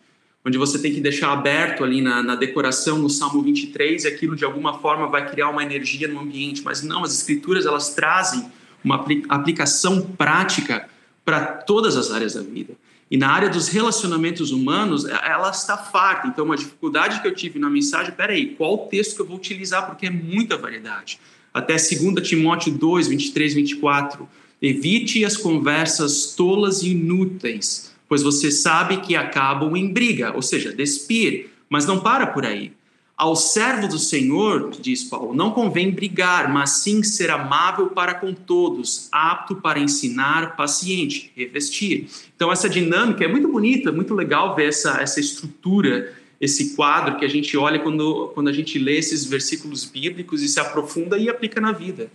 onde 0.44 0.58
você 0.58 0.78
tem 0.78 0.92
que 0.92 1.00
deixar 1.00 1.32
aberto 1.32 1.82
ali 1.82 2.00
na, 2.00 2.22
na 2.22 2.34
decoração 2.34 2.98
no 2.98 3.08
Salmo 3.08 3.42
23 3.42 4.04
e 4.04 4.08
aquilo 4.08 4.36
de 4.36 4.44
alguma 4.44 4.78
forma 4.78 5.06
vai 5.06 5.28
criar 5.30 5.48
uma 5.48 5.62
energia 5.62 6.06
no 6.06 6.20
ambiente. 6.20 6.62
Mas 6.62 6.82
não, 6.82 7.02
as 7.02 7.14
escrituras 7.14 7.66
elas 7.66 7.94
trazem 7.94 8.46
uma 8.84 9.04
aplicação 9.28 10.02
prática 10.02 10.88
para 11.24 11.44
todas 11.44 11.96
as 11.96 12.10
áreas 12.10 12.34
da 12.34 12.42
vida. 12.42 12.74
E 13.10 13.16
na 13.16 13.30
área 13.30 13.48
dos 13.48 13.68
relacionamentos 13.68 14.50
humanos, 14.50 15.06
ela 15.06 15.50
está 15.50 15.76
farta. 15.76 16.28
Então, 16.28 16.44
uma 16.44 16.56
dificuldade 16.56 17.20
que 17.22 17.28
eu 17.28 17.34
tive 17.34 17.58
na 17.58 17.70
mensagem, 17.70 18.12
peraí, 18.12 18.54
qual 18.54 18.86
texto 18.88 19.16
que 19.16 19.22
eu 19.22 19.26
vou 19.26 19.36
utilizar? 19.36 19.86
Porque 19.86 20.06
é 20.06 20.10
muita 20.10 20.56
variedade. 20.56 21.18
Até 21.52 21.74
2 21.74 22.28
Timóteo 22.28 22.72
2, 22.72 23.08
23, 23.08 23.54
24. 23.54 24.28
Evite 24.60 25.24
as 25.24 25.36
conversas 25.36 26.34
tolas 26.36 26.82
e 26.82 26.90
inúteis, 26.90 27.94
pois 28.08 28.22
você 28.22 28.50
sabe 28.50 28.98
que 28.98 29.16
acabam 29.16 29.76
em 29.76 29.92
briga, 29.92 30.34
ou 30.34 30.42
seja, 30.42 30.72
despir. 30.72 31.50
Mas 31.70 31.86
não 31.86 32.00
para 32.00 32.26
por 32.26 32.44
aí. 32.44 32.72
Ao 33.18 33.34
servo 33.34 33.88
do 33.88 33.98
Senhor, 33.98 34.70
diz 34.80 35.02
Paulo, 35.02 35.34
não 35.34 35.50
convém 35.50 35.90
brigar, 35.90 36.52
mas 36.52 36.82
sim 36.84 37.02
ser 37.02 37.32
amável 37.32 37.88
para 37.88 38.14
com 38.14 38.32
todos, 38.32 39.08
apto 39.10 39.56
para 39.56 39.80
ensinar, 39.80 40.54
paciente, 40.54 41.32
revestir. 41.34 42.06
Então, 42.36 42.52
essa 42.52 42.68
dinâmica 42.68 43.24
é 43.24 43.26
muito 43.26 43.48
bonita, 43.48 43.90
muito 43.90 44.14
legal 44.14 44.54
ver 44.54 44.68
essa, 44.68 45.02
essa 45.02 45.18
estrutura, 45.18 46.14
esse 46.40 46.76
quadro 46.76 47.16
que 47.16 47.24
a 47.24 47.28
gente 47.28 47.56
olha 47.56 47.80
quando, 47.80 48.28
quando 48.34 48.46
a 48.46 48.52
gente 48.52 48.78
lê 48.78 48.98
esses 48.98 49.24
versículos 49.24 49.84
bíblicos 49.84 50.40
e 50.40 50.46
se 50.46 50.60
aprofunda 50.60 51.18
e 51.18 51.28
aplica 51.28 51.60
na 51.60 51.72
vida. 51.72 52.12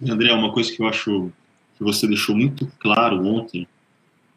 André, 0.00 0.32
uma 0.32 0.52
coisa 0.52 0.70
que 0.70 0.80
eu 0.80 0.86
acho 0.86 1.32
que 1.76 1.82
você 1.82 2.06
deixou 2.06 2.36
muito 2.36 2.70
claro 2.78 3.20
ontem 3.26 3.66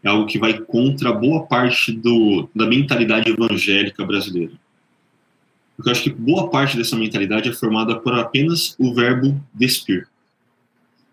é 0.01 0.09
algo 0.09 0.25
que 0.25 0.39
vai 0.39 0.57
contra 0.57 1.13
boa 1.13 1.43
parte 1.45 1.91
do, 1.91 2.49
da 2.55 2.65
mentalidade 2.65 3.29
evangélica 3.29 4.03
brasileira 4.03 4.64
porque 5.75 5.89
eu 5.89 5.91
acho 5.91 6.03
que 6.03 6.09
boa 6.09 6.49
parte 6.49 6.77
dessa 6.77 6.95
mentalidade 6.95 7.49
é 7.49 7.53
formada 7.53 7.99
por 7.99 8.13
apenas 8.13 8.75
o 8.79 8.93
verbo 8.93 9.39
despir. 9.53 10.07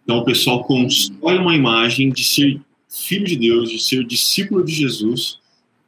Então 0.05 0.19
o 0.19 0.25
pessoal 0.25 0.65
constrói 0.65 1.39
uma 1.39 1.55
imagem 1.55 2.11
de 2.11 2.25
ser 2.25 2.61
filho 2.89 3.27
de 3.27 3.37
Deus, 3.37 3.71
de 3.71 3.79
ser 3.79 4.05
discípulo 4.05 4.65
de 4.65 4.73
Jesus, 4.73 5.39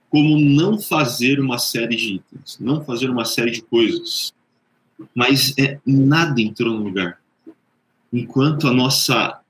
como 0.08 0.38
não 0.38 0.78
fazer 0.78 1.40
uma 1.40 1.58
série 1.58 1.96
de 1.96 2.14
itens, 2.14 2.58
não 2.60 2.84
fazer 2.84 3.10
uma 3.10 3.24
série 3.24 3.50
de 3.50 3.62
coisas. 3.62 4.32
Mas 5.14 5.52
é, 5.58 5.78
nada 5.84 6.40
entrou 6.40 6.72
no 6.74 6.84
lugar. 6.84 7.18
Enquanto 8.12 8.68
a 8.68 8.72
nossa 8.72 9.40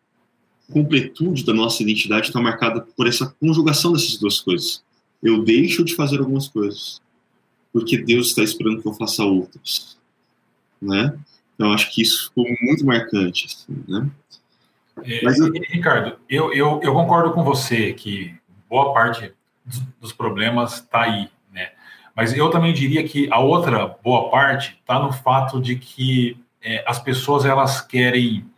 completude 0.73 1.45
da 1.45 1.53
nossa 1.53 1.83
identidade 1.83 2.29
está 2.29 2.41
marcada 2.41 2.81
por 2.97 3.07
essa 3.07 3.27
conjugação 3.39 3.93
dessas 3.93 4.17
duas 4.17 4.41
coisas. 4.41 4.83
Eu 5.23 5.43
deixo 5.45 5.85
de 5.85 5.95
fazer 5.95 6.19
algumas 6.19 6.49
coisas 6.49 7.01
porque 7.75 7.99
Deus 7.99 8.29
está 8.29 8.45
esperando 8.45 8.81
que 8.81 8.87
eu 8.87 8.95
faça 8.95 9.25
outras, 9.25 9.99
né? 10.81 11.13
Então 11.55 11.73
acho 11.73 11.93
que 11.93 12.03
isso 12.03 12.29
ficou 12.29 12.47
muito 12.63 12.87
marcante, 12.87 13.47
assim, 13.47 13.85
né? 13.89 14.09
É, 15.03 15.25
Mas, 15.25 15.41
eu... 15.41 15.51
Ricardo, 15.53 16.17
eu, 16.31 16.53
eu, 16.53 16.81
eu 16.81 16.93
concordo 16.93 17.33
com 17.33 17.43
você 17.43 17.93
que 17.93 18.33
boa 18.71 18.95
parte 18.95 19.33
dos 20.01 20.13
problemas 20.13 20.75
está 20.75 21.03
aí, 21.03 21.29
né? 21.53 21.73
Mas 22.15 22.33
eu 22.33 22.49
também 22.49 22.73
diria 22.73 23.03
que 23.03 23.29
a 23.33 23.41
outra 23.41 23.89
boa 23.89 24.31
parte 24.31 24.79
está 24.81 25.01
no 25.01 25.13
fato 25.13 25.61
de 25.61 25.75
que 25.75 26.37
é, 26.63 26.85
as 26.87 27.01
pessoas 27.01 27.45
elas 27.45 27.81
querem 27.81 28.49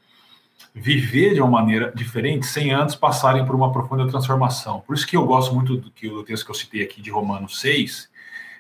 viver 0.75 1.33
de 1.33 1.41
uma 1.41 1.51
maneira 1.51 1.91
diferente 1.95 2.45
sem 2.45 2.71
antes 2.71 2.95
passarem 2.95 3.47
por 3.47 3.57
uma 3.57 3.73
profunda 3.73 4.07
transformação. 4.07 4.81
Por 4.81 4.95
isso 4.95 5.07
que 5.07 5.17
eu 5.17 5.25
gosto 5.25 5.55
muito 5.55 5.79
do 5.79 5.91
que 5.91 6.07
o 6.07 6.23
texto 6.23 6.45
que 6.45 6.51
eu 6.51 6.55
citei 6.55 6.83
aqui 6.83 7.01
de 7.01 7.11
Romanos 7.11 7.59
6, 7.63 8.11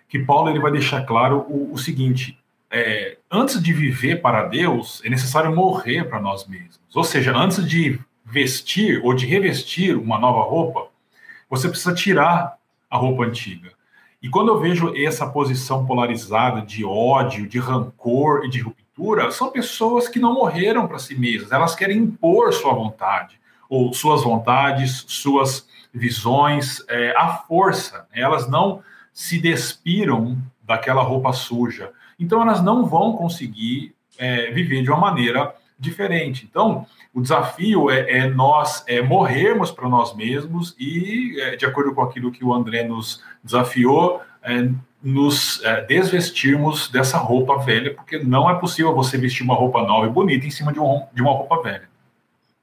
que 0.08 0.18
Paulo 0.18 0.50
ele 0.50 0.60
vai 0.60 0.72
deixar 0.72 1.04
claro 1.04 1.46
o, 1.48 1.72
o 1.72 1.78
seguinte: 1.78 2.38
é, 2.70 3.18
antes 3.30 3.62
de 3.62 3.72
viver 3.72 4.20
para 4.20 4.44
Deus, 4.44 5.00
é 5.04 5.10
necessário 5.10 5.54
morrer 5.54 6.04
para 6.04 6.20
nós 6.20 6.46
mesmos. 6.46 6.80
Ou 6.94 7.04
seja, 7.04 7.36
antes 7.36 7.66
de 7.66 7.98
vestir 8.24 9.00
ou 9.04 9.14
de 9.14 9.26
revestir 9.26 9.96
uma 9.96 10.18
nova 10.18 10.42
roupa, 10.42 10.88
você 11.48 11.68
precisa 11.68 11.94
tirar 11.94 12.56
a 12.90 12.96
roupa 12.96 13.24
antiga. 13.24 13.70
E 14.22 14.28
quando 14.28 14.48
eu 14.48 14.58
vejo 14.58 14.92
essa 14.96 15.26
posição 15.26 15.86
polarizada 15.86 16.62
de 16.62 16.84
ódio, 16.84 17.46
de 17.46 17.58
rancor 17.58 18.44
e 18.44 18.50
de 18.50 18.60
ruptura, 18.60 19.30
são 19.30 19.50
pessoas 19.50 20.08
que 20.08 20.18
não 20.18 20.34
morreram 20.34 20.88
para 20.88 20.98
si 20.98 21.14
mesmas, 21.14 21.52
elas 21.52 21.74
querem 21.74 21.98
impor 21.98 22.52
sua 22.52 22.72
vontade, 22.72 23.38
ou 23.68 23.92
suas 23.92 24.22
vontades, 24.22 25.04
suas 25.06 25.68
visões, 25.92 26.82
é, 26.88 27.14
à 27.16 27.28
força. 27.28 28.06
Elas 28.12 28.48
não 28.48 28.82
se 29.16 29.38
despiram 29.38 30.36
daquela 30.62 31.00
roupa 31.00 31.32
suja. 31.32 31.90
Então, 32.20 32.42
elas 32.42 32.62
não 32.62 32.84
vão 32.84 33.14
conseguir 33.14 33.94
é, 34.18 34.50
viver 34.50 34.82
de 34.82 34.90
uma 34.90 35.00
maneira 35.00 35.54
diferente. 35.78 36.46
Então, 36.48 36.84
o 37.14 37.22
desafio 37.22 37.88
é, 37.88 38.10
é 38.10 38.28
nós 38.28 38.84
é, 38.86 39.00
morrermos 39.00 39.70
para 39.70 39.88
nós 39.88 40.14
mesmos 40.14 40.76
e, 40.78 41.34
é, 41.40 41.56
de 41.56 41.64
acordo 41.64 41.94
com 41.94 42.02
aquilo 42.02 42.30
que 42.30 42.44
o 42.44 42.52
André 42.52 42.84
nos 42.84 43.22
desafiou, 43.42 44.20
é, 44.42 44.68
nos 45.02 45.64
é, 45.64 45.80
desvestirmos 45.86 46.88
dessa 46.88 47.16
roupa 47.16 47.56
velha, 47.56 47.94
porque 47.94 48.18
não 48.18 48.50
é 48.50 48.54
possível 48.56 48.94
você 48.94 49.16
vestir 49.16 49.44
uma 49.44 49.54
roupa 49.54 49.82
nova 49.82 50.06
e 50.06 50.10
bonita 50.10 50.44
em 50.44 50.50
cima 50.50 50.74
de, 50.74 50.78
um, 50.78 51.04
de 51.14 51.22
uma 51.22 51.32
roupa 51.32 51.62
velha. 51.62 51.88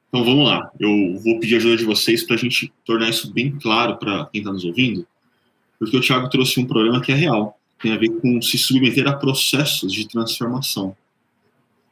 Então 0.09 0.23
vamos 0.23 0.47
lá, 0.47 0.69
eu 0.79 1.19
vou 1.23 1.39
pedir 1.39 1.55
ajuda 1.55 1.77
de 1.77 1.85
vocês 1.85 2.21
para 2.23 2.35
a 2.35 2.39
gente 2.39 2.71
tornar 2.85 3.09
isso 3.09 3.33
bem 3.33 3.57
claro 3.59 3.97
para 3.97 4.25
quem 4.25 4.41
está 4.41 4.53
nos 4.53 4.63
ouvindo 4.63 5.07
porque 5.83 5.97
o 5.97 6.01
Thiago 6.01 6.29
trouxe 6.29 6.61
um 6.61 6.65
problema 6.65 7.01
que 7.01 7.11
é 7.11 7.15
real, 7.15 7.59
tem 7.81 7.91
a 7.91 7.97
ver 7.97 8.09
com 8.21 8.41
se 8.41 8.57
submeter 8.57 9.05
a 9.05 9.11
processos 9.11 9.91
de 9.91 10.07
transformação. 10.07 10.95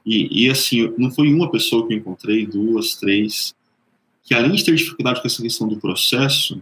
E, 0.05 0.45
e 0.45 0.49
assim, 0.49 0.93
não 0.97 1.11
foi 1.11 1.31
uma 1.31 1.51
pessoa 1.51 1.85
que 1.85 1.93
eu 1.93 1.97
encontrei, 1.97 2.47
duas, 2.47 2.95
três, 2.95 3.53
que 4.23 4.33
além 4.33 4.53
de 4.53 4.63
ter 4.63 4.73
dificuldade 4.75 5.21
com 5.21 5.27
essa 5.27 5.41
questão 5.41 5.67
do 5.67 5.75
processo, 5.75 6.61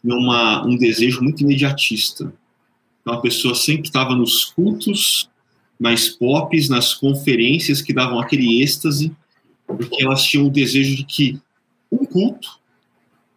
tinha 0.00 0.16
uma, 0.16 0.66
um 0.66 0.78
desejo 0.78 1.22
muito 1.22 1.42
imediatista. 1.42 2.32
Então 3.02 3.12
a 3.12 3.20
pessoa 3.20 3.54
sempre 3.54 3.88
estava 3.88 4.14
nos 4.16 4.46
cultos 4.46 5.28
mais 5.78 6.08
pop, 6.08 6.68
nas 6.70 6.94
conferências 6.94 7.82
que 7.82 7.92
davam 7.92 8.18
aquele 8.18 8.62
êxtase, 8.62 9.14
porque 9.66 10.02
elas 10.02 10.24
tinham 10.24 10.46
o 10.46 10.50
desejo 10.50 10.96
de 10.96 11.04
que 11.04 11.38
um 11.92 11.98
culto, 12.06 12.58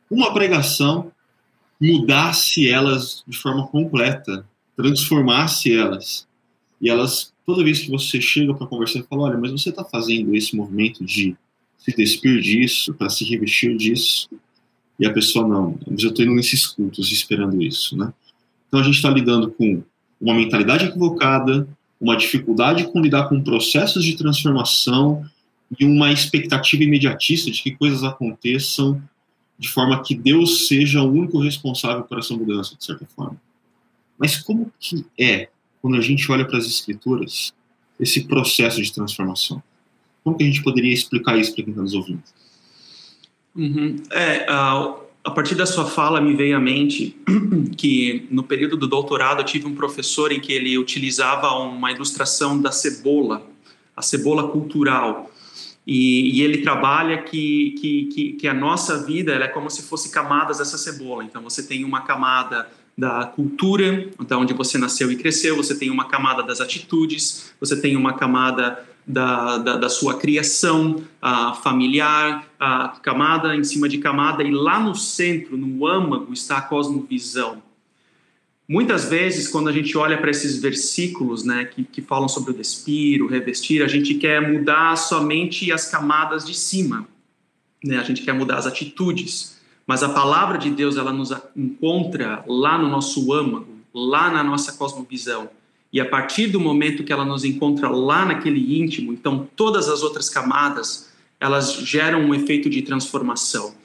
uma 0.09 0.33
pregação, 0.33 1.11
mudasse 1.83 2.69
elas 2.69 3.23
de 3.27 3.37
forma 3.37 3.67
completa, 3.67 4.45
transformasse 4.75 5.75
elas. 5.75 6.25
E 6.79 6.89
elas, 6.89 7.33
toda 7.45 7.63
vez 7.63 7.81
que 7.81 7.89
você 7.89 8.21
chega 8.21 8.53
para 8.53 8.67
conversar, 8.67 9.03
fala: 9.03 9.23
olha, 9.23 9.37
mas 9.37 9.51
você 9.51 9.69
está 9.69 9.83
fazendo 9.83 10.33
esse 10.33 10.55
movimento 10.55 11.03
de 11.03 11.35
se 11.77 11.93
despir 11.95 12.41
disso, 12.41 12.93
para 12.93 13.09
se 13.09 13.25
revestir 13.25 13.75
disso. 13.75 14.29
E 14.97 15.05
a 15.05 15.11
pessoa, 15.11 15.45
não, 15.45 15.77
mas 15.85 16.03
eu 16.03 16.09
estou 16.09 16.23
indo 16.23 16.35
nesses 16.35 16.65
cultos 16.65 17.11
esperando 17.11 17.61
isso, 17.61 17.97
né? 17.97 18.13
Então 18.67 18.79
a 18.79 18.83
gente 18.83 18.95
está 18.95 19.09
lidando 19.09 19.51
com 19.51 19.83
uma 20.21 20.33
mentalidade 20.33 20.85
equivocada, 20.85 21.67
uma 21.99 22.15
dificuldade 22.15 22.85
com 22.85 23.01
lidar 23.01 23.27
com 23.27 23.41
processos 23.41 24.05
de 24.05 24.15
transformação 24.15 25.25
e 25.77 25.83
uma 25.83 26.11
expectativa 26.11 26.83
imediatista 26.83 27.51
de 27.51 27.61
que 27.61 27.71
coisas 27.71 28.03
aconteçam 28.03 29.01
de 29.57 29.69
forma 29.69 30.01
que 30.01 30.15
Deus 30.15 30.67
seja 30.67 31.01
o 31.01 31.11
único 31.11 31.39
responsável 31.39 32.03
por 32.03 32.19
essa 32.19 32.33
mudança, 32.35 32.75
de 32.77 32.83
certa 32.83 33.05
forma. 33.15 33.39
Mas 34.17 34.37
como 34.37 34.71
que 34.79 35.05
é, 35.19 35.49
quando 35.81 35.97
a 35.97 36.01
gente 36.01 36.29
olha 36.31 36.45
para 36.45 36.57
as 36.57 36.65
escrituras, 36.65 37.53
esse 37.99 38.25
processo 38.25 38.81
de 38.81 38.91
transformação? 38.91 39.61
Como 40.23 40.37
que 40.37 40.43
a 40.43 40.47
gente 40.47 40.63
poderia 40.63 40.93
explicar 40.93 41.37
isso 41.37 41.53
para 41.53 41.63
quem 41.63 41.71
está 41.71 41.81
nos 41.81 41.93
ouvindo? 41.93 42.23
Uhum. 43.55 43.97
É, 44.11 44.45
a, 44.49 44.95
a 45.23 45.31
partir 45.31 45.55
da 45.55 45.65
sua 45.65 45.85
fala 45.85 46.19
me 46.19 46.33
veio 46.33 46.57
à 46.57 46.59
mente 46.59 47.15
que 47.77 48.27
no 48.31 48.43
período 48.43 48.75
do 48.77 48.87
doutorado 48.87 49.41
eu 49.41 49.45
tive 49.45 49.67
um 49.67 49.75
professor 49.75 50.31
em 50.31 50.39
que 50.39 50.51
ele 50.51 50.77
utilizava 50.77 51.51
uma 51.51 51.91
ilustração 51.91 52.59
da 52.59 52.71
cebola, 52.71 53.45
a 53.95 54.01
cebola 54.01 54.49
cultural. 54.49 55.29
E, 55.85 56.37
e, 56.37 56.41
ele 56.41 56.59
trabalha 56.59 57.21
que, 57.21 57.75
que, 57.79 58.05
que, 58.05 58.33
que, 58.33 58.47
a 58.47 58.53
nossa 58.53 59.05
vida 59.05 59.33
é 59.33 59.47
como 59.49 59.69
se 59.69 59.83
fosse 59.83 60.09
camadas 60.09 60.59
dessa 60.59 60.77
cebola. 60.77 61.25
Então, 61.25 61.41
você 61.41 61.61
tem 61.61 61.83
uma 61.83 62.01
camada 62.01 62.69
da 62.97 63.25
cultura, 63.25 64.09
da 64.27 64.37
onde 64.37 64.53
você 64.53 64.77
nasceu 64.77 65.11
e 65.11 65.17
cresceu, 65.17 65.57
você 65.57 65.77
tem 65.77 65.89
uma 65.89 66.07
camada 66.07 66.41
das 66.43 66.61
atitudes, 66.61 67.53
você 67.59 67.75
tem 67.79 67.97
uma 67.97 68.13
camada 68.13 68.85
da, 69.05 69.57
da, 69.57 69.77
da 69.77 69.89
sua 69.89 70.17
criação 70.17 71.03
uh, 71.21 71.55
familiar, 71.61 72.47
a 72.57 72.93
uh, 72.95 73.01
camada 73.01 73.55
em 73.55 73.63
cima 73.63 73.89
de 73.89 73.97
camada, 73.97 74.43
e 74.43 74.51
lá 74.51 74.79
no 74.79 74.95
centro, 74.95 75.57
no 75.57 75.85
âmago, 75.85 76.31
está 76.31 76.57
a 76.57 76.61
cosmovisão. 76.61 77.61
Muitas 78.67 79.05
vezes, 79.05 79.47
quando 79.47 79.67
a 79.67 79.71
gente 79.73 79.97
olha 79.97 80.17
para 80.17 80.31
esses 80.31 80.57
versículos 80.57 81.43
né, 81.43 81.65
que, 81.65 81.83
que 81.83 82.01
falam 82.01 82.29
sobre 82.29 82.51
o 82.51 82.53
despir, 82.53 83.21
o 83.21 83.27
revestir, 83.27 83.83
a 83.83 83.87
gente 83.87 84.13
quer 84.15 84.41
mudar 84.41 84.95
somente 84.95 85.71
as 85.71 85.89
camadas 85.89 86.45
de 86.45 86.53
cima, 86.53 87.07
né? 87.83 87.97
a 87.97 88.03
gente 88.03 88.21
quer 88.21 88.33
mudar 88.33 88.57
as 88.57 88.65
atitudes. 88.65 89.61
Mas 89.85 90.01
a 90.01 90.09
palavra 90.09 90.57
de 90.57 90.69
Deus 90.69 90.95
ela 90.95 91.11
nos 91.11 91.33
encontra 91.55 92.43
lá 92.47 92.77
no 92.77 92.87
nosso 92.87 93.33
âmago, 93.33 93.67
lá 93.93 94.31
na 94.31 94.41
nossa 94.41 94.71
cosmovisão. 94.73 95.49
E 95.91 95.99
a 95.99 96.05
partir 96.05 96.47
do 96.47 96.59
momento 96.59 97.03
que 97.03 97.11
ela 97.11 97.25
nos 97.25 97.43
encontra 97.43 97.89
lá 97.89 98.25
naquele 98.25 98.79
íntimo, 98.79 99.11
então 99.11 99.47
todas 99.55 99.89
as 99.89 100.01
outras 100.01 100.29
camadas 100.29 101.11
elas 101.39 101.73
geram 101.73 102.21
um 102.21 102.33
efeito 102.33 102.69
de 102.69 102.81
transformação. 102.81 103.75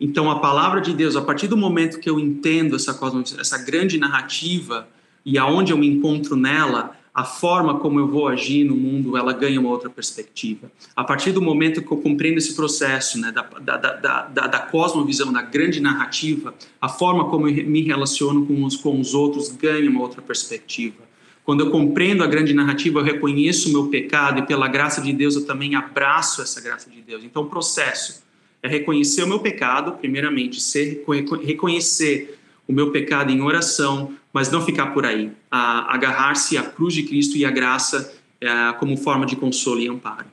Então, 0.00 0.30
a 0.30 0.38
palavra 0.38 0.80
de 0.80 0.92
Deus, 0.92 1.16
a 1.16 1.22
partir 1.22 1.48
do 1.48 1.56
momento 1.56 1.98
que 1.98 2.08
eu 2.08 2.20
entendo 2.20 2.76
essa, 2.76 2.98
essa 3.38 3.58
grande 3.58 3.98
narrativa 3.98 4.86
e 5.24 5.38
aonde 5.38 5.72
eu 5.72 5.78
me 5.78 5.86
encontro 5.86 6.36
nela, 6.36 6.96
a 7.16 7.24
forma 7.24 7.78
como 7.78 7.98
eu 7.98 8.06
vou 8.06 8.28
agir 8.28 8.62
no 8.62 8.76
mundo, 8.76 9.16
ela 9.16 9.32
ganha 9.32 9.58
uma 9.58 9.70
outra 9.70 9.88
perspectiva. 9.88 10.70
A 10.94 11.02
partir 11.02 11.32
do 11.32 11.40
momento 11.40 11.80
que 11.80 11.90
eu 11.90 11.96
compreendo 11.96 12.36
esse 12.36 12.54
processo 12.54 13.18
né, 13.18 13.32
da, 13.32 13.40
da, 13.40 13.76
da, 13.78 14.22
da, 14.26 14.46
da 14.46 14.58
cosmovisão, 14.58 15.32
da 15.32 15.40
grande 15.40 15.80
narrativa, 15.80 16.54
a 16.78 16.90
forma 16.90 17.24
como 17.30 17.48
eu 17.48 17.66
me 17.66 17.80
relaciono 17.80 18.44
com 18.44 18.62
os, 18.64 18.76
com 18.76 19.00
os 19.00 19.14
outros 19.14 19.48
ganha 19.48 19.88
uma 19.88 20.02
outra 20.02 20.20
perspectiva. 20.20 21.06
Quando 21.42 21.60
eu 21.60 21.70
compreendo 21.70 22.22
a 22.22 22.26
grande 22.26 22.52
narrativa, 22.52 22.98
eu 22.98 23.04
reconheço 23.04 23.70
o 23.70 23.72
meu 23.72 23.86
pecado 23.86 24.40
e 24.40 24.42
pela 24.46 24.68
graça 24.68 25.00
de 25.00 25.12
Deus 25.12 25.36
eu 25.36 25.46
também 25.46 25.74
abraço 25.74 26.42
essa 26.42 26.60
graça 26.60 26.90
de 26.90 27.00
Deus. 27.00 27.24
Então, 27.24 27.44
o 27.44 27.46
processo 27.46 28.25
é 28.66 28.68
reconhecer 28.68 29.22
o 29.22 29.28
meu 29.28 29.38
pecado, 29.38 29.92
primeiramente, 29.92 30.60
ser, 30.60 31.04
reconhecer 31.44 32.38
o 32.66 32.72
meu 32.72 32.90
pecado 32.90 33.30
em 33.30 33.40
oração, 33.40 34.12
mas 34.32 34.50
não 34.50 34.60
ficar 34.60 34.86
por 34.86 35.06
aí. 35.06 35.30
Agarrar-se 35.50 36.58
à 36.58 36.62
cruz 36.62 36.92
de 36.92 37.04
Cristo 37.04 37.36
e 37.36 37.44
à 37.44 37.50
graça 37.50 38.12
é, 38.40 38.72
como 38.74 38.96
forma 38.96 39.24
de 39.24 39.36
consolo 39.36 39.80
e 39.80 39.88
amparo. 39.88 40.26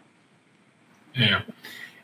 É. 1.15 1.43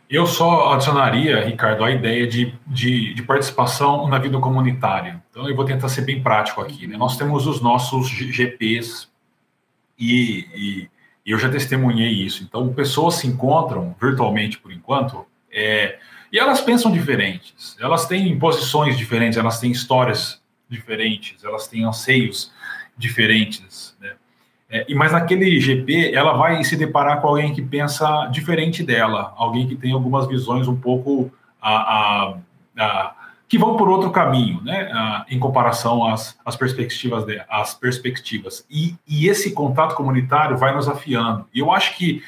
Eu 0.10 0.26
só 0.26 0.74
adicionaria, 0.74 1.44
Ricardo, 1.46 1.84
a 1.84 1.92
ideia 1.92 2.26
de, 2.26 2.54
de, 2.66 3.14
de, 3.14 3.24
participação 3.24 4.08
na 4.08 4.18
vida 4.18 4.40
comunitária. 4.40 5.22
Então, 5.30 5.48
eu 5.48 5.56
vou 5.56 5.66
tentar 5.66 5.90
ser 5.90 6.02
bem 6.02 6.22
prático 6.22 6.62
aqui. 6.62 6.88
Né? 6.88 6.98
Nós 6.98 7.16
temos 7.18 7.46
os 7.46 7.62
nossos 7.62 8.08
GPs 8.08 9.08
e, 10.00 10.48
e, 10.56 10.90
eu 11.26 11.38
já 11.38 11.50
testemunhei 11.50 12.10
isso. 12.10 12.44
Então, 12.44 12.74
pessoas 12.74 13.16
se 13.16 13.28
encontram 13.28 13.96
virtualmente, 14.02 14.58
por 14.58 14.72
enquanto, 14.72 15.26
é, 15.52 16.00
e 16.32 16.38
elas 16.38 16.62
pensam 16.62 16.92
diferentes, 16.92 17.76
elas 17.80 18.06
têm 18.06 18.38
posições 18.38 18.98
diferentes, 18.98 19.38
elas 19.38 19.60
têm 19.60 19.72
histórias 19.72 20.42
diferentes, 20.70 21.44
elas 21.44 21.68
têm 21.68 21.84
anseios 21.84 22.52
diferentes. 22.98 23.96
Né? 24.00 24.12
É, 24.70 24.86
e 24.88 24.94
mas 24.94 25.12
naquele 25.12 25.60
GP 25.60 26.14
ela 26.14 26.34
vai 26.34 26.64
se 26.64 26.76
deparar 26.76 27.22
com 27.22 27.30
alguém 27.30 27.54
que 27.54 27.62
pensa 27.62 28.28
diferente 28.28 28.84
dela, 28.84 29.34
alguém 29.36 29.68
que 29.68 29.76
tem 29.76 29.92
algumas 29.92 30.28
visões 30.28 30.68
um 30.68 30.76
pouco 30.76 31.32
a, 31.60 31.74
a, 31.74 32.38
a 32.78 33.16
que 33.48 33.58
vão 33.58 33.76
por 33.76 33.90
outro 33.90 34.12
caminho, 34.12 34.62
né, 34.62 35.26
em 35.28 35.40
comparação 35.40 36.06
às, 36.06 36.38
às 36.46 36.56
perspectivas 36.56 37.26
de, 37.26 37.42
às 37.50 37.74
perspectivas. 37.74 38.64
E, 38.70 38.96
e 39.08 39.28
esse 39.28 39.54
contato 39.54 39.96
comunitário 39.96 40.56
vai 40.56 40.72
nos 40.72 40.88
afiando. 40.88 41.48
E 41.52 41.58
eu 41.58 41.72
acho 41.72 41.98
que 41.98 42.22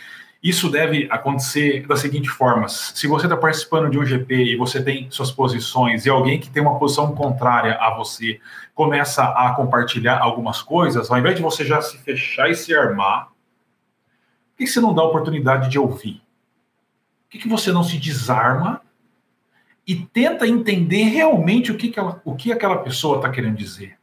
isso 0.43 0.71
deve 0.71 1.08
acontecer 1.12 1.86
da 1.86 1.95
seguinte 1.95 2.30
forma: 2.30 2.67
se 2.67 3.06
você 3.08 3.27
está 3.27 3.38
participando 3.38 3.91
de 3.91 3.99
um 3.99 4.06
GP 4.06 4.54
e 4.54 4.56
você 4.56 4.84
tem 4.84 5.10
suas 5.12 5.32
posições 5.32 6.06
e 6.06 6.10
alguém 6.10 6.39
que 6.39 6.49
tem 6.49 6.62
uma 6.62 6.80
posição 6.80 7.13
contrária 7.13 7.75
a 7.75 7.95
você 7.95 8.39
começa 8.73 9.23
a 9.23 9.54
compartilhar 9.54 10.19
algumas 10.19 10.62
coisas, 10.62 11.12
ao 11.12 11.19
invés 11.19 11.36
de 11.36 11.41
você 11.41 11.63
já 11.63 11.80
se 11.82 11.97
fechar 11.99 12.49
e 12.49 12.56
se 12.56 12.73
armar, 12.73 13.27
por 13.27 14.58
que 14.58 14.67
você 14.67 14.80
não 14.80 14.95
dá 14.95 15.04
a 15.04 15.06
oportunidade 15.06 15.69
de 15.69 15.77
ouvir? 15.77 16.21
Por 17.30 17.39
que 17.39 17.47
você 17.47 17.71
não 17.71 17.84
se 17.84 17.97
desarma 17.97 18.82
e 19.88 19.95
tenta 19.95 20.47
entender 20.47 21.04
realmente 21.04 21.71
o 21.71 21.77
que, 21.77 21.89
que, 21.89 21.99
ela, 21.99 22.19
o 22.25 22.36
que 22.36 22.51
aquela 22.51 22.77
pessoa 22.77 23.17
está 23.17 23.30
querendo 23.30 23.56
dizer? 23.56 23.97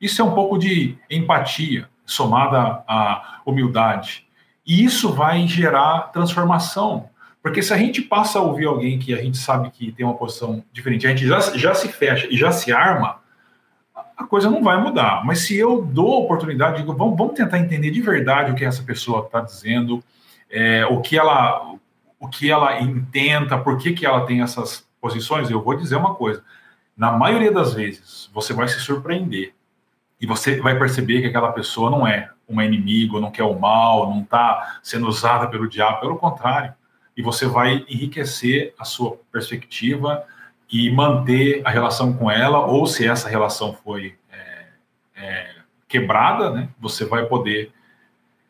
Isso 0.00 0.20
é 0.20 0.24
um 0.24 0.34
pouco 0.34 0.58
de 0.58 0.98
empatia 1.08 1.88
somada 2.04 2.84
à 2.86 3.40
humildade. 3.46 4.25
E 4.66 4.84
isso 4.84 5.12
vai 5.12 5.46
gerar 5.46 6.10
transformação. 6.12 7.08
Porque 7.40 7.62
se 7.62 7.72
a 7.72 7.76
gente 7.76 8.02
passa 8.02 8.40
a 8.40 8.42
ouvir 8.42 8.66
alguém 8.66 8.98
que 8.98 9.14
a 9.14 9.22
gente 9.22 9.38
sabe 9.38 9.70
que 9.70 9.92
tem 9.92 10.04
uma 10.04 10.16
posição 10.16 10.64
diferente, 10.72 11.06
a 11.06 11.10
gente 11.10 11.26
já, 11.26 11.38
já 11.56 11.74
se 11.74 11.88
fecha 11.88 12.26
e 12.28 12.36
já 12.36 12.50
se 12.50 12.72
arma, 12.72 13.20
a 14.16 14.24
coisa 14.24 14.50
não 14.50 14.64
vai 14.64 14.80
mudar. 14.82 15.24
Mas 15.24 15.40
se 15.40 15.56
eu 15.56 15.80
dou 15.82 16.14
a 16.14 16.18
oportunidade, 16.18 16.78
digo, 16.78 16.92
vamos, 16.92 17.16
vamos 17.16 17.34
tentar 17.34 17.60
entender 17.60 17.92
de 17.92 18.00
verdade 18.00 18.50
o 18.50 18.54
que 18.56 18.64
essa 18.64 18.82
pessoa 18.82 19.24
está 19.24 19.40
dizendo, 19.40 20.02
é, 20.50 20.84
o, 20.86 21.00
que 21.00 21.16
ela, 21.16 21.74
o 22.18 22.28
que 22.28 22.50
ela 22.50 22.80
intenta, 22.80 23.56
por 23.56 23.78
que, 23.78 23.92
que 23.92 24.04
ela 24.04 24.26
tem 24.26 24.42
essas 24.42 24.84
posições, 25.00 25.48
eu 25.48 25.62
vou 25.62 25.76
dizer 25.76 25.94
uma 25.94 26.16
coisa. 26.16 26.42
Na 26.96 27.12
maioria 27.12 27.52
das 27.52 27.74
vezes, 27.74 28.28
você 28.32 28.52
vai 28.52 28.66
se 28.66 28.80
surpreender 28.80 29.54
e 30.20 30.26
você 30.26 30.60
vai 30.60 30.76
perceber 30.76 31.20
que 31.20 31.28
aquela 31.28 31.52
pessoa 31.52 31.90
não 31.90 32.04
é 32.04 32.30
uma 32.48 32.64
inimigo, 32.64 33.20
não 33.20 33.30
quer 33.30 33.44
o 33.44 33.58
mal, 33.58 34.10
não 34.10 34.22
está 34.22 34.78
sendo 34.82 35.08
usada 35.08 35.48
pelo 35.48 35.68
diabo, 35.68 36.00
pelo 36.00 36.16
contrário. 36.16 36.74
E 37.16 37.22
você 37.22 37.46
vai 37.46 37.84
enriquecer 37.88 38.74
a 38.78 38.84
sua 38.84 39.18
perspectiva 39.32 40.24
e 40.70 40.90
manter 40.90 41.62
a 41.64 41.70
relação 41.70 42.12
com 42.12 42.30
ela, 42.30 42.64
ou 42.66 42.86
se 42.86 43.06
essa 43.06 43.28
relação 43.28 43.72
foi 43.72 44.16
é, 44.30 44.66
é, 45.16 45.54
quebrada, 45.88 46.50
né, 46.50 46.68
você 46.80 47.04
vai 47.04 47.26
poder 47.26 47.72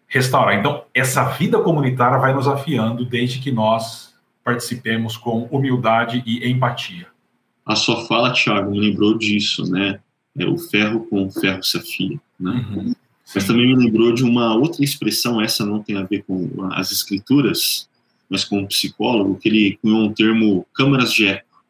restaurar. 0.09 0.54
Então, 0.54 0.85
essa 0.94 1.24
vida 1.30 1.59
comunitária 1.61 2.18
vai 2.18 2.32
nos 2.32 2.48
afiando 2.48 3.04
desde 3.04 3.38
que 3.38 3.50
nós 3.50 4.14
participemos 4.42 5.16
com 5.16 5.42
humildade 5.44 6.22
e 6.24 6.48
empatia. 6.48 7.09
A 7.64 7.74
sua 7.74 8.06
fala, 8.06 8.32
Thiago, 8.32 8.70
me 8.70 8.78
lembrou 8.78 9.18
disso, 9.18 9.68
né? 9.70 9.98
É, 10.38 10.46
o 10.46 10.56
ferro 10.56 11.04
com 11.06 11.26
o 11.26 11.30
ferro 11.30 11.62
se 11.62 11.76
afia, 11.78 12.20
né? 12.38 12.64
Uhum. 12.70 12.94
Mas 13.34 13.44
também 13.44 13.66
me 13.66 13.74
lembrou 13.74 14.12
de 14.12 14.24
uma 14.24 14.54
outra 14.54 14.84
expressão, 14.84 15.40
essa 15.40 15.64
não 15.64 15.82
tem 15.82 15.96
a 15.96 16.04
ver 16.04 16.22
com 16.22 16.48
as 16.72 16.92
escrituras, 16.92 17.88
mas 18.28 18.44
com 18.44 18.60
um 18.60 18.66
psicólogo, 18.66 19.36
que 19.36 19.48
ele 19.48 19.78
cunhou 19.82 20.04
um 20.04 20.12
termo 20.12 20.66
câmaras 20.72 21.12
de 21.12 21.26
eco. 21.26 21.64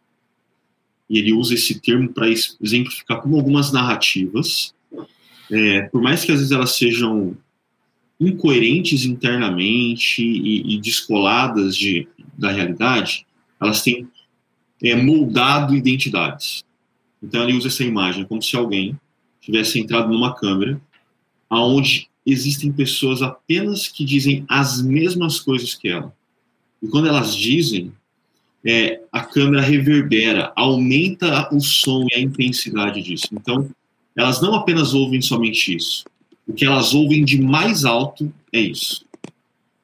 E 1.09 1.19
ele 1.19 1.33
usa 1.33 1.55
esse 1.55 1.81
termo 1.81 2.13
para 2.13 2.29
exemplificar 2.29 3.21
como 3.21 3.37
algumas 3.37 3.73
narrativas, 3.73 4.75
é, 5.51 5.83
por 5.83 6.03
mais 6.03 6.25
que 6.25 6.33
às 6.33 6.39
vezes 6.39 6.53
elas 6.53 6.77
sejam 6.77 7.37
incoerentes 8.19 9.05
internamente 9.05 10.23
e, 10.23 10.75
e 10.75 10.81
descoladas 10.81 11.77
de, 11.77 12.09
da 12.37 12.51
realidade, 12.51 13.27
elas 13.61 13.83
têm 13.83 14.09
é, 14.83 14.95
moldado 14.97 15.75
identidades. 15.75 16.65
Então 17.23 17.43
ele 17.43 17.57
usa 17.57 17.69
essa 17.69 17.85
imagem 17.85 18.25
como 18.25 18.43
se 18.43 18.57
alguém 18.57 18.99
tivesse 19.41 19.79
entrado 19.79 20.09
numa 20.09 20.35
câmera 20.35 20.81
aonde 21.49 22.09
existem 22.25 22.73
pessoas 22.73 23.23
apenas 23.23 23.87
que 23.87 24.05
dizem 24.05 24.45
as 24.49 24.83
mesmas 24.83 25.39
coisas 25.39 25.75
que 25.75 25.89
ela. 25.89 26.13
E 26.83 26.89
quando 26.89 27.09
elas 27.09 27.35
dizem, 27.35 27.93
é, 28.65 29.01
a 29.13 29.23
câmera 29.23 29.63
reverbera, 29.63 30.53
aumenta 30.57 31.49
o 31.55 31.61
som 31.61 32.07
e 32.11 32.17
a 32.17 32.21
intensidade 32.21 33.01
disso. 33.01 33.29
Então, 33.33 33.71
elas 34.17 34.41
não 34.41 34.55
apenas 34.55 34.93
ouvem 34.93 35.23
somente 35.23 35.77
isso. 35.77 36.05
O 36.47 36.53
que 36.53 36.65
elas 36.65 36.93
ouvem 36.95 37.25
de 37.25 37.41
mais 37.41 37.85
alto 37.85 38.33
é 38.53 38.61
isso. 38.61 39.05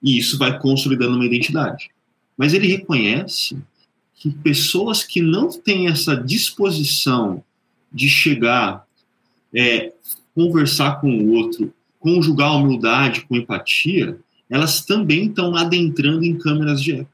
E 0.02 0.18
isso 0.18 0.36
vai 0.36 0.58
consolidando 0.58 1.14
uma 1.14 1.26
identidade. 1.26 1.90
Mas 2.36 2.54
ele 2.54 2.66
reconhece 2.66 3.56
que 4.16 4.30
pessoas 4.30 5.04
que 5.04 5.20
não 5.20 5.48
têm 5.48 5.88
essa 5.88 6.16
disposição 6.16 7.42
de 7.92 8.08
chegar 8.08 8.86
é, 9.54 9.92
conversar 10.34 11.00
com 11.00 11.10
o 11.10 11.32
outro, 11.32 11.72
conjugar 11.98 12.56
humildade 12.56 13.26
com 13.26 13.36
empatia, 13.36 14.18
elas 14.48 14.84
também 14.84 15.26
estão 15.26 15.56
adentrando 15.56 16.24
em 16.24 16.36
câmeras 16.36 16.82
de 16.82 16.92
eco. 16.92 17.10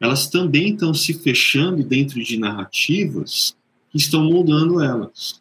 Elas 0.00 0.28
também 0.28 0.72
estão 0.72 0.94
se 0.94 1.12
fechando 1.14 1.82
dentro 1.82 2.22
de 2.22 2.38
narrativas 2.38 3.56
que 3.90 3.98
estão 3.98 4.24
moldando 4.24 4.82
elas. 4.82 5.40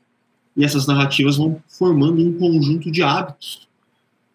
E 0.55 0.65
essas 0.65 0.87
narrativas 0.87 1.37
vão 1.37 1.61
formando 1.67 2.21
um 2.21 2.33
conjunto 2.33 2.89
de 2.91 3.03
hábitos. 3.03 3.67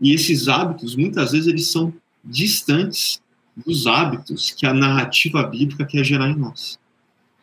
E 0.00 0.12
esses 0.12 0.48
hábitos, 0.48 0.94
muitas 0.96 1.32
vezes, 1.32 1.46
eles 1.46 1.68
são 1.68 1.92
distantes 2.24 3.20
dos 3.56 3.86
hábitos 3.86 4.50
que 4.50 4.64
a 4.64 4.72
narrativa 4.72 5.42
bíblica 5.42 5.84
quer 5.84 6.04
gerar 6.04 6.30
em 6.30 6.36
nós, 6.36 6.78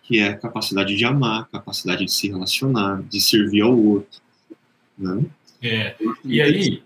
que 0.03 0.19
é 0.19 0.29
a 0.29 0.37
capacidade 0.37 0.95
de 0.95 1.05
amar, 1.05 1.47
capacidade 1.49 2.05
de 2.05 2.11
se 2.11 2.27
relacionar, 2.27 3.01
de 3.03 3.21
servir 3.21 3.61
ao 3.61 3.77
outro, 3.77 4.19
né? 4.99 5.23
É, 5.61 5.95
e 6.23 6.41
aí, 6.41 6.83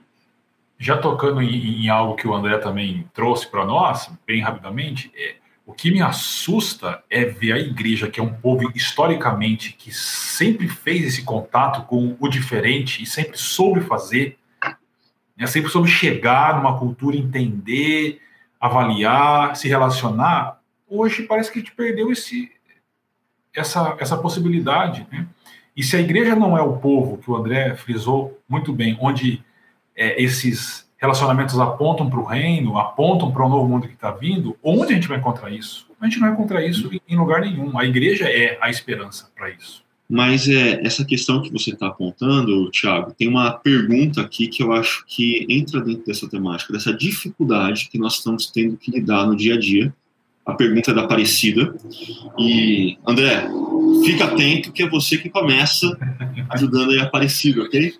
já 0.77 0.97
tocando 0.97 1.41
em, 1.41 1.83
em, 1.83 1.89
algo 1.89 2.15
que 2.15 2.27
o 2.27 2.33
André 2.33 2.57
também 2.57 3.09
trouxe 3.13 3.47
para 3.47 3.65
nós, 3.65 4.09
bem 4.25 4.41
rapidamente, 4.41 5.11
é, 5.15 5.35
o 5.65 5.73
que 5.73 5.91
me 5.91 6.01
assusta 6.01 7.03
é 7.09 7.25
ver 7.25 7.53
a 7.53 7.59
igreja, 7.59 8.09
que 8.09 8.19
é 8.19 8.23
um 8.23 8.33
povo 8.33 8.71
historicamente 8.75 9.73
que 9.73 9.91
sempre 9.91 10.67
fez 10.67 11.05
esse 11.05 11.23
contato 11.23 11.87
com 11.87 12.15
o 12.19 12.27
diferente 12.27 13.01
e 13.01 13.05
sempre 13.05 13.37
soube 13.37 13.81
fazer, 13.81 14.37
né, 15.37 15.47
sempre 15.47 15.71
soube 15.71 15.87
chegar 15.87 16.57
numa 16.57 16.77
cultura, 16.77 17.15
entender, 17.15 18.19
avaliar, 18.59 19.55
se 19.55 19.67
relacionar. 19.67 20.59
Hoje 20.87 21.23
parece 21.23 21.51
que 21.51 21.59
a 21.59 21.61
gente 21.61 21.75
perdeu 21.75 22.11
esse, 22.11 22.51
essa, 23.55 23.95
essa 23.99 24.17
possibilidade. 24.17 25.07
Né? 25.11 25.27
E 25.75 25.83
se 25.83 25.95
a 25.95 25.99
igreja 25.99 26.35
não 26.35 26.57
é 26.57 26.61
o 26.61 26.77
povo, 26.77 27.17
que 27.17 27.29
o 27.29 27.35
André 27.35 27.75
frisou 27.75 28.39
muito 28.47 28.71
bem, 28.71 28.97
onde 29.01 29.43
é, 29.95 30.21
esses 30.21 30.87
relacionamentos 30.97 31.59
apontam 31.59 32.09
para 32.09 32.19
o 32.19 32.23
reino, 32.23 32.77
apontam 32.77 33.31
para 33.31 33.45
o 33.45 33.49
novo 33.49 33.67
mundo 33.67 33.87
que 33.87 33.93
está 33.93 34.11
vindo, 34.11 34.55
onde 34.63 34.93
a 34.93 34.95
gente 34.95 35.07
vai 35.07 35.17
encontrar 35.17 35.49
isso? 35.51 35.87
A 35.99 36.05
gente 36.05 36.19
não 36.19 36.27
vai 36.27 36.35
encontrar 36.35 36.65
isso 36.65 36.89
em 37.07 37.15
lugar 37.17 37.41
nenhum. 37.41 37.77
A 37.77 37.85
igreja 37.85 38.25
é 38.25 38.57
a 38.61 38.69
esperança 38.69 39.29
para 39.35 39.49
isso. 39.49 39.83
Mas 40.09 40.47
é, 40.47 40.85
essa 40.85 41.03
questão 41.03 41.41
que 41.41 41.51
você 41.51 41.71
está 41.71 41.87
apontando, 41.87 42.69
Tiago, 42.71 43.13
tem 43.17 43.27
uma 43.27 43.51
pergunta 43.51 44.21
aqui 44.21 44.47
que 44.47 44.61
eu 44.61 44.71
acho 44.71 45.03
que 45.07 45.45
entra 45.49 45.81
dentro 45.81 46.05
dessa 46.05 46.29
temática, 46.29 46.71
dessa 46.71 46.93
dificuldade 46.93 47.89
que 47.89 47.97
nós 47.97 48.15
estamos 48.15 48.45
tendo 48.51 48.77
que 48.77 48.91
lidar 48.91 49.25
no 49.25 49.35
dia 49.35 49.55
a 49.55 49.59
dia. 49.59 49.93
A 50.45 50.53
pergunta 50.53 50.91
é 50.91 50.93
da 50.93 51.03
Aparecida. 51.03 51.73
E, 52.37 52.97
André, 53.07 53.47
fica 54.03 54.25
atento 54.25 54.71
que 54.71 54.83
é 54.83 54.89
você 54.89 55.17
que 55.17 55.29
começa 55.29 55.97
ajudando 56.49 56.91
aí 56.91 56.99
a 56.99 57.03
Aparecida, 57.03 57.61
ok? 57.61 57.97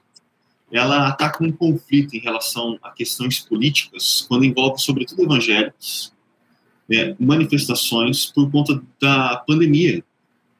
ela 0.73 1.09
está 1.09 1.29
com 1.29 1.45
um 1.45 1.51
conflito 1.51 2.15
em 2.15 2.19
relação 2.19 2.79
a 2.81 2.89
questões 2.89 3.39
políticas, 3.39 4.25
quando 4.27 4.43
envolve, 4.43 4.81
sobretudo, 4.81 5.21
evangélicos, 5.21 6.11
é, 6.91 7.15
manifestações 7.19 8.25
por 8.25 8.49
conta 8.49 8.81
da 8.99 9.37
pandemia, 9.47 10.03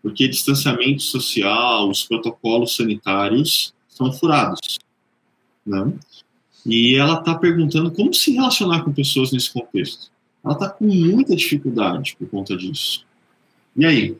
porque 0.03 0.27
distanciamento 0.27 1.01
social, 1.01 1.89
os 1.89 2.03
protocolos 2.03 2.75
sanitários 2.75 3.73
são 3.89 4.13
furados. 4.13 4.77
Né? 5.65 5.91
E 6.63 6.95
ela 6.95 7.19
está 7.19 7.33
perguntando 7.33 7.91
como 7.91 8.13
se 8.13 8.33
relacionar 8.33 8.83
com 8.83 8.93
pessoas 8.93 9.31
nesse 9.31 9.51
contexto. 9.51 10.11
Ela 10.43 10.53
está 10.53 10.69
com 10.69 10.85
muita 10.85 11.35
dificuldade 11.35 12.15
por 12.19 12.27
conta 12.27 12.57
disso. 12.57 13.05
E 13.75 13.85
aí? 13.85 14.17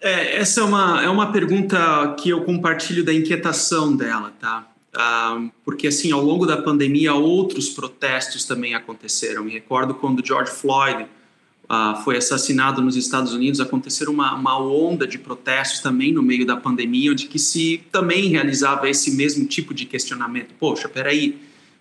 É, 0.00 0.38
essa 0.38 0.60
é 0.60 0.64
uma, 0.64 1.02
é 1.02 1.08
uma 1.08 1.30
pergunta 1.30 2.16
que 2.18 2.30
eu 2.30 2.42
compartilho 2.42 3.04
da 3.04 3.12
inquietação 3.12 3.94
dela, 3.94 4.32
tá? 4.40 4.66
Ah, 4.94 5.40
porque, 5.64 5.86
assim, 5.86 6.10
ao 6.10 6.22
longo 6.22 6.46
da 6.46 6.56
pandemia, 6.56 7.14
outros 7.14 7.68
protestos 7.68 8.44
também 8.44 8.74
aconteceram. 8.74 9.44
Me 9.44 9.52
recordo 9.52 9.94
quando 9.94 10.26
George 10.26 10.50
Floyd 10.50 11.06
ah, 11.68 12.00
foi 12.02 12.16
assassinado 12.16 12.82
nos 12.82 12.96
Estados 12.96 13.32
Unidos, 13.32 13.60
aconteceram 13.60 14.12
uma, 14.12 14.34
uma 14.34 14.58
onda 14.58 15.06
de 15.06 15.18
protestos 15.18 15.80
também 15.80 16.12
no 16.12 16.22
meio 16.22 16.44
da 16.44 16.56
pandemia, 16.56 17.12
onde 17.12 17.26
que 17.26 17.38
se 17.38 17.82
também 17.92 18.28
realizava 18.28 18.88
esse 18.88 19.12
mesmo 19.12 19.46
tipo 19.46 19.72
de 19.72 19.84
questionamento. 19.84 20.54
Poxa, 20.58 20.88
peraí, 20.88 21.38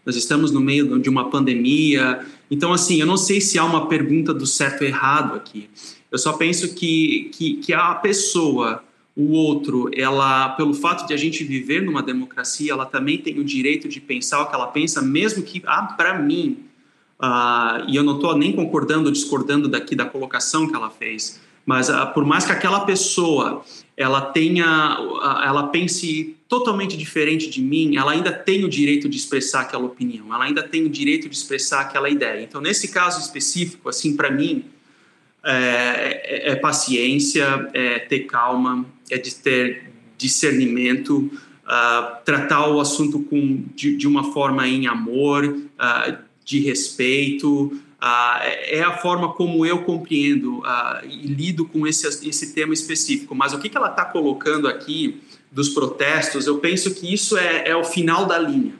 nós 0.09 0.15
estamos 0.15 0.51
no 0.51 0.59
meio 0.59 0.97
de 0.97 1.07
uma 1.07 1.29
pandemia. 1.29 2.25
Então, 2.49 2.73
assim, 2.73 2.99
eu 2.99 3.05
não 3.05 3.15
sei 3.15 3.39
se 3.39 3.59
há 3.59 3.63
uma 3.63 3.85
pergunta 3.85 4.33
do 4.33 4.43
certo 4.47 4.83
e 4.83 4.87
errado 4.87 5.35
aqui. 5.35 5.69
Eu 6.11 6.17
só 6.17 6.33
penso 6.33 6.73
que, 6.73 7.29
que, 7.31 7.57
que 7.57 7.71
a 7.71 7.93
pessoa, 7.93 8.83
o 9.15 9.33
outro, 9.33 9.87
ela, 9.95 10.49
pelo 10.49 10.73
fato 10.73 11.05
de 11.07 11.13
a 11.13 11.17
gente 11.17 11.43
viver 11.43 11.83
numa 11.83 12.01
democracia, 12.01 12.71
ela 12.71 12.87
também 12.87 13.19
tem 13.19 13.37
o 13.37 13.43
direito 13.43 13.87
de 13.87 14.01
pensar 14.01 14.41
o 14.41 14.47
que 14.47 14.55
ela 14.55 14.65
pensa, 14.65 14.99
mesmo 14.99 15.43
que, 15.43 15.61
ah, 15.67 15.93
para 15.95 16.17
mim, 16.17 16.57
uh, 17.21 17.87
e 17.87 17.95
eu 17.95 18.03
não 18.03 18.15
estou 18.15 18.35
nem 18.35 18.51
concordando 18.51 19.09
ou 19.09 19.11
discordando 19.11 19.67
daqui 19.67 19.95
da 19.95 20.05
colocação 20.05 20.67
que 20.67 20.75
ela 20.75 20.89
fez, 20.89 21.39
mas 21.69 21.87
uh, 21.87 22.11
por 22.15 22.25
mais 22.25 22.47
que 22.47 22.51
aquela 22.51 22.79
pessoa 22.79 23.63
ela 23.95 24.21
tenha, 24.21 24.99
uh, 24.99 25.43
ela 25.43 25.67
pense 25.67 26.35
totalmente 26.47 26.97
diferente 26.97 27.47
de 27.47 27.61
mim, 27.61 27.95
ela 27.95 28.11
ainda 28.13 28.31
tem 28.31 28.65
o 28.65 28.67
direito 28.67 29.07
de 29.07 29.17
expressar 29.17 29.61
aquela 29.61 29.85
opinião, 29.85 30.33
ela 30.33 30.45
ainda 30.45 30.63
tem 30.63 30.83
o 30.83 30.89
direito 30.89 31.29
de 31.29 31.35
expressar 31.35 31.81
aquela 31.81 32.09
ideia. 32.09 32.41
Então, 32.41 32.59
nesse 32.59 32.87
caso 32.87 33.21
específico, 33.21 33.87
assim, 33.87 34.15
para 34.15 34.31
mim, 34.31 34.65
é, 35.43 36.47
é, 36.47 36.51
é, 36.53 36.55
paciência, 36.55 37.69
é 37.71 37.99
ter 37.99 38.21
calma, 38.21 38.83
é 39.11 39.19
de 39.19 39.35
ter 39.35 39.91
discernimento, 40.17 41.17
uh, 41.19 42.23
tratar 42.25 42.67
o 42.67 42.79
assunto 42.79 43.19
com, 43.19 43.63
de, 43.75 43.95
de, 43.95 44.07
uma 44.07 44.33
forma 44.33 44.67
em 44.67 44.87
amor, 44.87 45.55
de 46.43 46.61
respeito. 46.61 47.79
Uh, 48.01 48.39
é 48.41 48.81
a 48.81 48.97
forma 48.97 49.33
como 49.33 49.65
eu 49.65 49.83
compreendo 49.83 50.63
e 51.03 51.27
lido 51.27 51.65
com 51.65 51.85
esse, 51.85 52.07
esse 52.27 52.53
tema 52.53 52.73
específico. 52.73 53.35
Mas 53.35 53.53
o 53.53 53.59
que, 53.59 53.67
que 53.67 53.75
ela 53.75 53.89
está 53.89 54.05
colocando 54.05 54.69
aqui 54.69 55.21
dos 55.51 55.69
protestos, 55.69 56.47
eu 56.47 56.59
penso 56.59 56.93
que 56.93 57.13
isso 57.13 57.37
é, 57.37 57.67
é 57.67 57.75
o 57.75 57.83
final 57.83 58.25
da 58.25 58.37
linha. 58.37 58.73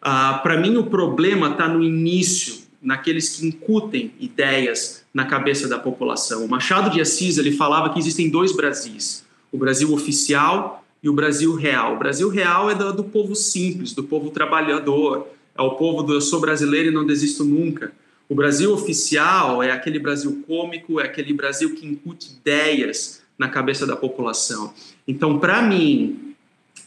Para 0.00 0.56
mim, 0.56 0.76
o 0.76 0.84
problema 0.84 1.50
está 1.50 1.68
no 1.68 1.82
início, 1.82 2.62
naqueles 2.82 3.36
que 3.36 3.46
incutem 3.46 4.12
ideias 4.18 5.04
na 5.12 5.26
cabeça 5.26 5.68
da 5.68 5.78
população. 5.78 6.44
O 6.44 6.48
Machado 6.48 6.90
de 6.90 7.00
Assis 7.00 7.36
ele 7.36 7.52
falava 7.52 7.92
que 7.92 7.98
existem 7.98 8.30
dois 8.30 8.52
Brasis: 8.52 9.24
o 9.52 9.58
Brasil 9.58 9.92
oficial 9.92 10.82
e 11.02 11.08
o 11.08 11.12
Brasil 11.12 11.54
real. 11.54 11.94
O 11.94 11.98
Brasil 11.98 12.28
real 12.28 12.70
é 12.70 12.74
do, 12.74 12.92
do 12.92 13.04
povo 13.04 13.34
simples, 13.34 13.92
do 13.92 14.02
povo 14.02 14.30
trabalhador, 14.30 15.28
é 15.56 15.60
o 15.60 15.72
povo 15.72 16.02
do 16.02 16.14
eu 16.14 16.20
sou 16.20 16.40
brasileiro 16.40 16.88
e 16.88 16.92
não 16.92 17.04
desisto 17.04 17.44
nunca. 17.44 17.92
O 18.30 18.34
Brasil 18.36 18.72
oficial 18.72 19.60
é 19.60 19.72
aquele 19.72 19.98
Brasil 19.98 20.44
cômico, 20.46 21.00
é 21.00 21.04
aquele 21.04 21.32
Brasil 21.32 21.74
que 21.74 21.84
incute 21.84 22.30
ideias 22.30 23.22
na 23.36 23.48
cabeça 23.48 23.84
da 23.84 23.96
população. 23.96 24.72
Então, 25.06 25.40
para 25.40 25.60
mim, 25.60 26.36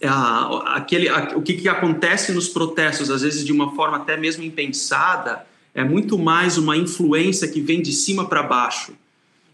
aquele, 0.01 1.11
o 1.35 1.41
que, 1.41 1.55
que 1.55 1.67
acontece 1.67 2.31
nos 2.31 2.47
protestos, 2.47 3.11
às 3.11 3.23
vezes 3.23 3.43
de 3.43 3.51
uma 3.51 3.75
forma 3.75 3.97
até 3.97 4.15
mesmo 4.15 4.41
impensada, 4.41 5.45
é 5.75 5.83
muito 5.83 6.17
mais 6.17 6.57
uma 6.57 6.77
influência 6.77 7.45
que 7.49 7.59
vem 7.59 7.81
de 7.81 7.91
cima 7.91 8.25
para 8.25 8.41
baixo. 8.41 8.93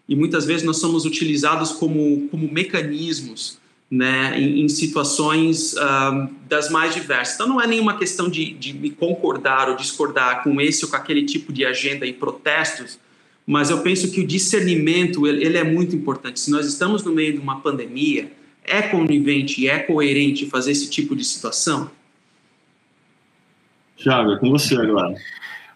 E 0.08 0.16
muitas 0.16 0.46
vezes 0.46 0.62
nós 0.62 0.78
somos 0.78 1.06
utilizados 1.06 1.72
como, 1.72 2.28
como 2.30 2.48
mecanismos 2.52 3.58
né, 3.90 4.40
em, 4.40 4.62
em 4.62 4.70
situações 4.70 5.74
uh, 5.74 6.30
das 6.48 6.70
mais 6.70 6.94
diversas. 6.94 7.36
Então 7.36 7.48
não 7.48 7.62
é 7.62 7.66
nenhuma 7.66 7.98
questão 7.98 8.30
de, 8.30 8.52
de 8.54 8.74
me 8.74 8.92
concordar 8.92 9.70
ou 9.70 9.76
discordar 9.76 10.44
com 10.44 10.62
esse 10.62 10.86
ou 10.86 10.92
com 10.92 10.98
aquele 10.98 11.26
tipo 11.26 11.52
de 11.52 11.66
agenda 11.66 12.06
e 12.06 12.14
protestos, 12.14 13.00
mas 13.46 13.72
eu 13.72 13.82
penso 13.82 14.12
que 14.12 14.22
o 14.22 14.28
discernimento 14.28 15.26
ele, 15.26 15.44
ele 15.44 15.58
é 15.58 15.64
muito 15.64 15.96
importante. 15.96 16.40
Se 16.40 16.52
nós 16.52 16.68
estamos 16.68 17.04
no 17.04 17.12
meio 17.12 17.34
de 17.34 17.40
uma 17.40 17.62
pandemia, 17.62 18.32
é 18.64 18.84
conivente, 18.84 19.68
é 19.68 19.80
coerente 19.80 20.46
fazer 20.46 20.72
esse 20.72 20.90
tipo 20.90 21.16
de 21.16 21.24
situação? 21.24 21.90
Thiago, 23.98 24.34
é 24.34 24.40
com 24.40 24.52
você 24.52 24.76
agora. 24.76 25.16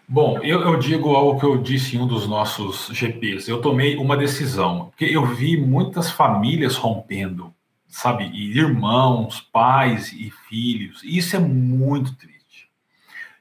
Bom, 0.06 0.38
eu, 0.42 0.60
eu, 0.60 0.78
digo 0.78 1.14
algo 1.14 1.40
que 1.40 1.46
eu 1.46 1.56
disse 1.56 1.96
em 1.96 2.00
um 2.00 2.06
dos 2.06 2.28
nossos 2.28 2.88
GPs. 2.92 3.48
Eu 3.48 3.60
tomei 3.60 3.96
uma 3.96 4.16
decisão, 4.16 4.86
porque 4.90 5.06
eu 5.06 5.24
vi 5.26 5.56
muitas 5.56 6.10
famílias 6.10 6.76
rompendo, 6.76 7.53
sabe? 7.94 8.24
Irmãos, 8.34 9.40
pais 9.40 10.12
e 10.12 10.32
filhos. 10.48 11.00
Isso 11.04 11.36
é 11.36 11.38
muito 11.38 12.16
triste. 12.16 12.68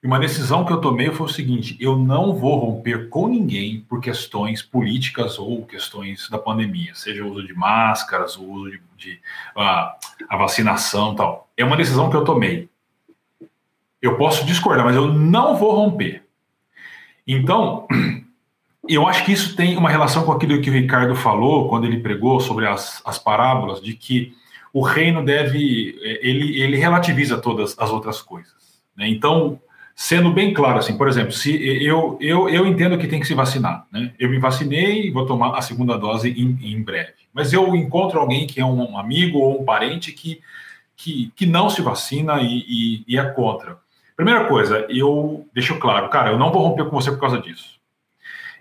E 0.02 0.06
uma 0.06 0.20
decisão 0.20 0.64
que 0.64 0.72
eu 0.72 0.80
tomei 0.80 1.10
foi 1.12 1.26
o 1.26 1.30
seguinte: 1.30 1.76
eu 1.80 1.98
não 1.98 2.36
vou 2.36 2.58
romper 2.58 3.10
com 3.10 3.28
ninguém 3.28 3.82
por 3.82 4.00
questões 4.00 4.62
políticas 4.62 5.40
ou 5.40 5.66
questões 5.66 6.30
da 6.30 6.38
pandemia, 6.38 6.94
seja 6.94 7.24
o 7.24 7.32
uso 7.32 7.48
de 7.48 7.54
máscaras, 7.54 8.38
o 8.38 8.44
uso 8.44 8.72
de, 8.72 8.82
de 8.96 9.14
uh, 9.58 9.90
a 10.30 10.38
vacinação 10.38 11.16
tal. 11.16 11.50
É 11.58 11.66
uma 11.66 11.78
decisão 11.78 12.10
que 12.12 12.16
eu 12.16 12.24
tomei. 12.24 12.70
Eu 14.00 14.18
posso 14.18 14.46
discordar, 14.46 14.86
mas 14.86 14.96
eu 14.96 15.12
não 15.12 15.56
vou 15.56 15.74
romper. 15.74 16.26
Então, 17.26 17.88
eu 18.88 19.08
acho 19.08 19.26
que 19.26 19.32
isso 19.32 19.56
tem 19.56 19.78
uma 19.78 19.90
relação 19.90 20.26
com 20.26 20.32
aquilo 20.32 20.62
que 20.62 20.70
o 20.70 20.74
Ricardo 20.74 21.16
falou 21.16 21.70
quando 21.70 21.86
ele 21.86 22.02
pregou 22.02 22.40
sobre 22.40 22.68
as, 22.68 23.02
as 23.04 23.18
parábolas, 23.18 23.82
de 23.82 23.96
que 23.96 24.36
o 24.74 24.82
reino 24.82 25.24
deve, 25.24 25.98
é, 26.02 26.28
ele, 26.28 26.60
ele 26.60 26.78
relativiza 26.78 27.38
todas 27.38 27.78
as 27.78 27.92
outras 27.92 28.20
coisas. 28.22 28.82
Né? 28.98 29.08
Então, 29.08 29.62
sendo 29.96 30.32
bem 30.32 30.52
claro, 30.52 30.80
assim, 30.80 30.98
por 30.98 31.08
exemplo, 31.08 31.32
se 31.32 31.54
eu, 31.86 32.18
eu, 32.20 32.50
eu 32.50 32.66
entendo 32.66 32.98
que 32.98 33.08
tem 33.08 33.20
que 33.20 33.28
se 33.28 33.36
vacinar, 33.36 33.86
né? 33.92 34.12
Eu 34.18 34.30
me 34.30 34.40
vacinei 34.40 35.06
e 35.06 35.12
vou 35.12 35.28
tomar 35.28 35.56
a 35.56 35.62
segunda 35.62 35.96
dose 35.96 36.32
em, 36.32 36.58
em 36.74 36.82
breve. 36.82 37.14
Mas 37.32 37.54
eu 37.54 37.76
encontro 37.76 38.20
alguém 38.20 38.48
que 38.48 38.60
é 38.60 38.66
um 38.66 38.98
amigo 38.98 39.38
ou 39.38 39.62
um 39.62 39.66
parente 39.66 40.12
que, 40.12 40.42
que, 40.96 41.32
que 41.36 41.46
não 41.46 41.70
se 41.70 41.82
vacina 41.84 42.42
e, 42.42 42.66
e, 42.68 43.04
e 43.08 43.18
é 43.20 43.24
contra. 43.24 43.78
Primeira 44.16 44.46
coisa, 44.46 44.86
eu 44.90 45.48
deixo 45.54 45.78
claro, 45.80 46.10
cara, 46.10 46.32
eu 46.32 46.38
não 46.38 46.52
vou 46.52 46.64
romper 46.64 46.86
com 46.86 47.00
você 47.00 47.12
por 47.12 47.20
causa 47.20 47.40
disso. 47.40 47.80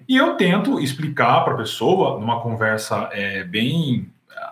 E 0.09 0.17
eu 0.17 0.35
tento 0.35 0.81
explicar 0.81 1.43
para 1.43 1.55
a 1.55 1.59
pessoa, 1.59 2.19
numa 2.19 2.41
conversa 2.41 3.09
é, 3.13 3.45
bem 3.45 4.11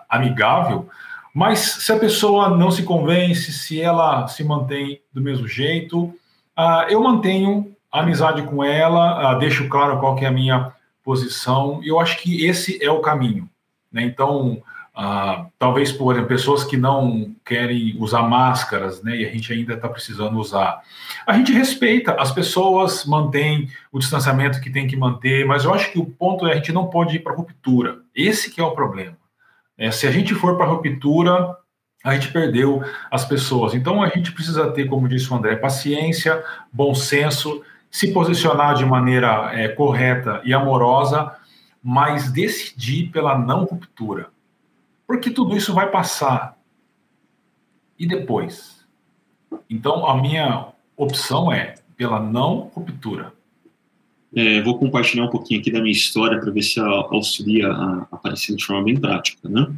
amigável, 0.09 0.89
mas 1.33 1.59
se 1.59 1.91
a 1.91 1.99
pessoa 1.99 2.49
não 2.49 2.71
se 2.71 2.83
convence, 2.83 3.51
se 3.53 3.81
ela 3.81 4.27
se 4.27 4.43
mantém 4.43 5.01
do 5.13 5.21
mesmo 5.21 5.47
jeito, 5.47 6.03
uh, 6.57 6.83
eu 6.89 7.01
mantenho 7.01 7.75
a 7.91 8.01
amizade 8.01 8.43
com 8.43 8.63
ela, 8.63 9.35
uh, 9.35 9.39
deixo 9.39 9.67
claro 9.69 9.99
qual 9.99 10.17
é 10.17 10.25
a 10.25 10.31
minha 10.31 10.73
posição, 11.03 11.79
e 11.83 11.87
eu 11.87 11.99
acho 11.99 12.21
que 12.21 12.45
esse 12.45 12.83
é 12.83 12.91
o 12.91 13.01
caminho. 13.01 13.49
Né? 13.91 14.03
Então, 14.03 14.61
ah, 14.93 15.47
talvez, 15.57 15.91
por 15.91 16.11
exemplo, 16.11 16.27
pessoas 16.27 16.65
que 16.65 16.75
não 16.75 17.33
querem 17.45 17.95
usar 17.97 18.23
máscaras, 18.23 19.01
né, 19.01 19.15
e 19.17 19.25
a 19.25 19.31
gente 19.31 19.51
ainda 19.53 19.73
está 19.73 19.87
precisando 19.87 20.37
usar. 20.37 20.81
A 21.25 21.33
gente 21.33 21.53
respeita, 21.53 22.13
as 22.19 22.31
pessoas 22.31 23.05
mantêm 23.05 23.69
o 23.91 23.99
distanciamento 23.99 24.59
que 24.59 24.69
tem 24.69 24.87
que 24.87 24.97
manter, 24.97 25.45
mas 25.45 25.63
eu 25.63 25.73
acho 25.73 25.91
que 25.91 25.99
o 25.99 26.05
ponto 26.05 26.45
é 26.45 26.51
a 26.51 26.55
gente 26.55 26.73
não 26.73 26.87
pode 26.87 27.15
ir 27.15 27.19
para 27.19 27.33
ruptura. 27.33 27.99
Esse 28.13 28.51
que 28.51 28.59
é 28.59 28.63
o 28.63 28.71
problema. 28.71 29.17
É, 29.81 29.89
se 29.89 30.05
a 30.05 30.11
gente 30.11 30.35
for 30.35 30.57
para 30.57 30.67
ruptura, 30.67 31.57
a 32.03 32.13
gente 32.13 32.31
perdeu 32.31 32.83
as 33.09 33.25
pessoas. 33.25 33.73
Então 33.73 34.03
a 34.03 34.09
gente 34.09 34.31
precisa 34.31 34.69
ter, 34.71 34.85
como 34.85 35.09
disse 35.09 35.33
o 35.33 35.35
André, 35.35 35.55
paciência, 35.55 36.43
bom 36.71 36.93
senso, 36.93 37.63
se 37.89 38.13
posicionar 38.13 38.75
de 38.75 38.85
maneira 38.85 39.49
é, 39.55 39.69
correta 39.69 40.39
e 40.45 40.53
amorosa, 40.53 41.35
mas 41.81 42.31
decidir 42.31 43.09
pela 43.09 43.35
não 43.35 43.63
ruptura. 43.63 44.29
Porque 45.07 45.31
tudo 45.31 45.57
isso 45.57 45.73
vai 45.73 45.89
passar. 45.89 46.55
E 47.97 48.05
depois? 48.05 48.85
Então 49.67 50.05
a 50.05 50.15
minha 50.15 50.67
opção 50.95 51.51
é 51.51 51.73
pela 51.97 52.19
não 52.19 52.71
ruptura. 52.75 53.33
É, 54.33 54.61
vou 54.61 54.77
compartilhar 54.77 55.25
um 55.25 55.29
pouquinho 55.29 55.59
aqui 55.59 55.71
da 55.71 55.81
minha 55.81 55.91
história 55.91 56.39
para 56.39 56.51
ver 56.51 56.61
se 56.61 56.79
auxilia 56.79 57.67
a 57.67 58.07
aparecer 58.11 58.55
de 58.55 58.65
forma 58.65 58.83
bem 58.83 58.97
prática, 58.97 59.49
né? 59.49 59.71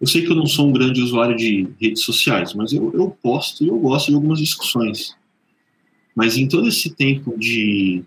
Eu 0.00 0.06
sei 0.06 0.22
que 0.22 0.30
eu 0.30 0.36
não 0.36 0.46
sou 0.46 0.68
um 0.68 0.72
grande 0.72 1.00
usuário 1.00 1.36
de 1.36 1.68
redes 1.80 2.02
sociais, 2.02 2.54
mas 2.54 2.72
eu, 2.72 2.92
eu 2.92 3.16
posto 3.22 3.64
e 3.64 3.68
eu 3.68 3.78
gosto 3.78 4.08
de 4.08 4.14
algumas 4.14 4.38
discussões. 4.38 5.16
Mas 6.14 6.36
em 6.36 6.48
todo 6.48 6.68
esse 6.68 6.90
tempo 6.90 7.38
de 7.38 8.04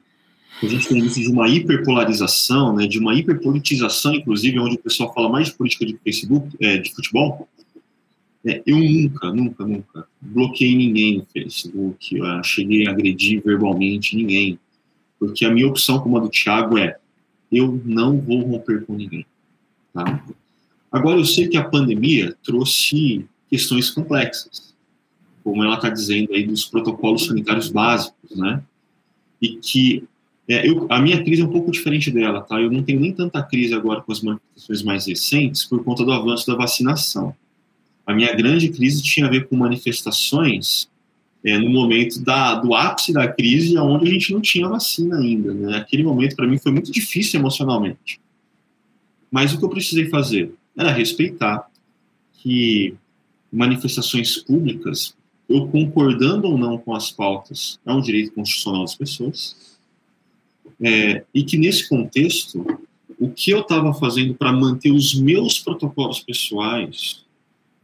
a 0.63 0.67
gente 0.67 0.87
tem 0.87 1.05
de 1.05 1.27
uma 1.29 1.49
hiperpolarização, 1.49 2.73
né, 2.75 2.87
de 2.87 2.97
uma 2.97 3.13
hiperpolitização, 3.13 4.15
inclusive, 4.15 4.59
onde 4.59 4.75
o 4.75 4.79
pessoal 4.79 5.13
fala 5.13 5.29
mais 5.29 5.47
de 5.47 5.53
política 5.53 5.85
de 5.85 5.97
Facebook, 6.03 6.55
é, 6.61 6.77
de 6.77 6.93
futebol, 6.93 7.47
é, 8.45 8.61
eu 8.65 8.77
nunca, 8.77 9.33
nunca, 9.33 9.65
nunca 9.65 10.07
bloqueei 10.21 10.75
ninguém 10.75 11.17
no 11.17 11.25
Facebook, 11.25 12.17
cheguei 12.43 12.87
a 12.87 12.91
agredir 12.91 13.41
verbalmente 13.43 14.15
ninguém, 14.15 14.57
porque 15.19 15.45
a 15.45 15.51
minha 15.51 15.67
opção, 15.67 15.99
como 15.99 16.17
a 16.17 16.19
do 16.19 16.29
Thiago, 16.29 16.77
é 16.77 16.97
eu 17.51 17.81
não 17.85 18.19
vou 18.19 18.41
romper 18.41 18.85
com 18.85 18.95
ninguém. 18.95 19.25
Tá? 19.93 20.23
Agora, 20.91 21.19
eu 21.19 21.25
sei 21.25 21.47
que 21.47 21.57
a 21.57 21.63
pandemia 21.63 22.35
trouxe 22.43 23.25
questões 23.49 23.89
complexas, 23.89 24.73
como 25.43 25.63
ela 25.63 25.75
está 25.75 25.89
dizendo 25.89 26.33
aí 26.33 26.45
dos 26.45 26.65
protocolos 26.65 27.25
sanitários 27.25 27.69
básicos, 27.69 28.35
né? 28.35 28.61
E 29.41 29.57
que 29.57 30.03
é, 30.47 30.67
eu, 30.67 30.87
a 30.89 30.99
minha 30.99 31.23
crise 31.23 31.41
é 31.41 31.45
um 31.45 31.51
pouco 31.51 31.71
diferente 31.71 32.11
dela, 32.11 32.41
tá? 32.41 32.59
Eu 32.59 32.71
não 32.71 32.83
tenho 32.83 32.99
nem 32.99 33.13
tanta 33.13 33.41
crise 33.41 33.73
agora 33.73 34.01
com 34.01 34.11
as 34.11 34.21
manifestações 34.21 34.83
mais 34.83 35.07
recentes 35.07 35.63
por 35.63 35.83
conta 35.83 36.03
do 36.03 36.11
avanço 36.11 36.47
da 36.47 36.55
vacinação. 36.55 37.35
A 38.05 38.13
minha 38.13 38.33
grande 38.35 38.69
crise 38.69 39.01
tinha 39.01 39.25
a 39.25 39.29
ver 39.29 39.47
com 39.47 39.55
manifestações 39.55 40.87
é, 41.45 41.59
no 41.59 41.69
momento 41.69 42.19
da, 42.23 42.55
do 42.55 42.73
ápice 42.73 43.13
da 43.13 43.27
crise, 43.27 43.77
onde 43.77 44.07
a 44.07 44.11
gente 44.11 44.33
não 44.33 44.41
tinha 44.41 44.67
vacina 44.67 45.19
ainda. 45.19 45.53
Né? 45.53 45.77
Aquele 45.77 46.01
momento, 46.01 46.35
para 46.35 46.47
mim, 46.47 46.57
foi 46.57 46.71
muito 46.71 46.91
difícil 46.91 47.39
emocionalmente. 47.39 48.19
Mas 49.29 49.53
o 49.53 49.59
que 49.59 49.63
eu 49.63 49.69
precisei 49.69 50.09
fazer 50.09 50.51
era 50.75 50.91
respeitar 50.91 51.69
que 52.33 52.95
manifestações 53.53 54.37
públicas, 54.37 55.15
eu 55.47 55.67
concordando 55.67 56.47
ou 56.47 56.57
não 56.57 56.79
com 56.79 56.95
as 56.95 57.11
pautas, 57.11 57.79
é 57.85 57.93
um 57.93 58.01
direito 58.01 58.33
constitucional 58.33 58.81
das 58.81 58.95
pessoas, 58.95 59.77
é, 60.81 61.23
e 61.31 61.43
que 61.43 61.57
nesse 61.59 61.87
contexto, 61.87 62.65
o 63.19 63.29
que 63.29 63.51
eu 63.51 63.61
estava 63.61 63.93
fazendo 63.93 64.33
para 64.33 64.51
manter 64.51 64.91
os 64.91 65.13
meus 65.13 65.59
protocolos 65.59 66.19
pessoais, 66.19 67.23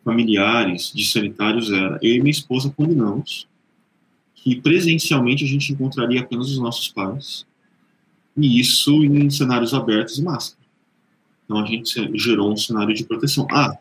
familiares, 0.03 0.91
de 0.93 1.05
sanitários 1.05 1.72
era 1.72 1.99
eu 2.01 2.16
e 2.16 2.20
minha 2.20 2.32
esposa 2.32 2.74
combinamos 2.76 3.51
que 4.44 4.56
presencialmente 4.56 5.44
a 5.44 5.48
gente 5.48 5.72
encontraria 5.72 6.22
apenas 6.22 6.50
os 6.50 6.58
nossos 6.58 6.88
pais 6.88 7.46
e 8.36 8.60
isso 8.60 9.04
em 9.04 9.30
cenários 9.30 9.74
abertos 9.74 10.18
e 10.18 10.24
máscara. 10.24 10.66
Então 11.46 11.60
a 11.60 11.66
gente 11.66 12.18
gerou 12.18 12.52
um 12.52 12.58
cenário 12.58 12.94
de 12.94 13.04
proteção. 13.04 13.46
Ah, 13.52 13.78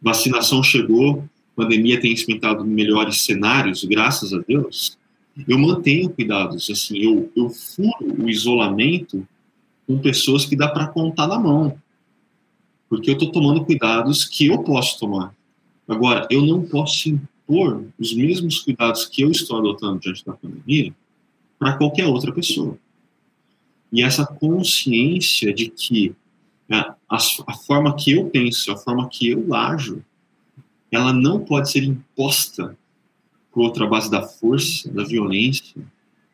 vacinação 0.00 0.62
chegou, 0.62 1.24
pandemia 1.56 2.00
tem 2.00 2.12
experimentado 2.12 2.64
melhores 2.64 3.22
cenários, 3.22 3.84
graças 3.84 4.32
a 4.32 4.38
Deus. 4.38 4.96
Eu 5.48 5.58
mantenho 5.58 6.10
cuidados, 6.10 6.70
assim, 6.70 6.98
eu, 6.98 7.32
eu 7.34 7.50
furo 7.50 8.22
o 8.22 8.28
isolamento 8.28 9.26
com 9.86 9.98
pessoas 9.98 10.44
que 10.44 10.54
dá 10.54 10.68
para 10.68 10.86
contar 10.86 11.26
na 11.26 11.38
mão, 11.38 11.76
porque 12.88 13.10
eu 13.10 13.14
estou 13.14 13.32
tomando 13.32 13.64
cuidados 13.64 14.24
que 14.24 14.46
eu 14.46 14.62
posso 14.62 14.98
tomar. 15.00 15.34
Agora, 15.88 16.26
eu 16.30 16.46
não 16.46 16.62
posso 16.62 17.18
impor 17.44 17.86
os 17.98 18.14
mesmos 18.14 18.58
cuidados 18.60 19.06
que 19.06 19.22
eu 19.22 19.30
estou 19.30 19.58
adotando 19.58 20.00
diante 20.00 20.24
da 20.24 20.32
pandemia 20.32 20.94
para 21.58 21.76
qualquer 21.76 22.06
outra 22.06 22.32
pessoa. 22.32 22.78
E 23.92 24.02
essa 24.02 24.26
consciência 24.26 25.52
de 25.52 25.68
que 25.68 26.14
a, 26.70 26.94
a, 27.08 27.18
a, 27.46 27.54
forma 27.54 27.94
que 27.94 28.12
eu 28.12 28.28
penso, 28.28 28.72
a 28.72 28.76
forma 28.76 29.08
que 29.08 29.28
eu 29.28 29.54
ajo, 29.54 30.04
ela 30.90 31.12
não 31.12 31.40
pode 31.40 31.70
ser 31.70 31.84
imposta 31.84 32.76
por 33.52 33.62
outra 33.62 33.86
base 33.86 34.10
da 34.10 34.22
força, 34.22 34.90
da 34.90 35.04
violência, 35.04 35.80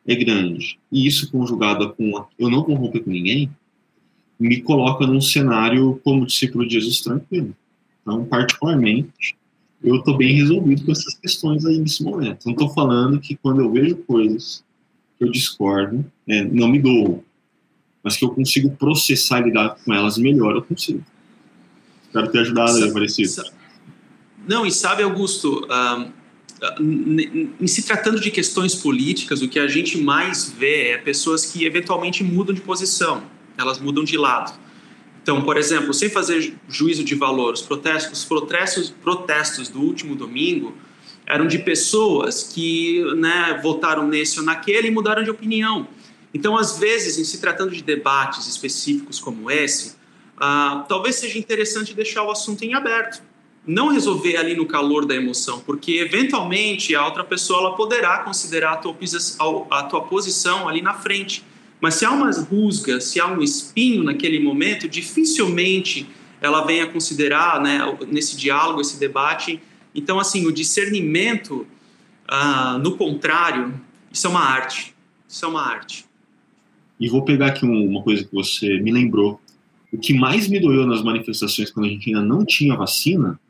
é 0.07 0.15
grande. 0.15 0.79
E 0.91 1.07
isso 1.07 1.31
conjugado 1.31 1.93
com 1.95 2.17
a, 2.17 2.27
eu 2.39 2.49
não 2.49 2.65
vou 2.65 2.77
romper 2.77 3.01
com 3.01 3.11
ninguém, 3.11 3.51
me 4.39 4.63
coloca 4.63 5.07
num 5.07 5.21
cenário 5.21 6.01
como 6.03 6.25
discípulo 6.25 6.67
de 6.67 6.75
Jesus 6.75 7.01
tranquilo. 7.03 7.55
Então, 8.01 8.25
particularmente, 8.25 9.37
eu 9.83 9.97
estou 9.97 10.17
bem 10.17 10.35
resolvido 10.35 10.85
com 10.85 10.93
essas 10.93 11.15
questões 11.15 11.65
aí 11.65 11.79
nesse 11.79 12.03
momento. 12.03 12.45
Não 12.45 12.53
estou 12.53 12.69
falando 12.71 13.19
que 13.21 13.37
quando 13.37 13.61
eu 13.61 13.73
vejo 13.73 13.97
coisas 13.97 14.63
que 15.19 15.25
eu 15.25 15.31
discordo, 15.31 16.05
é, 16.29 16.45
não 16.45 16.69
me 16.69 16.79
dou, 16.79 17.25
mas 18.03 18.17
que 18.17 18.25
eu 18.25 18.31
consigo 18.31 18.71
processar 18.71 19.41
e 19.41 19.45
lidar 19.45 19.77
com 19.85 19.93
elas 19.93 20.19
melhor, 20.19 20.55
eu 20.55 20.63
consigo. 20.63 21.05
Espero 22.05 22.31
ter 22.31 22.41
ajudado 22.41 22.77
aí, 22.77 22.89
Aparecido. 22.89 23.45
Não, 24.47 24.67
e 24.67 24.73
sabe, 24.73 25.03
Augusto, 25.03 25.67
uh, 25.67 26.11
em 27.61 27.67
se 27.67 27.83
tratando 27.85 28.21
de 28.21 28.31
questões 28.31 28.75
políticas, 28.75 29.43
o 29.43 29.49
que 29.49 29.59
a 29.59 29.69
gente 29.69 29.99
mais 29.99 30.51
vê 30.51 30.89
é 30.89 30.99
pessoas 30.99 31.47
que 31.47 31.65
eventualmente 31.65 32.25
mudam 32.25 32.55
de 32.55 32.61
posição, 32.61 33.23
elas 33.57 33.79
mudam 33.79 34.05
de 34.05 34.17
lado. 34.17 34.59
Então, 35.23 35.43
por 35.43 35.57
exemplo, 35.57 35.93
sem 35.93 36.09
fazer 36.09 36.55
juízo 36.69 37.05
de 37.05 37.15
valor, 37.15 37.55
os 37.55 37.63
protestos, 37.63 38.21
os 38.21 38.25
protestos, 38.25 38.91
protestos 38.91 39.69
do 39.69 39.81
último 39.81 40.17
domingo 40.17 40.75
eram 41.27 41.47
de 41.47 41.59
pessoas 41.59 42.43
que 42.43 43.05
né, 43.17 43.61
votaram 43.63 44.07
nesse 44.07 44.41
ou 44.41 44.45
naquele 44.45 44.89
e 44.89 44.91
mudaram 44.91 45.23
de 45.23 45.31
opinião. 45.31 45.87
Então, 46.33 46.57
às 46.57 46.79
vezes, 46.79 47.19
em 47.19 47.25
se 47.25 47.41
tratando 47.41 47.71
de 47.71 47.83
debates 47.83 48.47
específicos 48.49 49.21
como 49.21 49.51
esse, 49.51 49.97
ah, 50.37 50.85
talvez 50.89 51.17
seja 51.17 51.39
interessante 51.39 51.95
deixar 51.95 52.23
o 52.23 52.31
assunto 52.31 52.65
em 52.65 52.75
aberto. 52.75 53.23
Não 53.67 53.89
resolver 53.89 54.37
ali 54.39 54.57
no 54.57 54.67
calor 54.67 55.05
da 55.05 55.15
emoção, 55.15 55.61
porque 55.61 55.99
eventualmente 55.99 56.95
a 56.95 57.05
outra 57.05 57.23
pessoa 57.23 57.61
ela 57.61 57.77
poderá 57.77 58.19
considerar 58.21 58.73
a 58.73 58.77
tua, 58.79 58.97
a 59.71 59.83
tua 59.83 60.01
posição 60.03 60.67
ali 60.67 60.81
na 60.81 60.95
frente. 60.95 61.45
Mas 61.81 61.95
se 61.95 62.05
há 62.05 62.11
uma 62.11 62.31
rusga, 62.31 63.01
se 63.01 63.19
há 63.19 63.27
um 63.27 63.43
espinho 63.43 64.03
naquele 64.03 64.39
momento, 64.39 64.89
dificilmente 64.89 66.07
ela 66.41 66.65
venha 66.65 66.87
considerar, 66.87 67.61
né, 67.61 67.81
nesse 68.09 68.37
diálogo, 68.37 68.81
esse 68.81 68.99
debate. 68.99 69.61
Então, 69.95 70.19
assim, 70.19 70.47
o 70.47 70.53
discernimento, 70.53 71.67
ah, 72.27 72.79
no 72.79 72.97
contrário, 72.97 73.75
isso 74.13 74.27
é 74.27 74.31
uma 74.31 74.41
arte. 74.41 74.95
Isso 75.29 75.45
é 75.45 75.49
uma 75.49 75.63
arte. 75.63 76.07
E 76.99 77.09
vou 77.09 77.23
pegar 77.25 77.49
aqui 77.49 77.65
uma 77.65 78.03
coisa 78.03 78.25
que 78.25 78.33
você 78.33 78.79
me 78.81 78.91
lembrou. 78.91 79.41
O 79.93 79.99
que 79.99 80.13
mais 80.13 80.49
me 80.49 80.61
doeu 80.61 80.87
nas 80.87 81.03
manifestações 81.03 81.71
quando 81.71 81.87
a 81.87 81.89
gente 81.89 82.09
ainda 82.09 82.23
não 82.23 82.45
tinha 82.45 82.77
vacina, 82.77 83.41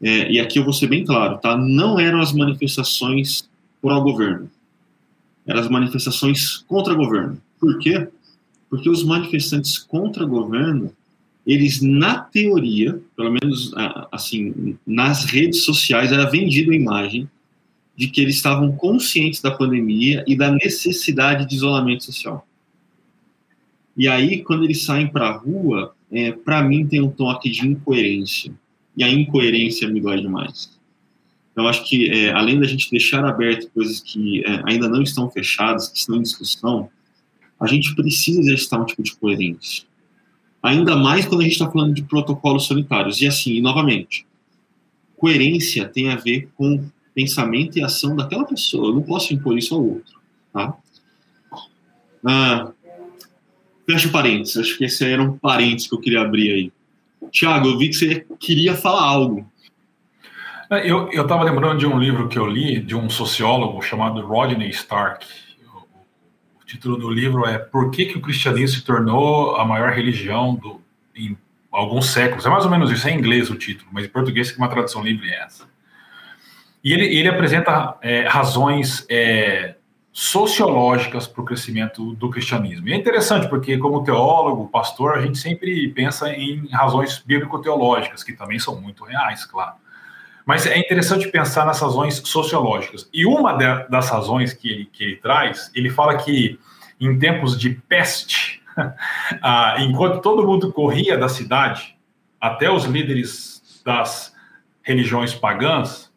é, 0.00 0.30
e 0.30 0.38
aqui 0.38 0.58
eu 0.58 0.64
vou 0.64 0.72
ser 0.72 0.86
bem 0.86 1.04
claro, 1.04 1.38
tá? 1.38 1.56
Não 1.56 1.98
eram 1.98 2.20
as 2.20 2.32
manifestações 2.32 3.48
por 3.80 3.92
ao 3.92 4.02
governo. 4.02 4.50
Eram 5.46 5.60
as 5.60 5.68
manifestações 5.68 6.58
contra 6.66 6.92
o 6.92 6.96
governo. 6.96 7.40
Por 7.66 7.80
quê? 7.80 8.06
Porque 8.70 8.88
os 8.88 9.02
manifestantes 9.02 9.76
contra 9.76 10.24
o 10.24 10.28
governo, 10.28 10.94
eles, 11.44 11.82
na 11.82 12.20
teoria, 12.20 13.00
pelo 13.16 13.32
menos 13.32 13.72
assim, 14.12 14.78
nas 14.86 15.24
redes 15.24 15.64
sociais, 15.64 16.12
era 16.12 16.30
vendida 16.30 16.70
a 16.70 16.76
imagem 16.76 17.28
de 17.96 18.06
que 18.06 18.20
eles 18.20 18.36
estavam 18.36 18.70
conscientes 18.70 19.40
da 19.40 19.50
pandemia 19.50 20.24
e 20.28 20.36
da 20.36 20.52
necessidade 20.52 21.48
de 21.48 21.56
isolamento 21.56 22.04
social. 22.04 22.46
E 23.96 24.06
aí, 24.06 24.44
quando 24.44 24.62
eles 24.62 24.84
saem 24.84 25.08
para 25.08 25.26
a 25.26 25.36
rua, 25.36 25.92
é, 26.12 26.30
para 26.30 26.62
mim 26.62 26.86
tem 26.86 27.02
um 27.02 27.10
toque 27.10 27.50
de 27.50 27.66
incoerência. 27.66 28.54
E 28.96 29.02
a 29.02 29.10
incoerência 29.10 29.88
me 29.88 30.00
dói 30.00 30.20
demais. 30.20 30.70
Então, 31.50 31.66
acho 31.66 31.84
que, 31.84 32.10
é, 32.10 32.30
além 32.30 32.60
da 32.60 32.66
gente 32.68 32.88
deixar 32.92 33.24
aberto 33.24 33.68
coisas 33.72 34.00
que 34.00 34.44
é, 34.44 34.62
ainda 34.66 34.88
não 34.88 35.02
estão 35.02 35.28
fechadas, 35.28 35.88
que 35.88 35.98
estão 35.98 36.14
em 36.14 36.22
discussão, 36.22 36.88
a 37.60 37.66
gente 37.66 37.94
precisa 37.94 38.40
exercitar 38.40 38.80
um 38.80 38.84
tipo 38.84 39.02
de 39.02 39.14
coerência. 39.16 39.84
Ainda 40.62 40.96
mais 40.96 41.24
quando 41.24 41.42
a 41.42 41.44
gente 41.44 41.52
está 41.52 41.70
falando 41.70 41.94
de 41.94 42.02
protocolos 42.02 42.66
sanitários. 42.66 43.20
E 43.20 43.26
assim, 43.26 43.54
e 43.54 43.62
novamente, 43.62 44.26
coerência 45.16 45.88
tem 45.88 46.10
a 46.10 46.16
ver 46.16 46.48
com 46.56 46.84
pensamento 47.14 47.78
e 47.78 47.82
ação 47.82 48.16
daquela 48.16 48.44
pessoa. 48.44 48.88
Eu 48.88 48.94
não 48.94 49.02
posso 49.02 49.32
impor 49.32 49.56
isso 49.56 49.74
ao 49.74 49.82
outro. 49.82 50.20
Tá? 50.52 50.74
Ah, 52.24 52.72
fecha 53.88 54.08
parênteses. 54.08 54.56
Acho 54.56 54.76
que 54.76 54.84
esse 54.84 55.04
era 55.04 55.22
um 55.22 55.38
parênteses 55.38 55.88
que 55.88 55.94
eu 55.94 56.00
queria 56.00 56.20
abrir 56.20 56.52
aí. 56.52 56.72
Tiago, 57.30 57.68
eu 57.68 57.78
vi 57.78 57.88
que 57.88 57.94
você 57.94 58.26
queria 58.38 58.74
falar 58.74 59.02
algo. 59.02 59.50
É, 60.70 60.90
eu 60.90 61.08
estava 61.10 61.44
lembrando 61.44 61.78
de 61.78 61.86
um 61.86 61.98
livro 61.98 62.28
que 62.28 62.38
eu 62.38 62.46
li, 62.46 62.80
de 62.80 62.96
um 62.96 63.08
sociólogo 63.08 63.80
chamado 63.82 64.20
Rodney 64.26 64.70
Stark. 64.70 65.24
O, 66.66 66.68
título 66.68 66.96
do 66.96 67.08
livro 67.08 67.46
é 67.46 67.58
Por 67.58 67.92
que, 67.92 68.06
que 68.06 68.18
o 68.18 68.20
cristianismo 68.20 68.80
se 68.80 68.84
tornou 68.84 69.54
a 69.54 69.64
maior 69.64 69.92
religião 69.92 70.56
do, 70.56 70.80
em 71.14 71.38
alguns 71.70 72.10
séculos? 72.10 72.44
É 72.44 72.50
mais 72.50 72.64
ou 72.64 72.70
menos 72.72 72.90
isso, 72.90 73.06
é 73.06 73.12
em 73.12 73.18
inglês 73.18 73.48
o 73.48 73.54
título, 73.54 73.88
mas 73.92 74.04
em 74.04 74.08
português 74.08 74.50
que 74.50 74.58
uma 74.58 74.66
tradução 74.66 75.00
livre 75.00 75.30
é 75.30 75.44
essa. 75.44 75.64
E 76.82 76.92
ele, 76.92 77.04
ele 77.04 77.28
apresenta 77.28 77.96
é, 78.02 78.26
razões 78.26 79.06
é, 79.08 79.76
sociológicas 80.12 81.28
para 81.28 81.40
o 81.40 81.44
crescimento 81.44 82.14
do 82.14 82.30
cristianismo. 82.30 82.88
E 82.88 82.92
é 82.92 82.96
interessante 82.96 83.48
porque, 83.48 83.78
como 83.78 84.02
teólogo, 84.02 84.66
pastor, 84.66 85.16
a 85.16 85.20
gente 85.20 85.38
sempre 85.38 85.88
pensa 85.90 86.30
em 86.30 86.66
razões 86.72 87.22
bíblico-teológicas, 87.24 88.24
que 88.24 88.32
também 88.32 88.58
são 88.58 88.80
muito 88.80 89.04
reais, 89.04 89.44
claro. 89.44 89.74
Mas 90.46 90.64
é 90.64 90.78
interessante 90.78 91.28
pensar 91.28 91.66
nas 91.66 91.80
razões 91.80 92.22
sociológicas. 92.24 93.10
E 93.12 93.26
uma 93.26 93.52
das 93.52 94.08
razões 94.08 94.52
que 94.52 94.70
ele, 94.70 94.84
que 94.86 95.02
ele 95.02 95.16
traz, 95.16 95.70
ele 95.74 95.90
fala 95.90 96.16
que 96.16 96.58
em 97.00 97.18
tempos 97.18 97.58
de 97.58 97.70
peste, 97.70 98.62
ah, 99.42 99.74
enquanto 99.80 100.22
todo 100.22 100.46
mundo 100.46 100.72
corria 100.72 101.18
da 101.18 101.28
cidade, 101.28 101.98
até 102.40 102.70
os 102.70 102.84
líderes 102.84 103.82
das 103.84 104.32
religiões 104.82 105.34
pagãs, 105.34 106.12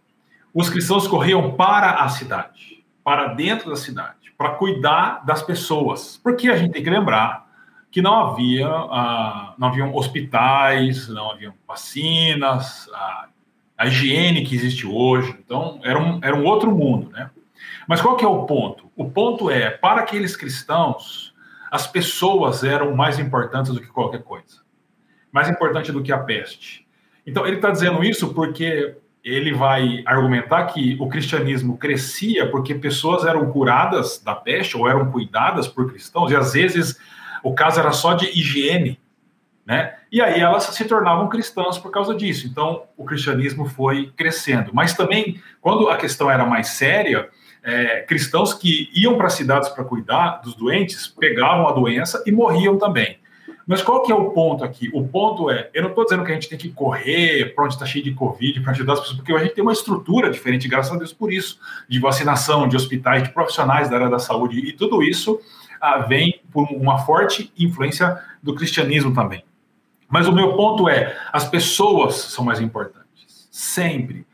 os 0.53 0.69
cristãos 0.69 1.07
corriam 1.07 1.53
para 1.55 1.95
a 1.95 2.09
cidade 2.09 2.69
para 3.09 3.29
dentro 3.29 3.71
da 3.71 3.75
cidade, 3.75 4.31
para 4.37 4.51
cuidar 4.51 5.25
das 5.25 5.41
pessoas. 5.41 6.19
Porque 6.21 6.47
a 6.47 6.55
gente 6.55 6.73
tem 6.73 6.83
que 6.83 6.89
lembrar 6.91 7.47
que 7.89 8.03
não 8.03 8.13
havia, 8.13 8.69
uh, 8.69 9.53
não 9.57 9.69
haviam 9.69 9.95
hospitais, 9.95 11.07
não 11.07 11.31
haviam 11.31 11.55
vacinas, 11.67 12.87
a, 12.93 13.27
a 13.79 13.87
higiene 13.87 14.43
que 14.43 14.53
existe 14.53 14.85
hoje. 14.85 15.33
Então, 15.39 15.79
era 15.83 15.97
um, 15.97 16.19
era 16.21 16.35
um 16.35 16.43
outro 16.43 16.69
mundo, 16.69 17.09
né? 17.11 17.29
Mas 17.87 18.01
qual 18.01 18.17
que 18.17 18.25
é 18.25 18.27
o 18.27 18.43
ponto? 18.43 18.91
O 18.93 19.09
ponto 19.09 19.49
é, 19.49 19.69
para 19.69 20.01
aqueles 20.01 20.35
cristãos, 20.35 21.33
as 21.71 21.87
pessoas 21.87 22.61
eram 22.65 22.93
mais 22.93 23.17
importantes 23.17 23.71
do 23.71 23.79
que 23.79 23.87
qualquer 23.87 24.21
coisa. 24.21 24.59
Mais 25.31 25.47
importante 25.47 25.93
do 25.93 26.03
que 26.03 26.11
a 26.11 26.17
peste. 26.17 26.85
Então, 27.25 27.47
ele 27.47 27.55
está 27.55 27.71
dizendo 27.71 28.03
isso 28.03 28.33
porque 28.33 28.97
ele 29.23 29.53
vai 29.53 30.03
argumentar 30.05 30.65
que 30.65 30.97
o 30.99 31.07
cristianismo 31.07 31.77
crescia 31.77 32.49
porque 32.49 32.75
pessoas 32.75 33.25
eram 33.25 33.49
curadas 33.49 34.21
da 34.21 34.35
peste 34.35 34.75
ou 34.75 34.89
eram 34.89 35.09
cuidadas 35.09 35.67
por 35.67 35.89
cristãos, 35.89 36.31
e 36.31 36.35
às 36.35 36.53
vezes 36.53 36.99
o 37.43 37.53
caso 37.53 37.79
era 37.79 37.91
só 37.91 38.13
de 38.13 38.25
higiene, 38.27 38.98
né? 39.69 39.93
E 40.11 40.19
aí 40.19 40.41
elas 40.41 40.63
se 40.63 40.83
tornavam 40.85 41.29
cristãs 41.29 41.77
por 41.77 41.91
causa 41.91 42.15
disso. 42.15 42.47
Então 42.47 42.85
o 42.97 43.05
cristianismo 43.05 43.69
foi 43.69 44.11
crescendo. 44.17 44.71
Mas 44.73 44.95
também, 44.95 45.39
quando 45.61 45.87
a 45.89 45.95
questão 45.95 46.29
era 46.29 46.43
mais 46.43 46.69
séria, 46.69 47.29
é, 47.63 48.01
cristãos 48.01 48.51
que 48.51 48.89
iam 48.95 49.15
para 49.15 49.29
cidades 49.29 49.69
para 49.69 49.83
cuidar 49.83 50.41
dos 50.43 50.55
doentes 50.55 51.05
pegavam 51.07 51.67
a 51.67 51.71
doença 51.71 52.23
e 52.25 52.31
morriam 52.31 52.79
também. 52.79 53.19
Mas 53.67 53.83
qual 53.83 54.01
que 54.01 54.11
é 54.11 54.15
o 54.15 54.31
ponto 54.31 54.63
aqui? 54.63 54.89
O 54.91 55.07
ponto 55.07 55.51
é, 55.51 55.69
eu 55.71 55.83
não 55.83 55.89
estou 55.89 56.03
dizendo 56.03 56.23
que 56.23 56.31
a 56.31 56.33
gente 56.33 56.49
tem 56.49 56.57
que 56.57 56.71
correr 56.71 57.53
para 57.53 57.65
onde 57.65 57.75
está 57.75 57.85
cheio 57.85 58.03
de 58.03 58.11
Covid 58.11 58.61
para 58.61 58.71
ajudar 58.71 58.93
as 58.93 59.01
pessoas, 59.01 59.17
porque 59.17 59.31
a 59.31 59.37
gente 59.37 59.53
tem 59.53 59.61
uma 59.61 59.73
estrutura 59.73 60.31
diferente, 60.31 60.67
graças 60.67 60.91
a 60.91 60.97
Deus 60.97 61.13
por 61.13 61.31
isso, 61.31 61.59
de 61.87 61.99
vacinação, 61.99 62.67
de 62.67 62.75
hospitais, 62.75 63.21
de 63.21 63.29
profissionais 63.29 63.87
da 63.87 63.97
área 63.97 64.09
da 64.09 64.17
saúde, 64.17 64.57
e 64.57 64.73
tudo 64.73 65.03
isso 65.03 65.39
ah, 65.79 65.99
vem 65.99 66.41
por 66.51 66.67
uma 66.71 66.97
forte 66.97 67.53
influência 67.55 68.17
do 68.41 68.55
cristianismo 68.55 69.13
também. 69.13 69.43
Mas 70.09 70.27
o 70.27 70.31
meu 70.31 70.55
ponto 70.55 70.89
é, 70.89 71.15
as 71.31 71.47
pessoas 71.47 72.15
são 72.15 72.43
mais 72.43 72.59
importantes, 72.59 73.47
sempre. 73.51 74.25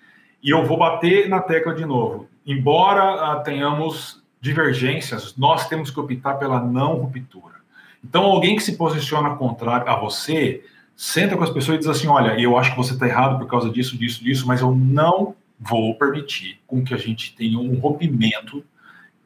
E 0.41 0.49
eu 0.49 0.65
vou 0.65 0.77
bater 0.77 1.27
na 1.27 1.41
tecla 1.41 1.75
de 1.75 1.85
novo. 1.85 2.29
Embora 2.45 3.31
ah, 3.31 3.39
tenhamos 3.41 4.23
divergências, 4.39 5.35
nós 5.35 5.67
temos 5.67 5.89
que 5.89 5.99
optar 5.99 6.35
pela 6.35 6.61
não 6.61 6.93
ruptura. 6.95 7.55
Então, 8.03 8.23
alguém 8.23 8.55
que 8.55 8.61
se 8.61 8.77
posiciona 8.77 9.35
contrário 9.35 9.89
a 9.89 9.95
você, 9.95 10.63
senta 10.95 11.35
com 11.35 11.43
as 11.43 11.49
pessoas 11.49 11.75
e 11.75 11.79
diz 11.79 11.87
assim: 11.87 12.07
olha, 12.07 12.39
eu 12.39 12.57
acho 12.57 12.71
que 12.71 12.77
você 12.77 12.93
está 12.93 13.07
errado 13.07 13.39
por 13.39 13.47
causa 13.47 13.69
disso, 13.69 13.97
disso, 13.97 14.23
disso, 14.23 14.47
mas 14.47 14.61
eu 14.61 14.73
não 14.73 15.35
vou 15.59 15.95
permitir 15.95 16.59
com 16.67 16.83
que 16.83 16.93
a 16.93 16.97
gente 16.97 17.35
tenha 17.35 17.57
um 17.57 17.79
rompimento 17.79 18.63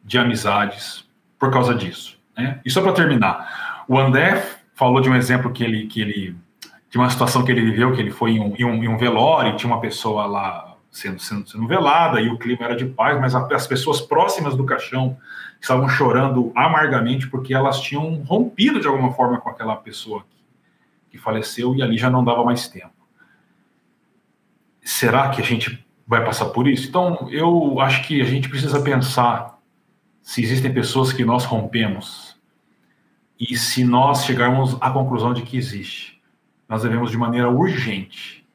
de 0.03 0.17
amizades 0.17 1.05
por 1.37 1.51
causa 1.51 1.75
disso. 1.75 2.17
Né? 2.37 2.59
E 2.63 2.71
só 2.71 2.81
para 2.81 2.93
terminar, 2.93 3.83
o 3.87 3.99
André 3.99 4.58
falou 4.79 5.01
de 5.01 5.09
um 5.09 5.15
exemplo 5.15 5.51
que 5.51 5.61
ele, 5.61 5.87
que 5.87 5.99
ele, 5.99 6.37
de 6.89 6.97
uma 6.97 7.09
situação 7.09 7.43
que 7.43 7.51
ele 7.51 7.59
viveu, 7.59 7.91
que 7.91 7.99
ele 7.99 8.11
foi 8.11 8.31
em 8.31 8.39
um, 8.39 8.55
em 8.55 8.63
um, 8.63 8.83
em 8.85 8.87
um 8.87 8.97
velório, 8.97 9.57
tinha 9.57 9.69
uma 9.69 9.81
pessoa 9.81 10.25
lá 10.25 10.77
sendo, 10.89 11.19
sendo, 11.19 11.49
sendo 11.49 11.67
velada 11.67 12.21
e 12.21 12.29
o 12.29 12.37
clima 12.37 12.63
era 12.63 12.77
de 12.77 12.85
paz, 12.85 13.19
mas 13.19 13.35
as 13.35 13.67
pessoas 13.67 13.99
próximas 13.99 14.55
do 14.55 14.63
caixão 14.63 15.17
estavam 15.59 15.89
chorando 15.89 16.53
amargamente 16.55 17.27
porque 17.27 17.53
elas 17.53 17.81
tinham 17.81 18.23
rompido 18.23 18.79
de 18.79 18.87
alguma 18.87 19.11
forma 19.11 19.41
com 19.41 19.49
aquela 19.49 19.75
pessoa 19.75 20.21
que, 20.21 20.37
que 21.11 21.17
faleceu 21.17 21.75
e 21.75 21.81
ali 21.81 21.97
já 21.97 22.09
não 22.09 22.23
dava 22.23 22.45
mais 22.45 22.69
tempo. 22.69 22.93
Será 24.81 25.27
que 25.27 25.41
a 25.41 25.45
gente 25.45 25.85
vai 26.07 26.23
passar 26.23 26.45
por 26.45 26.69
isso? 26.69 26.87
Então, 26.87 27.27
eu 27.29 27.81
acho 27.81 28.07
que 28.07 28.21
a 28.21 28.25
gente 28.25 28.47
precisa 28.47 28.81
pensar 28.81 29.59
se 30.21 30.41
existem 30.41 30.73
pessoas 30.73 31.11
que 31.11 31.25
nós 31.25 31.43
rompemos 31.43 32.28
e 33.39 33.55
se 33.57 33.83
nós 33.83 34.25
chegarmos 34.25 34.75
à 34.81 34.91
conclusão 34.91 35.33
de 35.33 35.43
que 35.43 35.57
existe, 35.57 36.19
nós 36.67 36.83
devemos 36.83 37.09
de 37.09 37.17
maneira 37.17 37.49
urgente 37.49 38.45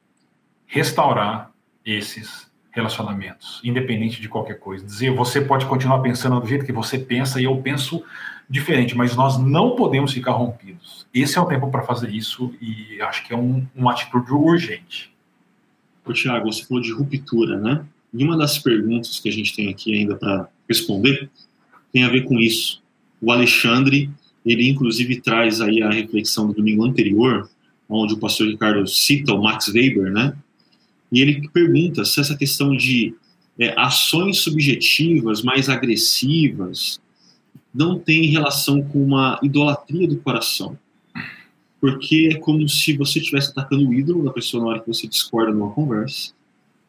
restaurar 0.66 1.50
esses 1.84 2.50
relacionamentos, 2.70 3.60
independente 3.64 4.20
de 4.20 4.28
qualquer 4.28 4.58
coisa. 4.58 4.84
Dizer, 4.84 5.10
você 5.14 5.40
pode 5.40 5.64
continuar 5.66 6.00
pensando 6.00 6.40
do 6.40 6.46
jeito 6.46 6.66
que 6.66 6.72
você 6.72 6.98
pensa 6.98 7.40
e 7.40 7.44
eu 7.44 7.56
penso 7.58 8.02
diferente, 8.48 8.96
mas 8.96 9.16
nós 9.16 9.38
não 9.38 9.74
podemos 9.76 10.12
ficar 10.12 10.32
rompidos. 10.32 11.06
Esse 11.14 11.38
é 11.38 11.40
o 11.40 11.46
tempo 11.46 11.70
para 11.70 11.82
fazer 11.82 12.10
isso 12.10 12.52
e 12.60 13.00
acho 13.00 13.26
que 13.26 13.32
é 13.32 13.36
um, 13.36 13.66
uma 13.74 13.92
atitude 13.92 14.32
urgente. 14.32 15.14
Ô, 16.04 16.12
Tiago, 16.12 16.52
você 16.52 16.64
falou 16.64 16.82
de 16.82 16.92
ruptura, 16.92 17.58
né? 17.58 17.84
E 18.12 18.22
uma 18.22 18.36
das 18.36 18.58
perguntas 18.58 19.18
que 19.18 19.28
a 19.28 19.32
gente 19.32 19.54
tem 19.56 19.70
aqui 19.70 19.94
ainda 19.94 20.16
para 20.16 20.48
responder 20.68 21.30
tem 21.92 22.04
a 22.04 22.08
ver 22.08 22.22
com 22.22 22.38
isso. 22.38 22.82
O 23.20 23.32
Alexandre, 23.32 24.10
ele 24.44 24.68
inclusive 24.68 25.20
traz 25.20 25.60
aí 25.60 25.82
a 25.82 25.90
reflexão 25.90 26.46
do 26.46 26.54
domingo 26.54 26.84
anterior, 26.84 27.48
onde 27.88 28.14
o 28.14 28.18
pastor 28.18 28.48
Ricardo 28.48 28.86
cita 28.86 29.32
o 29.32 29.42
Max 29.42 29.68
Weber, 29.68 30.12
né? 30.12 30.36
E 31.10 31.20
ele 31.20 31.48
pergunta 31.48 32.04
se 32.04 32.20
essa 32.20 32.36
questão 32.36 32.76
de 32.76 33.14
é, 33.58 33.72
ações 33.78 34.38
subjetivas 34.38 35.42
mais 35.42 35.68
agressivas 35.68 37.00
não 37.72 37.98
tem 37.98 38.26
relação 38.26 38.82
com 38.82 39.02
uma 39.02 39.38
idolatria 39.42 40.08
do 40.08 40.18
coração. 40.18 40.78
Porque 41.80 42.30
é 42.32 42.38
como 42.38 42.68
se 42.68 42.96
você 42.96 43.18
estivesse 43.18 43.50
atacando 43.50 43.88
o 43.88 43.94
ídolo 43.94 44.24
da 44.24 44.32
pessoa 44.32 44.62
na 44.62 44.70
hora 44.70 44.80
que 44.80 44.88
você 44.88 45.06
discorda 45.06 45.52
numa 45.52 45.70
conversa. 45.70 46.32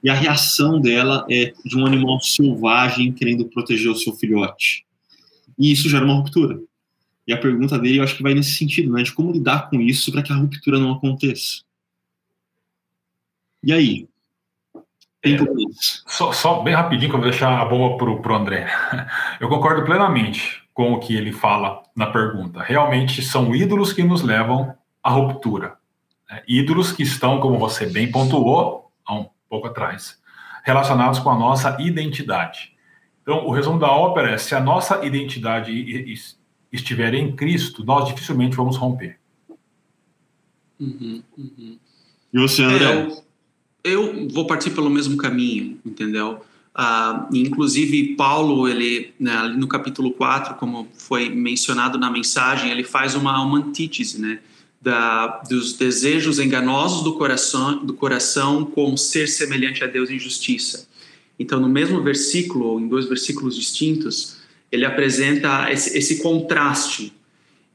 E 0.04 0.10
a 0.10 0.14
reação 0.14 0.80
dela 0.80 1.26
é 1.30 1.54
de 1.66 1.76
um 1.78 1.86
animal 1.86 2.20
selvagem 2.22 3.12
querendo 3.12 3.46
proteger 3.46 3.92
o 3.92 3.96
seu 3.96 4.14
filhote. 4.14 4.86
E 5.58 5.72
isso 5.72 5.90
gera 5.90 6.06
uma 6.06 6.14
ruptura. 6.14 6.60
E 7.28 7.34
a 7.34 7.38
pergunta 7.38 7.80
dele, 7.80 8.00
eu 8.00 8.04
acho 8.04 8.16
que 8.16 8.24
vai 8.24 8.34
nesse 8.34 8.56
sentido, 8.56 8.94
né? 8.94 9.02
De 9.02 9.12
como 9.12 9.32
lidar 9.32 9.70
com 9.70 9.82
isso 9.82 10.12
para 10.12 10.22
que 10.22 10.32
a 10.32 10.36
ruptura 10.36 10.80
não 10.80 10.92
aconteça. 10.92 11.64
E 13.64 13.74
aí? 13.74 14.08
É, 15.26 15.38
só, 16.06 16.32
só, 16.32 16.62
bem 16.62 16.76
rapidinho, 16.76 17.10
que 17.10 17.16
eu 17.16 17.20
vou 17.20 17.30
deixar 17.30 17.60
a 17.60 17.66
boa 17.66 17.98
para 17.98 18.32
o 18.32 18.36
André. 18.36 18.68
Eu 19.42 19.50
concordo 19.50 19.84
plenamente 19.84 20.62
com 20.72 20.94
o 20.94 21.00
que 21.00 21.16
ele 21.16 21.32
fala 21.32 21.82
na 21.96 22.06
pergunta. 22.06 22.62
Realmente 22.62 23.24
são 23.24 23.56
ídolos 23.56 23.92
que 23.92 24.04
nos 24.04 24.22
levam 24.22 24.76
à 25.02 25.10
ruptura. 25.10 25.78
Né? 26.30 26.44
Ídolos 26.48 26.92
que 26.92 27.02
estão, 27.02 27.40
como 27.40 27.58
você 27.58 27.88
bem 27.88 28.12
pontuou 28.12 28.92
há 29.04 29.16
um 29.16 29.28
pouco 29.50 29.66
atrás, 29.66 30.22
relacionados 30.64 31.18
com 31.18 31.32
a 31.32 31.36
nossa 31.36 31.76
identidade. 31.82 32.76
Então, 33.24 33.48
o 33.48 33.52
resumo 33.52 33.80
da 33.80 33.92
ópera 33.92 34.32
é: 34.32 34.38
se 34.38 34.54
a 34.54 34.60
nossa 34.60 35.04
identidade 35.04 35.72
estiver 36.76 37.14
em 37.14 37.36
Cristo, 37.36 37.84
nós 37.84 38.08
dificilmente 38.08 38.56
vamos 38.56 38.78
romper. 38.78 39.18
Uhum, 40.80 41.22
uhum. 41.38 41.78
E 42.34 42.40
você, 42.40 42.64
André? 42.64 42.86
É, 42.86 43.24
eu 43.84 44.28
vou 44.30 44.46
partir 44.46 44.72
pelo 44.72 44.90
mesmo 44.90 45.16
caminho, 45.16 45.80
entendeu? 45.86 46.42
Uh, 46.78 47.34
inclusive, 47.34 48.16
Paulo, 48.16 48.68
ele, 48.68 49.14
né, 49.18 49.48
no 49.58 49.68
capítulo 49.68 50.12
4, 50.12 50.56
como 50.56 50.90
foi 50.98 51.30
mencionado 51.30 51.98
na 51.98 52.12
mensagem, 52.12 52.70
ele 52.70 52.84
faz 52.84 53.16
uma, 53.16 53.42
uma 53.42 53.60
antítese, 53.60 54.20
né? 54.20 54.40
Da, 54.82 55.42
dos 55.50 55.74
desejos 55.74 56.38
enganosos 56.38 57.04
do 57.04 57.14
coração, 57.14 57.84
do 57.84 57.94
coração 57.94 58.66
com 58.66 58.96
ser 58.96 59.28
semelhante 59.28 59.84
a 59.84 59.88
Deus 59.88 60.12
em 60.12 60.20
justiça. 60.20 60.88
Então, 61.40 61.60
no 61.60 61.68
mesmo 61.68 62.04
versículo, 62.04 62.66
ou 62.66 62.80
em 62.80 62.88
dois 62.88 63.08
versículos 63.08 63.56
distintos, 63.56 64.38
ele 64.76 64.86
apresenta 64.86 65.72
esse, 65.72 65.98
esse 65.98 66.22
contraste. 66.22 67.14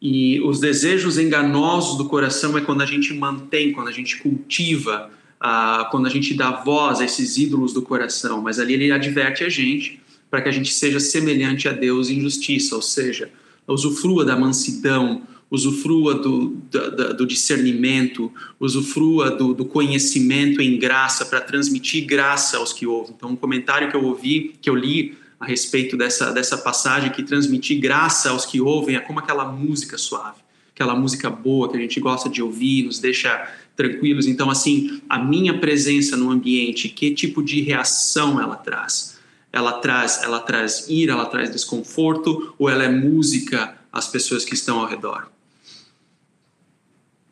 E 0.01 0.41
os 0.41 0.61
desejos 0.61 1.19
enganosos 1.19 1.99
do 1.99 2.07
coração 2.07 2.57
é 2.57 2.61
quando 2.61 2.83
a 2.83 2.87
gente 2.87 3.13
mantém, 3.13 3.73
quando 3.73 3.89
a 3.89 3.93
gente 3.93 4.17
cultiva 4.19 5.11
ah, 5.41 5.89
quando 5.91 6.07
a 6.07 6.11
gente 6.11 6.35
dá 6.35 6.51
voz 6.51 7.01
a 7.01 7.05
esses 7.05 7.39
ídolos 7.39 7.73
do 7.73 7.81
coração, 7.81 8.43
mas 8.43 8.59
ali 8.59 8.75
ele 8.75 8.93
adverte 8.93 9.43
a 9.43 9.49
gente 9.49 9.99
para 10.31 10.43
que 10.43 10.49
a 10.51 10.53
gente 10.53 10.73
seja 10.73 11.01
semelhante 11.01 11.67
a 11.67 11.73
Deus 11.73 12.11
em 12.11 12.21
justiça, 12.21 12.77
ou 12.77 12.83
seja, 12.83 13.31
usufrua 13.67 14.25
da 14.25 14.37
mansidão, 14.37 15.23
usufrua 15.51 16.15
do, 16.15 16.57
do, 16.71 17.15
do 17.15 17.27
discernimento, 17.27 18.31
usufrua 18.61 19.31
do, 19.31 19.55
do, 19.55 19.65
conhecimento 19.65 20.61
em 20.61 20.79
graça 20.79 21.25
para 21.25 21.41
transmitir 21.41 22.05
graça 22.05 22.59
aos 22.59 22.73
que 22.73 22.87
ouvem. 22.87 23.15
Então, 23.17 23.31
um 23.31 23.37
comentário 23.37 23.91
que 23.91 23.97
eu 23.97 24.05
ouvi, 24.05 24.55
que 24.61 24.71
eu 24.71 24.77
li 24.77 25.17
a 25.41 25.47
respeito 25.47 25.97
dessa, 25.97 26.31
dessa 26.33 26.59
passagem, 26.59 27.11
que 27.11 27.23
transmitir 27.23 27.81
graça 27.81 28.29
aos 28.29 28.45
que 28.45 28.61
ouvem 28.61 28.95
é 28.95 29.01
como 29.01 29.21
aquela 29.21 29.47
música 29.47 29.97
suave, 29.97 30.39
aquela 30.75 30.95
música 30.95 31.31
boa 31.31 31.71
que 31.71 31.79
a 31.79 31.81
gente 31.81 31.99
gosta 31.99 32.29
de 32.29 32.43
ouvir, 32.43 32.85
nos 32.85 32.99
deixa 32.99 33.51
tranquilos. 33.75 34.27
Então, 34.27 34.51
assim, 34.51 35.01
a 35.09 35.19
minha 35.19 35.59
presença 35.59 36.15
no 36.15 36.31
ambiente, 36.31 36.91
que 36.91 37.15
tipo 37.15 37.43
de 37.43 37.63
reação 37.63 38.39
ela 38.39 38.57
traz? 38.57 39.19
Ela 39.51 39.73
traz, 39.73 40.23
ela 40.23 40.41
traz 40.41 40.87
ira, 40.91 41.15
ela 41.15 41.25
traz 41.25 41.51
desconforto, 41.51 42.55
ou 42.59 42.69
ela 42.69 42.85
é 42.85 42.91
música 42.91 43.79
às 43.91 44.07
pessoas 44.07 44.45
que 44.45 44.53
estão 44.53 44.79
ao 44.79 44.87
redor? 44.87 45.31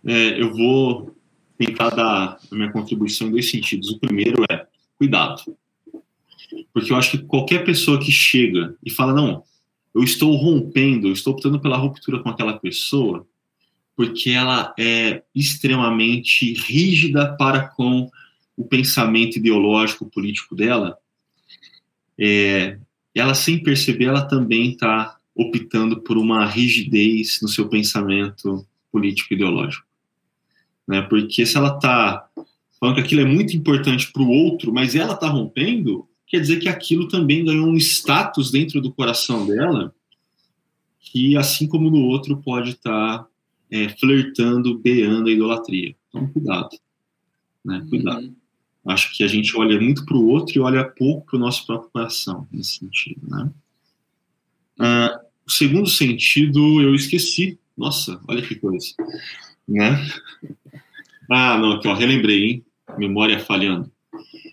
É, 0.04 0.40
eu 0.40 0.50
vou 0.54 1.14
tentar 1.58 1.90
dar 1.90 2.38
a 2.50 2.54
minha 2.54 2.72
contribuição 2.72 3.28
em 3.28 3.32
dois 3.32 3.50
sentidos. 3.50 3.90
O 3.90 3.98
primeiro 3.98 4.42
é 4.50 4.66
cuidado. 4.96 5.42
Porque 6.72 6.92
eu 6.92 6.96
acho 6.96 7.12
que 7.12 7.24
qualquer 7.24 7.64
pessoa 7.64 7.98
que 7.98 8.10
chega 8.10 8.74
e 8.84 8.90
fala, 8.90 9.12
não, 9.12 9.42
eu 9.94 10.02
estou 10.02 10.34
rompendo, 10.36 11.08
eu 11.08 11.12
estou 11.12 11.32
optando 11.32 11.60
pela 11.60 11.76
ruptura 11.76 12.22
com 12.22 12.28
aquela 12.28 12.58
pessoa, 12.58 13.26
porque 13.96 14.30
ela 14.30 14.74
é 14.78 15.22
extremamente 15.34 16.52
rígida 16.54 17.36
para 17.36 17.68
com 17.68 18.10
o 18.56 18.64
pensamento 18.64 19.36
ideológico 19.36 20.10
político 20.10 20.54
dela, 20.54 20.96
é, 22.18 22.78
ela 23.14 23.34
sem 23.34 23.62
perceber, 23.62 24.06
ela 24.06 24.22
também 24.22 24.70
está 24.70 25.16
optando 25.34 26.00
por 26.00 26.16
uma 26.16 26.44
rigidez 26.46 27.40
no 27.40 27.48
seu 27.48 27.68
pensamento 27.68 28.66
político 28.90 29.34
ideológico 29.34 29.88
né? 30.88 31.02
Porque 31.02 31.44
se 31.44 31.56
ela 31.56 31.76
está 31.76 32.26
falando 32.80 32.94
que 32.94 33.02
aquilo 33.02 33.20
é 33.20 33.24
muito 33.24 33.54
importante 33.54 34.10
para 34.10 34.22
o 34.22 34.30
outro, 34.30 34.72
mas 34.72 34.94
ela 34.94 35.12
está 35.12 35.28
rompendo, 35.28 36.08
quer 36.28 36.40
dizer 36.40 36.60
que 36.60 36.68
aquilo 36.68 37.08
também 37.08 37.44
ganhou 37.44 37.66
um 37.66 37.76
status 37.76 38.50
dentro 38.50 38.80
do 38.80 38.92
coração 38.92 39.46
dela, 39.46 39.94
que 41.00 41.36
assim 41.36 41.66
como 41.66 41.90
no 41.90 42.04
outro 42.04 42.36
pode 42.36 42.70
estar 42.70 43.18
tá, 43.18 43.28
é, 43.70 43.88
flertando, 43.88 44.78
beando 44.78 45.28
a 45.28 45.32
idolatria. 45.32 45.96
Então, 46.08 46.26
cuidado, 46.28 46.68
né? 47.64 47.84
Cuidado. 47.88 48.26
Uhum. 48.26 48.36
Acho 48.86 49.14
que 49.14 49.22
a 49.22 49.26
gente 49.26 49.54
olha 49.56 49.78
muito 49.80 50.04
para 50.04 50.16
o 50.16 50.26
outro 50.26 50.56
e 50.56 50.60
olha 50.60 50.84
pouco 50.84 51.26
para 51.26 51.36
o 51.36 51.40
nosso 51.40 51.66
próprio 51.66 51.90
coração 51.90 52.46
nesse 52.52 52.78
sentido, 52.78 53.20
né? 53.28 53.50
Ah, 54.78 55.20
o 55.46 55.50
segundo 55.50 55.88
sentido 55.88 56.80
eu 56.80 56.94
esqueci. 56.94 57.58
Nossa, 57.76 58.20
olha 58.26 58.42
que 58.42 58.54
coisa, 58.54 58.94
né? 59.66 60.06
Ah, 61.30 61.58
não, 61.58 61.72
aqui, 61.72 61.88
ó, 61.88 61.94
relembrei, 61.94 62.44
hein? 62.44 62.64
Memória 62.96 63.38
falhando. 63.38 63.90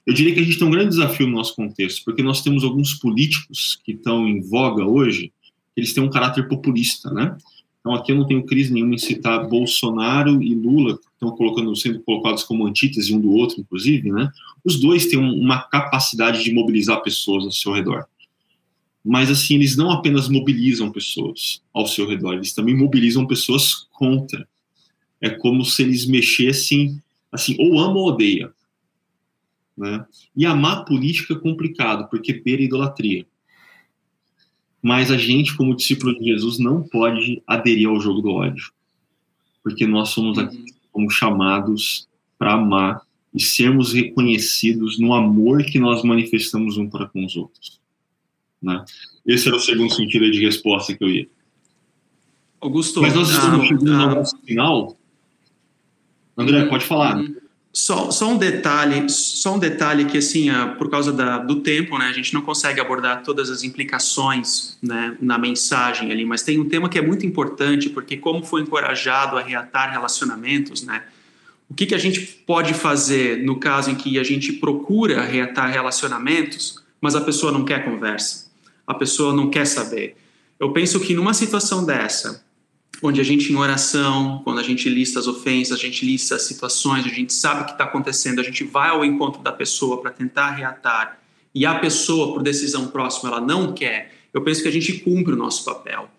Eu 0.05 0.13
diria 0.13 0.33
que 0.33 0.39
a 0.39 0.43
gente 0.43 0.59
tem 0.59 0.67
um 0.67 0.71
grande 0.71 0.89
desafio 0.89 1.27
no 1.27 1.33
nosso 1.33 1.55
contexto, 1.55 2.03
porque 2.05 2.21
nós 2.21 2.41
temos 2.41 2.63
alguns 2.63 2.93
políticos 2.93 3.79
que 3.83 3.93
estão 3.93 4.27
em 4.27 4.41
voga 4.41 4.85
hoje, 4.85 5.31
eles 5.75 5.93
têm 5.93 6.03
um 6.03 6.09
caráter 6.09 6.47
populista, 6.47 7.11
né? 7.11 7.35
Então 7.79 7.93
aqui 7.93 8.11
eu 8.11 8.15
não 8.15 8.25
tenho 8.25 8.45
crise 8.45 8.71
nenhuma 8.71 8.95
em 8.95 8.99
citar 8.99 9.47
Bolsonaro 9.47 10.41
e 10.41 10.53
Lula, 10.55 10.97
que 10.97 11.05
estão 11.13 11.31
colocando, 11.31 11.75
sendo 11.75 11.99
colocados 12.01 12.43
como 12.43 12.65
antítese 12.65 13.13
um 13.13 13.19
do 13.19 13.31
outro, 13.31 13.59
inclusive, 13.59 14.11
né? 14.11 14.31
Os 14.63 14.79
dois 14.79 15.07
têm 15.07 15.19
uma 15.19 15.59
capacidade 15.61 16.43
de 16.43 16.53
mobilizar 16.53 17.01
pessoas 17.01 17.43
ao 17.43 17.51
seu 17.51 17.73
redor. 17.73 18.05
Mas 19.03 19.29
assim, 19.29 19.55
eles 19.55 19.75
não 19.75 19.91
apenas 19.91 20.27
mobilizam 20.27 20.91
pessoas 20.91 21.61
ao 21.73 21.85
seu 21.85 22.07
redor, 22.07 22.33
eles 22.33 22.53
também 22.53 22.75
mobilizam 22.75 23.27
pessoas 23.27 23.87
contra 23.91 24.47
é 25.21 25.29
como 25.29 25.63
se 25.65 25.81
eles 25.81 26.05
mexessem 26.05 27.01
assim, 27.31 27.55
ou 27.59 27.79
ama 27.79 27.97
ou 27.97 28.07
odeia. 28.07 28.51
Né? 29.77 30.05
E 30.35 30.45
amar 30.45 30.85
política 30.85 31.33
é 31.33 31.39
complicado, 31.39 32.09
porque 32.09 32.33
beira 32.33 32.61
idolatria. 32.61 33.25
Mas 34.81 35.11
a 35.11 35.17
gente, 35.17 35.55
como 35.55 35.75
discípulo 35.75 36.17
de 36.17 36.25
Jesus, 36.25 36.59
não 36.59 36.83
pode 36.83 37.41
aderir 37.47 37.89
ao 37.89 37.99
jogo 37.99 38.21
do 38.21 38.31
ódio. 38.31 38.71
Porque 39.63 39.85
nós 39.87 40.09
somos 40.09 40.37
aqui 40.37 40.63
como 40.91 41.09
chamados 41.09 42.07
para 42.37 42.53
amar 42.53 43.01
e 43.33 43.41
sermos 43.41 43.93
reconhecidos 43.93 44.99
no 44.99 45.13
amor 45.13 45.63
que 45.63 45.79
nós 45.79 46.03
manifestamos 46.03 46.77
um 46.77 46.89
para 46.89 47.07
com 47.07 47.25
os 47.25 47.35
outros. 47.35 47.81
Né? 48.61 48.85
Esse 49.25 49.47
era 49.47 49.57
o 49.57 49.59
segundo 49.59 49.93
sentido 49.93 50.29
de 50.31 50.45
resposta 50.45 50.95
que 50.95 51.03
eu 51.03 51.09
ia. 51.09 51.27
Augusto, 52.61 53.01
Mas 53.01 53.13
nós 53.13 53.29
estamos 53.29 53.59
ah, 53.59 53.65
chegando 53.65 53.91
ah, 53.91 54.07
no 54.07 54.15
nosso 54.15 54.37
final 54.43 54.97
André, 56.37 56.63
uhum. 56.63 56.69
pode 56.69 56.85
falar. 56.85 57.17
Uhum. 57.17 57.35
Só, 57.75 58.09
só, 58.09 58.29
um 58.29 58.37
detalhe, 58.37 59.09
só 59.09 59.55
um 59.55 59.59
detalhe 59.59 60.05
que 60.05 60.19
assim, 60.19 60.49
uh, 60.49 60.77
por 60.77 60.89
causa 60.89 61.11
da, 61.11 61.39
do 61.39 61.57
tempo, 61.57 61.97
né, 61.97 62.05
a 62.05 62.13
gente 62.13 62.33
não 62.33 62.41
consegue 62.41 62.79
abordar 62.79 63.21
todas 63.21 63.49
as 63.49 63.63
implicações 63.63 64.77
né, 64.81 65.17
na 65.19 65.37
mensagem 65.37 66.09
ali, 66.09 66.23
mas 66.23 66.41
tem 66.41 66.57
um 66.57 66.69
tema 66.69 66.87
que 66.87 66.97
é 66.97 67.01
muito 67.01 67.25
importante 67.25 67.89
porque 67.89 68.15
como 68.15 68.45
foi 68.45 68.61
encorajado 68.61 69.37
a 69.37 69.41
reatar 69.41 69.91
relacionamentos, 69.91 70.83
né, 70.83 71.03
o 71.69 71.73
que, 71.73 71.85
que 71.85 71.93
a 71.93 71.97
gente 71.97 72.21
pode 72.47 72.73
fazer 72.73 73.43
no 73.43 73.59
caso 73.59 73.91
em 73.91 73.95
que 73.95 74.17
a 74.17 74.23
gente 74.23 74.53
procura 74.53 75.21
reatar 75.25 75.69
relacionamentos, 75.69 76.81
mas 77.01 77.13
a 77.13 77.19
pessoa 77.19 77.51
não 77.51 77.65
quer 77.65 77.83
conversa, 77.83 78.49
a 78.87 78.93
pessoa 78.93 79.33
não 79.33 79.49
quer 79.49 79.65
saber. 79.65 80.15
Eu 80.57 80.71
penso 80.71 80.97
que 81.01 81.13
numa 81.13 81.33
situação 81.33 81.85
dessa, 81.85 82.44
onde 83.01 83.21
a 83.21 83.23
gente 83.23 83.51
em 83.51 83.55
oração, 83.55 84.41
quando 84.43 84.59
a 84.59 84.63
gente 84.63 84.89
lista 84.89 85.19
as 85.19 85.27
ofensas, 85.27 85.77
a 85.77 85.81
gente 85.81 86.05
lista 86.05 86.35
as 86.35 86.43
situações, 86.43 87.05
a 87.05 87.09
gente 87.09 87.33
sabe 87.33 87.61
o 87.61 87.65
que 87.65 87.71
está 87.71 87.83
acontecendo, 87.83 88.39
a 88.39 88.43
gente 88.43 88.63
vai 88.63 88.89
ao 88.89 89.03
encontro 89.03 89.41
da 89.41 89.51
pessoa 89.51 90.01
para 90.01 90.11
tentar 90.11 90.51
reatar, 90.51 91.19
e 91.53 91.65
a 91.65 91.75
pessoa, 91.75 92.33
por 92.33 92.43
decisão 92.43 92.87
próxima, 92.87 93.29
ela 93.29 93.39
não 93.39 93.73
quer, 93.73 94.13
eu 94.33 94.41
penso 94.41 94.61
que 94.61 94.67
a 94.67 94.71
gente 94.71 94.93
cumpre 94.99 95.33
o 95.33 95.37
nosso 95.37 95.63
papel. 95.63 96.09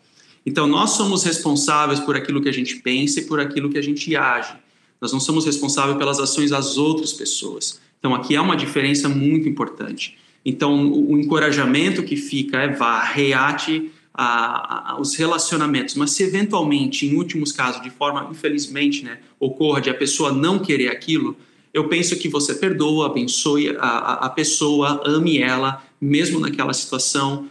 Então, 0.46 0.66
nós 0.66 0.90
somos 0.90 1.24
responsáveis 1.24 2.00
por 2.00 2.16
aquilo 2.16 2.40
que 2.40 2.48
a 2.48 2.52
gente 2.52 2.76
pensa 2.76 3.20
e 3.20 3.24
por 3.24 3.38
aquilo 3.38 3.68
que 3.68 3.76
a 3.76 3.82
gente 3.82 4.16
age. 4.16 4.54
Nós 5.00 5.12
não 5.12 5.20
somos 5.20 5.44
responsáveis 5.44 5.98
pelas 5.98 6.18
ações 6.18 6.50
das 6.50 6.78
outras 6.78 7.12
pessoas. 7.12 7.80
Então, 7.98 8.14
aqui 8.14 8.34
há 8.34 8.40
uma 8.40 8.56
diferença 8.56 9.08
muito 9.08 9.48
importante. 9.48 10.16
Então, 10.44 10.90
o 10.90 11.18
encorajamento 11.18 12.02
que 12.02 12.16
fica 12.16 12.58
é 12.58 12.68
vá, 12.68 13.02
reate 13.02 13.90
a, 14.16 14.92
a, 14.92 15.00
os 15.00 15.14
relacionamentos, 15.14 15.94
mas 15.94 16.12
se 16.12 16.22
eventualmente, 16.22 17.06
em 17.06 17.14
últimos 17.14 17.52
casos, 17.52 17.82
de 17.82 17.90
forma 17.90 18.28
infelizmente, 18.30 19.04
né, 19.04 19.18
ocorra 19.38 19.80
de 19.80 19.90
a 19.90 19.94
pessoa 19.94 20.32
não 20.32 20.58
querer 20.58 20.88
aquilo, 20.88 21.36
eu 21.74 21.88
penso 21.88 22.16
que 22.16 22.26
você 22.26 22.54
perdoa, 22.54 23.06
abençoe 23.06 23.76
a, 23.78 24.26
a 24.26 24.30
pessoa, 24.30 25.02
ame 25.04 25.36
ela, 25.38 25.84
mesmo 26.00 26.40
naquela 26.40 26.72
situação, 26.72 27.48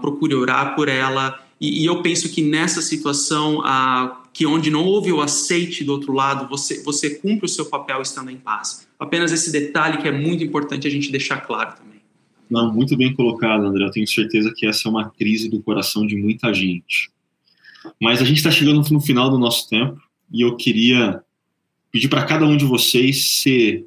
procure 0.00 0.34
orar 0.34 0.74
por 0.74 0.88
ela. 0.88 1.38
E, 1.60 1.82
e, 1.82 1.84
eu 1.84 2.00
penso 2.00 2.30
que 2.30 2.40
nessa 2.40 2.80
situação, 2.80 3.62
que 4.32 4.46
onde 4.46 4.70
não 4.70 4.82
houve 4.82 5.12
o 5.12 5.20
aceite 5.20 5.84
do 5.84 5.92
outro 5.92 6.14
lado, 6.14 6.48
você, 6.48 6.82
você 6.82 7.10
cumpre 7.10 7.44
o 7.44 7.48
seu 7.48 7.66
papel 7.66 8.00
estando 8.00 8.30
em 8.30 8.38
paz. 8.38 8.88
Apenas 8.98 9.30
esse 9.30 9.52
detalhe 9.52 9.98
que 9.98 10.08
é 10.08 10.12
muito 10.12 10.42
importante 10.42 10.86
a 10.86 10.90
gente 10.90 11.12
deixar 11.12 11.40
claro 11.42 11.74
também. 11.76 11.89
Não, 12.50 12.72
muito 12.72 12.96
bem 12.96 13.14
colocado, 13.14 13.64
André. 13.64 13.84
Eu 13.84 13.90
tenho 13.90 14.06
certeza 14.08 14.52
que 14.54 14.66
essa 14.66 14.88
é 14.88 14.90
uma 14.90 15.08
crise 15.08 15.48
do 15.48 15.62
coração 15.62 16.04
de 16.04 16.16
muita 16.16 16.52
gente. 16.52 17.10
Mas 18.00 18.20
a 18.20 18.24
gente 18.24 18.38
está 18.38 18.50
chegando 18.50 18.86
no 18.90 19.00
final 19.00 19.30
do 19.30 19.38
nosso 19.38 19.68
tempo 19.68 20.00
e 20.32 20.40
eu 20.42 20.56
queria 20.56 21.22
pedir 21.92 22.08
para 22.08 22.24
cada 22.24 22.44
um 22.44 22.56
de 22.56 22.64
vocês 22.64 23.40
ser 23.40 23.86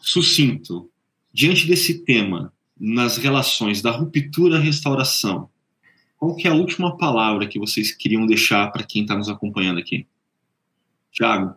sucinto 0.00 0.90
diante 1.32 1.66
desse 1.66 2.04
tema 2.04 2.52
nas 2.78 3.18
relações 3.18 3.82
da 3.82 3.90
ruptura 3.90 4.58
restauração. 4.58 5.50
Qual 6.16 6.34
que 6.34 6.48
é 6.48 6.50
a 6.50 6.54
última 6.54 6.96
palavra 6.96 7.46
que 7.46 7.58
vocês 7.58 7.92
queriam 7.92 8.26
deixar 8.26 8.72
para 8.72 8.82
quem 8.82 9.02
está 9.02 9.14
nos 9.14 9.28
acompanhando 9.28 9.78
aqui? 9.78 10.06
Tiago. 11.12 11.54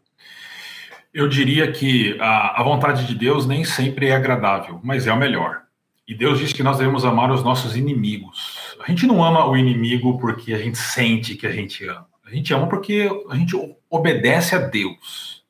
Eu 1.13 1.27
diria 1.27 1.71
que 1.71 2.17
a, 2.19 2.61
a 2.61 2.63
vontade 2.63 3.05
de 3.05 3.15
Deus 3.15 3.45
nem 3.45 3.65
sempre 3.65 4.07
é 4.07 4.15
agradável, 4.15 4.79
mas 4.83 5.07
é 5.07 5.13
o 5.13 5.17
melhor. 5.17 5.60
E 6.11 6.13
Deus 6.13 6.39
diz 6.39 6.51
que 6.51 6.61
nós 6.61 6.77
devemos 6.77 7.05
amar 7.05 7.31
os 7.31 7.41
nossos 7.41 7.77
inimigos. 7.77 8.75
A 8.83 8.89
gente 8.89 9.07
não 9.07 9.23
ama 9.23 9.47
o 9.47 9.55
inimigo 9.55 10.19
porque 10.19 10.53
a 10.53 10.57
gente 10.57 10.77
sente 10.77 11.35
que 11.35 11.47
a 11.47 11.51
gente 11.53 11.87
ama. 11.87 12.05
A 12.25 12.29
gente 12.29 12.53
ama 12.53 12.67
porque 12.67 13.09
a 13.29 13.35
gente 13.37 13.55
obedece 13.89 14.53
a 14.53 14.57
Deus. 14.57 15.41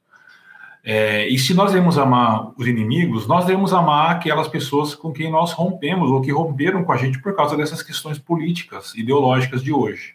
É, 0.83 1.27
e 1.27 1.39
se 1.39 1.55
nós 1.55 1.71
devemos 1.71 1.97
amar 1.97 2.53
os 2.55 2.67
inimigos, 2.67 3.25
nós 3.25 3.45
devemos 3.45 3.73
amar 3.73 4.11
aquelas 4.11 4.47
pessoas 4.47 4.93
com 4.93 5.11
quem 5.11 5.31
nós 5.31 5.51
rompemos 5.51 6.11
ou 6.11 6.21
que 6.21 6.31
romperam 6.31 6.83
com 6.83 6.91
a 6.91 6.97
gente 6.97 7.19
por 7.19 7.35
causa 7.35 7.57
dessas 7.57 7.81
questões 7.81 8.19
políticas, 8.19 8.93
ideológicas 8.93 9.63
de 9.63 9.73
hoje. 9.73 10.13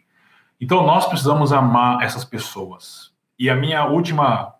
Então 0.60 0.86
nós 0.86 1.06
precisamos 1.06 1.52
amar 1.52 2.04
essas 2.04 2.24
pessoas. 2.24 3.10
E 3.36 3.50
a 3.50 3.56
minha 3.56 3.84
última 3.84 4.54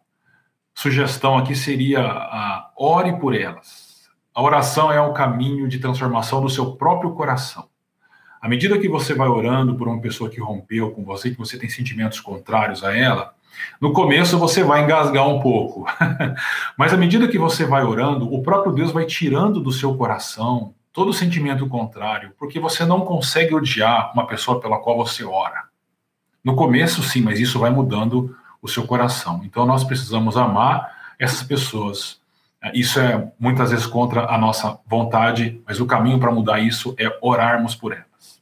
sugestão 0.74 1.38
aqui 1.38 1.54
seria 1.54 2.00
a 2.00 2.72
ore 2.76 3.20
por 3.20 3.36
elas. 3.36 3.85
A 4.36 4.42
oração 4.42 4.92
é 4.92 5.00
o 5.00 5.14
caminho 5.14 5.66
de 5.66 5.78
transformação 5.78 6.42
do 6.42 6.50
seu 6.50 6.72
próprio 6.72 7.12
coração. 7.12 7.70
À 8.38 8.46
medida 8.46 8.78
que 8.78 8.86
você 8.86 9.14
vai 9.14 9.28
orando 9.28 9.74
por 9.76 9.88
uma 9.88 9.98
pessoa 9.98 10.28
que 10.28 10.38
rompeu 10.38 10.90
com 10.90 11.02
você, 11.02 11.30
que 11.30 11.38
você 11.38 11.58
tem 11.58 11.70
sentimentos 11.70 12.20
contrários 12.20 12.84
a 12.84 12.94
ela, 12.94 13.32
no 13.80 13.94
começo 13.94 14.38
você 14.38 14.62
vai 14.62 14.84
engasgar 14.84 15.26
um 15.26 15.40
pouco, 15.40 15.86
mas 16.76 16.92
à 16.92 16.98
medida 16.98 17.26
que 17.26 17.38
você 17.38 17.64
vai 17.64 17.82
orando, 17.82 18.30
o 18.30 18.42
próprio 18.42 18.74
Deus 18.74 18.92
vai 18.92 19.06
tirando 19.06 19.58
do 19.58 19.72
seu 19.72 19.96
coração 19.96 20.74
todo 20.92 21.14
sentimento 21.14 21.66
contrário, 21.66 22.34
porque 22.38 22.60
você 22.60 22.84
não 22.84 23.06
consegue 23.06 23.54
odiar 23.54 24.12
uma 24.12 24.26
pessoa 24.26 24.60
pela 24.60 24.78
qual 24.80 24.98
você 24.98 25.24
ora. 25.24 25.62
No 26.44 26.54
começo, 26.54 27.02
sim, 27.02 27.22
mas 27.22 27.40
isso 27.40 27.58
vai 27.58 27.70
mudando 27.70 28.36
o 28.60 28.68
seu 28.68 28.86
coração. 28.86 29.40
Então 29.46 29.64
nós 29.64 29.82
precisamos 29.82 30.36
amar 30.36 31.14
essas 31.18 31.42
pessoas. 31.42 32.20
Isso 32.74 32.98
é 32.98 33.30
muitas 33.38 33.70
vezes 33.70 33.86
contra 33.86 34.26
a 34.26 34.38
nossa 34.38 34.78
vontade, 34.88 35.60
mas 35.66 35.80
o 35.80 35.86
caminho 35.86 36.18
para 36.18 36.32
mudar 36.32 36.60
isso 36.60 36.94
é 36.98 37.10
orarmos 37.20 37.74
por 37.74 37.92
elas. 37.92 38.40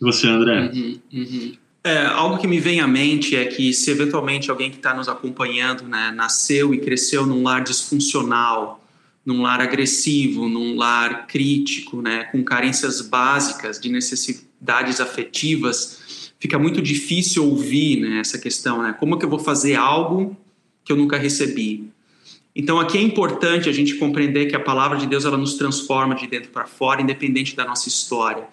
E 0.00 0.04
você, 0.04 0.28
André? 0.28 0.70
Uhum, 0.72 1.00
uhum. 1.12 1.52
É, 1.86 2.06
algo 2.06 2.38
que 2.38 2.46
me 2.46 2.58
vem 2.58 2.80
à 2.80 2.86
mente 2.86 3.36
é 3.36 3.44
que 3.44 3.74
se 3.74 3.90
eventualmente 3.90 4.50
alguém 4.50 4.70
que 4.70 4.76
está 4.76 4.94
nos 4.94 5.06
acompanhando 5.06 5.84
né, 5.84 6.10
nasceu 6.16 6.72
e 6.72 6.78
cresceu 6.78 7.26
num 7.26 7.42
lar 7.42 7.62
disfuncional, 7.62 8.82
num 9.24 9.42
lar 9.42 9.60
agressivo, 9.60 10.48
num 10.48 10.76
lar 10.76 11.26
crítico, 11.26 12.00
né, 12.00 12.24
com 12.24 12.42
carências 12.42 13.02
básicas 13.02 13.78
de 13.78 13.90
necessidades 13.90 14.98
afetivas, 14.98 16.32
fica 16.38 16.58
muito 16.58 16.80
difícil 16.80 17.44
ouvir 17.44 18.00
né, 18.00 18.18
essa 18.18 18.38
questão, 18.38 18.82
né, 18.82 18.94
como 18.98 19.18
que 19.18 19.24
eu 19.26 19.30
vou 19.30 19.38
fazer 19.38 19.74
algo 19.74 20.34
que 20.82 20.90
eu 20.90 20.96
nunca 20.96 21.18
recebi? 21.18 21.90
Então 22.54 22.78
aqui 22.78 22.98
é 22.98 23.02
importante 23.02 23.68
a 23.68 23.72
gente 23.72 23.94
compreender 23.96 24.46
que 24.46 24.54
a 24.54 24.60
palavra 24.60 24.96
de 24.96 25.06
Deus 25.06 25.24
ela 25.24 25.36
nos 25.36 25.54
transforma 25.54 26.14
de 26.14 26.26
dentro 26.26 26.50
para 26.50 26.66
fora, 26.66 27.02
independente 27.02 27.56
da 27.56 27.64
nossa 27.64 27.88
história. 27.88 28.46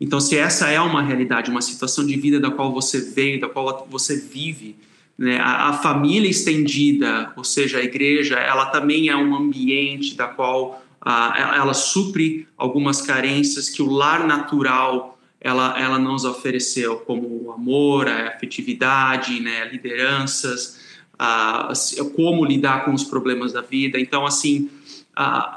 Então, 0.00 0.20
se 0.20 0.36
essa 0.36 0.68
é 0.68 0.78
uma 0.78 1.02
realidade, 1.02 1.50
uma 1.50 1.62
situação 1.62 2.04
de 2.04 2.16
vida 2.16 2.38
da 2.38 2.50
qual 2.50 2.70
você 2.70 3.00
veio, 3.00 3.40
da 3.40 3.48
qual 3.48 3.86
você 3.90 4.16
vive, 4.18 4.76
né, 5.16 5.38
a, 5.38 5.70
a, 5.70 5.72
família 5.72 6.28
estendida, 6.28 7.32
ou 7.34 7.42
seja, 7.42 7.78
a 7.78 7.82
igreja, 7.82 8.34
ela 8.34 8.66
também 8.66 9.08
é 9.08 9.16
um 9.16 9.34
ambiente 9.34 10.14
da 10.14 10.28
qual 10.28 10.82
ela, 11.02 11.72
supre 11.72 12.46
algumas 12.58 13.00
carências 13.00 13.70
que 13.70 13.80
o 13.80 13.88
lar 13.88 14.26
natural 14.26 15.18
ela, 15.40 15.78
ela 15.80 15.98
nos 15.98 16.24
ofereceu, 16.24 16.96
como 16.98 17.28
o 17.44 17.52
amor, 17.52 18.08
a 18.08 18.28
afetividade, 18.28 19.40
né, 19.40 19.68
lideranças, 19.70 20.80
como 22.14 22.44
lidar 22.44 22.84
com 22.84 22.92
os 22.92 23.04
problemas 23.04 23.52
da 23.52 23.60
vida. 23.60 23.98
Então, 23.98 24.26
assim, 24.26 24.68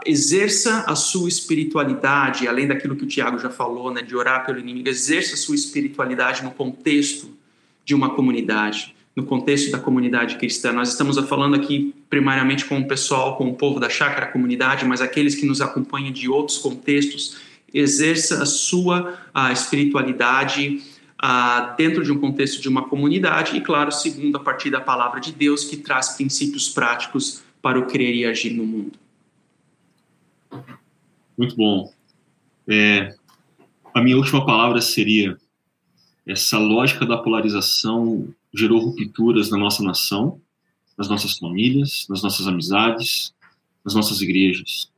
exerça 0.06 0.86
a 0.88 0.96
sua 0.96 1.28
espiritualidade, 1.28 2.48
além 2.48 2.68
daquilo 2.68 2.96
que 2.96 3.04
o 3.04 3.08
Tiago 3.08 3.38
já 3.40 3.50
falou, 3.50 3.94
né, 3.94 4.02
de 4.02 4.16
orar 4.16 4.46
pelo 4.46 4.60
inimigo, 4.60 4.88
exerça 4.88 5.34
a 5.34 5.38
sua 5.38 5.56
espiritualidade 5.56 6.44
no 6.44 6.52
contexto 6.52 7.30
de 7.84 7.94
uma 7.94 8.12
comunidade, 8.12 8.96
no 9.16 9.26
contexto 9.26 9.72
da 9.72 9.80
comunidade 9.80 10.38
cristã. 10.38 10.72
Nós 10.72 10.90
estamos 10.90 11.18
falando 11.28 11.56
aqui 11.56 11.94
primariamente 12.10 12.64
com 12.66 12.80
o 12.80 12.88
pessoal, 12.88 13.36
com 13.36 13.50
o 13.50 13.56
povo 13.56 13.80
da 13.80 13.90
chácara 13.90 14.28
comunidade, 14.28 14.86
mas 14.86 15.02
aqueles 15.02 15.36
que 15.36 15.46
nos 15.46 15.60
acompanham 15.60 16.12
de 16.12 16.30
outros 16.30 16.58
contextos, 16.58 17.38
exerça 17.74 18.42
a 18.42 18.46
sua 18.46 19.20
a 19.34 19.52
espiritualidade 19.52 20.82
uh, 21.24 21.76
dentro 21.76 22.04
de 22.04 22.12
um 22.12 22.20
contexto 22.20 22.62
de 22.62 22.68
uma 22.68 22.88
comunidade 22.88 23.56
e, 23.56 23.62
claro, 23.62 23.92
segundo 23.92 24.36
a 24.38 24.40
partir 24.40 24.70
da 24.70 24.82
palavra 24.82 25.20
de 25.20 25.32
Deus, 25.32 25.66
que 25.66 25.78
traz 25.78 26.10
princípios 26.10 26.70
práticos 26.70 27.44
para 27.62 27.78
o 27.78 27.86
crer 27.86 28.16
e 28.16 28.26
agir 28.26 28.54
no 28.54 28.66
mundo. 28.66 28.98
Muito 31.38 31.56
bom. 31.56 31.92
É, 32.68 33.16
a 33.94 34.02
minha 34.02 34.18
última 34.18 34.46
palavra 34.46 34.82
seria: 34.82 35.38
essa 36.26 36.58
lógica 36.58 37.06
da 37.06 37.18
polarização 37.18 38.28
gerou 38.54 38.80
rupturas 38.80 39.50
na 39.50 39.58
nossa 39.58 39.84
nação, 39.84 40.42
nas 40.98 41.08
nossas 41.08 41.38
famílias, 41.38 42.06
nas 42.10 42.22
nossas 42.22 42.48
amizades, 42.48 43.34
nas 43.84 43.94
nossas 43.94 44.22
igrejas. 44.22 44.92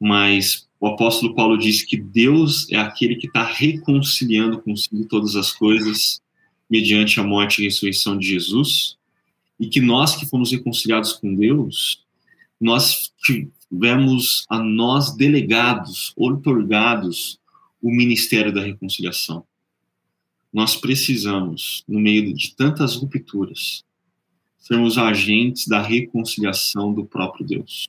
Mas 0.00 0.68
o 0.84 0.88
apóstolo 0.88 1.34
Paulo 1.34 1.56
diz 1.56 1.82
que 1.82 1.96
Deus 1.96 2.70
é 2.70 2.76
aquele 2.76 3.16
que 3.16 3.26
está 3.26 3.42
reconciliando 3.42 4.60
consigo 4.60 5.06
todas 5.06 5.34
as 5.34 5.50
coisas 5.50 6.20
mediante 6.68 7.18
a 7.18 7.24
morte 7.24 7.62
e 7.62 7.64
ressurreição 7.64 8.18
de 8.18 8.26
Jesus, 8.26 8.98
e 9.58 9.66
que 9.66 9.80
nós 9.80 10.14
que 10.14 10.26
fomos 10.26 10.52
reconciliados 10.52 11.14
com 11.14 11.34
Deus, 11.34 12.04
nós 12.60 13.10
tivemos 13.24 14.44
a 14.46 14.58
nós 14.58 15.16
delegados, 15.16 16.12
otorgados 16.14 17.40
o 17.80 17.90
ministério 17.90 18.52
da 18.52 18.60
reconciliação. 18.60 19.42
Nós 20.52 20.76
precisamos, 20.76 21.82
no 21.88 21.98
meio 21.98 22.34
de 22.34 22.54
tantas 22.54 22.94
rupturas, 22.94 23.82
sermos 24.58 24.98
agentes 24.98 25.66
da 25.66 25.80
reconciliação 25.80 26.92
do 26.92 27.06
próprio 27.06 27.46
Deus. 27.46 27.88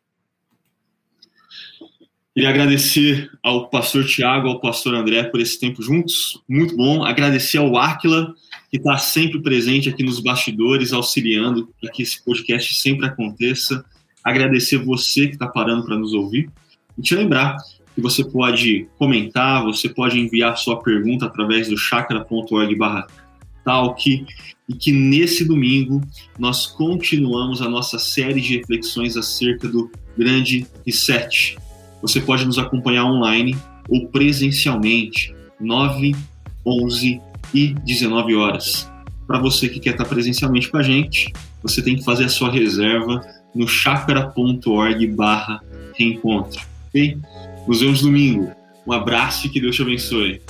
Queria 2.36 2.50
agradecer 2.50 3.32
ao 3.42 3.70
pastor 3.70 4.06
Tiago, 4.06 4.50
ao 4.50 4.60
pastor 4.60 4.94
André 4.94 5.24
por 5.24 5.40
esse 5.40 5.58
tempo 5.58 5.82
juntos, 5.82 6.44
muito 6.50 6.76
bom. 6.76 7.02
Agradecer 7.06 7.60
ao 7.60 7.78
Áquila, 7.78 8.36
que 8.70 8.76
está 8.76 8.98
sempre 8.98 9.42
presente 9.42 9.88
aqui 9.88 10.04
nos 10.04 10.20
bastidores, 10.20 10.92
auxiliando 10.92 11.70
para 11.80 11.90
que 11.90 12.04
esse 12.04 12.24
podcast 12.26 12.76
sempre 12.76 13.06
aconteça 13.06 13.86
agradecer 14.26 14.78
você 14.80 15.28
que 15.28 15.34
está 15.34 15.48
parando 15.48 15.86
para 15.86 15.96
nos 15.96 16.12
ouvir 16.12 16.50
e 16.98 17.02
te 17.02 17.14
lembrar 17.14 17.56
que 17.94 18.02
você 18.02 18.26
pode 18.26 18.88
comentar, 18.98 19.64
você 19.64 19.88
pode 19.88 20.20
enviar 20.20 20.58
sua 20.58 20.82
pergunta 20.82 21.28
através 21.28 21.70
do 21.70 21.78
chakra.org 21.78 22.76
talk 23.64 24.26
e 24.68 24.74
que 24.74 24.92
nesse 24.92 25.46
domingo 25.46 26.02
nós 26.40 26.66
continuamos 26.66 27.62
a 27.62 27.70
nossa 27.70 28.00
série 28.00 28.42
de 28.42 28.58
reflexões 28.58 29.16
acerca 29.16 29.68
do 29.68 29.92
grande 30.18 30.66
reset. 30.84 31.56
Você 32.06 32.22
pode 32.22 32.46
nos 32.46 32.60
acompanhar 32.60 33.04
online 33.06 33.58
ou 33.90 34.08
presencialmente, 34.10 35.36
9, 35.60 36.16
11 36.64 37.20
e 37.52 37.74
19 37.84 38.36
horas. 38.36 38.88
Para 39.26 39.40
você 39.40 39.68
que 39.68 39.80
quer 39.80 39.94
estar 39.94 40.06
presencialmente 40.06 40.70
com 40.70 40.78
a 40.78 40.84
gente, 40.84 41.34
você 41.64 41.82
tem 41.82 41.96
que 41.96 42.04
fazer 42.04 42.26
a 42.26 42.30
sua 42.30 42.52
reserva 42.52 43.26
no 43.56 43.68
chakra.org 43.68 45.08
barra 45.08 45.60
reencontro. 45.96 46.62
Ok? 46.90 47.18
Nos 47.68 47.82
vemos 47.82 48.04
domingo. 48.04 48.52
Um 48.86 48.92
abraço 48.92 49.48
e 49.48 49.50
que 49.50 49.60
Deus 49.60 49.76
te 49.76 49.82
abençoe. 49.82 50.44